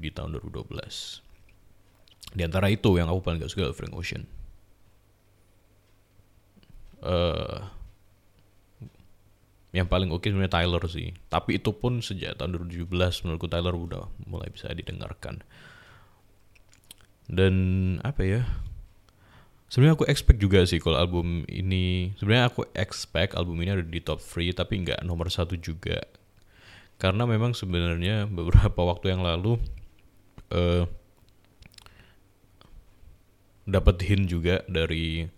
di 0.00 0.08
tahun 0.08 0.40
2012. 0.40 0.72
Di 2.32 2.42
antara 2.44 2.72
itu 2.72 2.96
yang 2.96 3.12
aku 3.12 3.20
paling 3.20 3.44
gak 3.44 3.52
suka 3.52 3.76
Frank 3.76 3.92
Ocean 3.92 4.37
uh, 7.04 7.68
yang 9.76 9.84
paling 9.84 10.08
oke 10.08 10.24
sebenarnya 10.24 10.64
Tyler 10.64 10.82
sih. 10.88 11.12
Tapi 11.28 11.60
itu 11.60 11.76
pun 11.76 12.00
sejak 12.00 12.40
tahun 12.40 12.56
2017 12.56 12.88
menurutku 13.24 13.48
Tyler 13.52 13.74
udah 13.76 14.08
mulai 14.24 14.48
bisa 14.48 14.72
didengarkan. 14.72 15.44
Dan 17.28 17.54
apa 18.00 18.22
ya? 18.24 18.42
Sebenarnya 19.68 20.00
aku 20.00 20.08
expect 20.08 20.40
juga 20.40 20.64
sih 20.64 20.80
kalau 20.80 20.96
album 20.96 21.44
ini 21.44 22.16
sebenarnya 22.16 22.48
aku 22.48 22.64
expect 22.72 23.36
album 23.36 23.60
ini 23.60 23.76
ada 23.76 23.84
di 23.84 24.00
top 24.00 24.16
3 24.24 24.56
tapi 24.56 24.80
nggak 24.80 25.04
nomor 25.04 25.28
satu 25.28 25.60
juga. 25.60 26.00
Karena 26.96 27.28
memang 27.28 27.52
sebenarnya 27.52 28.24
beberapa 28.32 28.80
waktu 28.88 29.12
yang 29.12 29.20
lalu 29.20 29.60
uh, 30.56 30.88
dapat 33.68 34.00
hint 34.00 34.32
juga 34.32 34.64
dari 34.64 35.28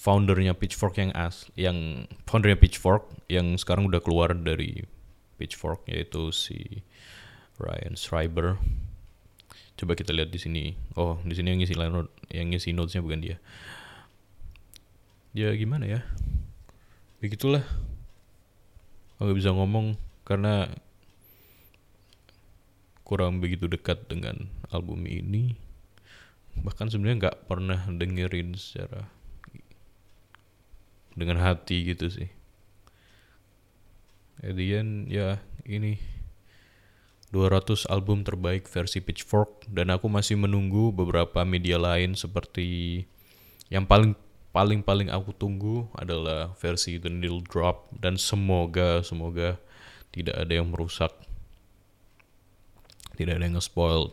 foundernya 0.00 0.56
Pitchfork 0.56 0.96
yang 0.96 1.12
as 1.12 1.44
yang 1.60 2.08
foundernya 2.24 2.56
Pitchfork 2.56 3.04
yang 3.28 3.60
sekarang 3.60 3.84
udah 3.92 4.00
keluar 4.00 4.32
dari 4.32 4.88
Pitchfork 5.36 5.84
yaitu 5.92 6.32
si 6.32 6.80
Ryan 7.60 8.00
Schreiber. 8.00 8.56
Coba 9.76 9.92
kita 9.92 10.16
lihat 10.16 10.32
di 10.32 10.40
sini. 10.40 10.64
Oh, 10.96 11.20
di 11.20 11.36
sini 11.36 11.52
yang 11.52 11.60
ngisi 11.60 11.76
note, 11.76 12.12
yang 12.32 12.48
ngisi 12.48 12.72
notesnya 12.72 13.04
bukan 13.04 13.20
dia. 13.20 13.36
Ya 15.36 15.52
gimana 15.52 15.84
ya? 15.84 16.00
Begitulah. 17.20 17.64
Aku 19.20 19.36
bisa 19.36 19.52
ngomong 19.52 20.00
karena 20.24 20.72
kurang 23.04 23.44
begitu 23.44 23.68
dekat 23.68 24.08
dengan 24.08 24.48
album 24.72 25.04
ini 25.04 25.58
bahkan 26.62 26.86
sebenarnya 26.86 27.26
nggak 27.26 27.38
pernah 27.50 27.80
dengerin 27.90 28.54
secara 28.54 29.10
dengan 31.14 31.40
hati 31.42 31.90
gitu 31.90 32.10
sih. 32.10 32.30
Edian 34.40 35.04
ya 35.10 35.42
ini 35.68 36.00
200 37.30 37.86
album 37.86 38.26
terbaik 38.26 38.66
versi 38.66 38.98
Pitchfork 38.98 39.70
dan 39.70 39.94
aku 39.94 40.10
masih 40.10 40.34
menunggu 40.34 40.90
beberapa 40.90 41.46
media 41.46 41.78
lain 41.78 42.18
seperti 42.18 43.04
yang 43.70 43.86
paling 43.86 44.18
paling 44.50 44.82
paling 44.82 45.08
aku 45.14 45.30
tunggu 45.30 45.86
adalah 45.94 46.50
versi 46.58 46.98
The 46.98 47.06
Needle 47.06 47.46
Drop 47.46 47.86
dan 47.94 48.18
semoga 48.18 49.06
semoga 49.06 49.62
tidak 50.10 50.42
ada 50.42 50.52
yang 50.58 50.74
merusak. 50.74 51.14
Tidak 53.14 53.36
ada 53.36 53.44
yang 53.46 53.54
nge-spoil. 53.54 54.10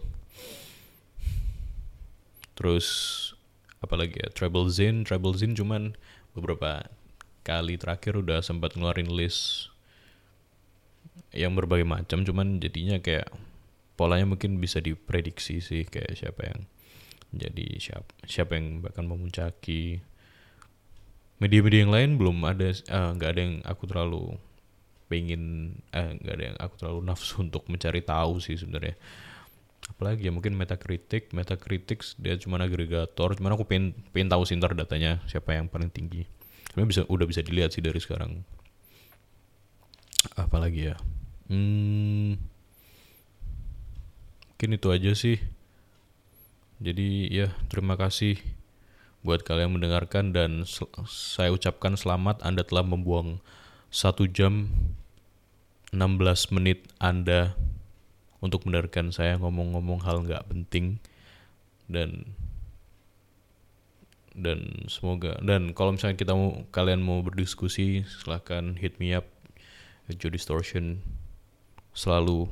Terus 2.53 2.86
apalagi 3.82 4.22
ya? 4.22 4.30
Treble 4.30 4.69
Zin 4.69 5.02
Treble 5.06 5.34
Zin 5.34 5.57
cuman 5.57 5.98
beberapa 6.38 6.85
kali 7.41 7.81
terakhir 7.81 8.22
udah 8.22 8.45
sempat 8.45 8.77
ngeluarin 8.77 9.09
list 9.09 9.73
yang 11.34 11.57
berbagai 11.57 11.88
macam 11.88 12.22
cuman 12.22 12.61
jadinya 12.61 13.01
kayak 13.01 13.27
polanya 13.97 14.30
mungkin 14.30 14.61
bisa 14.61 14.77
diprediksi 14.77 15.59
sih 15.59 15.84
kayak 15.89 16.14
siapa 16.14 16.53
yang 16.53 16.61
jadi 17.34 17.68
siapa 17.81 18.11
siapa 18.23 18.55
yang 18.55 18.85
bahkan 18.85 19.03
memuncaki. 19.03 19.99
Media-media 21.38 21.85
yang 21.85 21.93
lain 21.93 22.11
belum 22.18 22.38
ada 22.49 22.73
eh, 22.73 23.09
nggak 23.14 23.30
uh, 23.30 23.34
ada 23.34 23.41
yang 23.41 23.55
aku 23.61 23.84
terlalu 23.85 24.23
pengen 25.05 25.76
eh 25.93 26.18
nggak 26.18 26.34
ada 26.34 26.43
yang 26.53 26.57
aku 26.57 26.73
terlalu 26.81 26.99
nafsu 27.05 27.45
untuk 27.45 27.69
mencari 27.69 28.01
tahu 28.01 28.41
sih 28.41 28.57
sebenarnya 28.57 28.97
apalagi 29.85 30.27
ya 30.27 30.33
mungkin 30.33 30.57
Metacritic 30.57 31.31
Metacritic 31.31 32.01
dia 32.17 32.35
cuma 32.41 32.57
agregator 32.57 33.37
cuman 33.37 33.53
aku 33.53 33.63
pengen 33.69 33.93
pengen 34.11 34.29
tahu 34.33 34.43
sih 34.43 34.57
ntar 34.57 34.73
datanya 34.73 35.21
siapa 35.29 35.53
yang 35.53 35.69
paling 35.69 35.93
tinggi. 35.93 36.25
Sebenarnya 36.73 36.89
bisa 36.89 37.01
udah 37.09 37.25
bisa 37.25 37.41
dilihat 37.41 37.73
sih 37.73 37.81
dari 37.81 37.97
sekarang. 37.97 38.45
Apalagi 40.37 40.93
ya? 40.93 40.95
Hmm, 41.47 42.37
mungkin 44.53 44.69
itu 44.75 44.87
aja 44.93 45.11
sih. 45.17 45.39
Jadi 46.77 47.33
ya 47.33 47.49
terima 47.71 47.97
kasih 47.97 48.37
buat 49.25 49.41
kalian 49.41 49.73
mendengarkan 49.73 50.29
dan 50.35 50.67
saya 51.09 51.49
ucapkan 51.49 51.97
selamat. 51.97 52.45
Anda 52.45 52.61
telah 52.61 52.85
membuang 52.85 53.41
satu 53.89 54.29
jam 54.29 54.69
16 55.95 56.53
menit 56.53 56.85
Anda 56.99 57.55
untuk 58.43 58.65
mendengarkan 58.65 59.09
saya 59.09 59.35
ngomong-ngomong 59.41 60.03
hal 60.05 60.23
nggak 60.23 60.45
penting. 60.49 61.01
Dan 61.88 62.35
dan 64.38 64.85
semoga 64.85 65.34
dan 65.41 65.73
kalau 65.73 65.97
misalnya 65.97 66.14
kita 66.14 66.38
mau 66.38 66.61
kalian 66.69 67.01
mau 67.01 67.26
berdiskusi 67.26 68.05
silahkan 68.05 68.77
hit 68.77 69.01
me 69.01 69.18
up 69.18 69.26
Joe 70.14 70.31
Distortion. 70.31 71.01
Selalu 71.97 72.45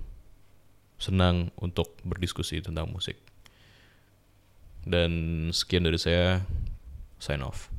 senang 0.97 1.53
untuk 1.61 1.93
berdiskusi 2.01 2.65
tentang 2.65 2.89
musik. 2.89 3.21
Dan 4.85 5.11
sekian 5.53 5.85
dari 5.85 6.01
saya 6.01 6.45
sign 7.21 7.41
off 7.45 7.69